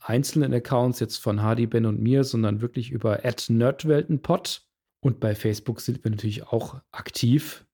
[0.00, 4.62] einzelnen Accounts jetzt von Hardy, Ben und mir, sondern wirklich über nerdweltenpod.
[5.00, 7.66] Und bei Facebook sind wir natürlich auch aktiv.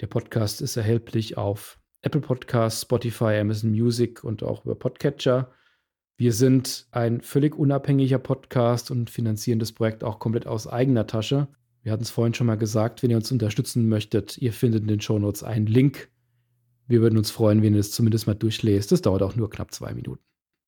[0.00, 5.50] Der Podcast ist erhältlich auf Apple Podcasts, Spotify, Amazon Music und auch über Podcatcher.
[6.16, 11.48] Wir sind ein völlig unabhängiger Podcast und finanzieren das Projekt auch komplett aus eigener Tasche.
[11.82, 14.88] Wir hatten es vorhin schon mal gesagt, wenn ihr uns unterstützen möchtet, ihr findet in
[14.88, 16.10] den Shownotes einen Link.
[16.86, 18.92] Wir würden uns freuen, wenn ihr es zumindest mal durchlest.
[18.92, 20.22] Das dauert auch nur knapp zwei Minuten.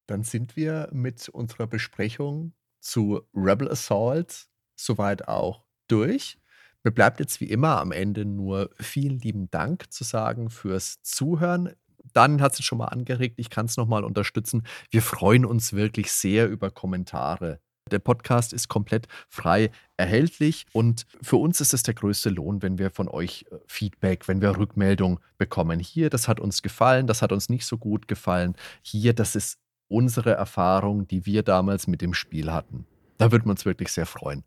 [0.08, 6.38] Dann sind wir mit unserer Besprechung zu Rebel Assault soweit auch durch.
[6.82, 11.74] Mir bleibt jetzt wie immer am Ende nur vielen lieben Dank zu sagen fürs Zuhören
[12.14, 14.62] dann hat es schon mal angeregt, ich kann es nochmal unterstützen.
[14.90, 17.60] Wir freuen uns wirklich sehr über Kommentare.
[17.90, 22.78] Der Podcast ist komplett frei erhältlich und für uns ist es der größte Lohn, wenn
[22.78, 25.80] wir von euch äh, Feedback, wenn wir Rückmeldung bekommen.
[25.80, 28.54] Hier, das hat uns gefallen, das hat uns nicht so gut gefallen.
[28.82, 32.86] Hier, das ist unsere Erfahrung, die wir damals mit dem Spiel hatten.
[33.16, 34.44] Da würden wir uns wirklich sehr freuen.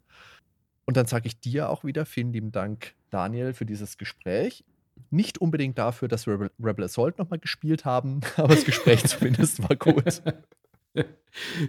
[0.85, 4.63] Und dann sage ich dir auch wieder vielen lieben Dank, Daniel, für dieses Gespräch.
[5.09, 9.75] Nicht unbedingt dafür, dass wir Rebel Assault nochmal gespielt haben, aber das Gespräch zumindest war
[9.75, 10.21] gut.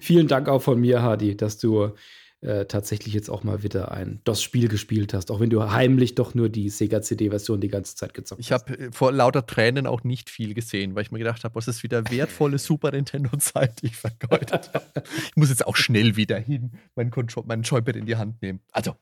[0.00, 1.94] Vielen Dank auch von mir, Hadi, dass du
[2.42, 6.34] äh, tatsächlich jetzt auch mal wieder ein DOS-Spiel gespielt hast, auch wenn du heimlich doch
[6.34, 8.46] nur die Sega-CD-Version die ganze Zeit gezockt hast.
[8.46, 11.54] Ich habe äh, vor lauter Tränen auch nicht viel gesehen, weil ich mir gedacht habe,
[11.54, 15.04] was ist wieder wertvolle Super Nintendo-Zeit, die ich vergeudet habe.
[15.24, 17.12] ich muss jetzt auch schnell wieder hin, meinen,
[17.46, 18.60] meinen Joypad in die Hand nehmen.
[18.72, 18.96] Also,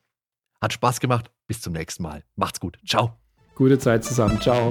[0.61, 1.31] hat Spaß gemacht.
[1.47, 2.23] Bis zum nächsten Mal.
[2.37, 2.79] Macht's gut.
[2.87, 3.17] Ciao.
[3.55, 4.41] Gute Zeit zusammen.
[4.41, 4.71] Ciao.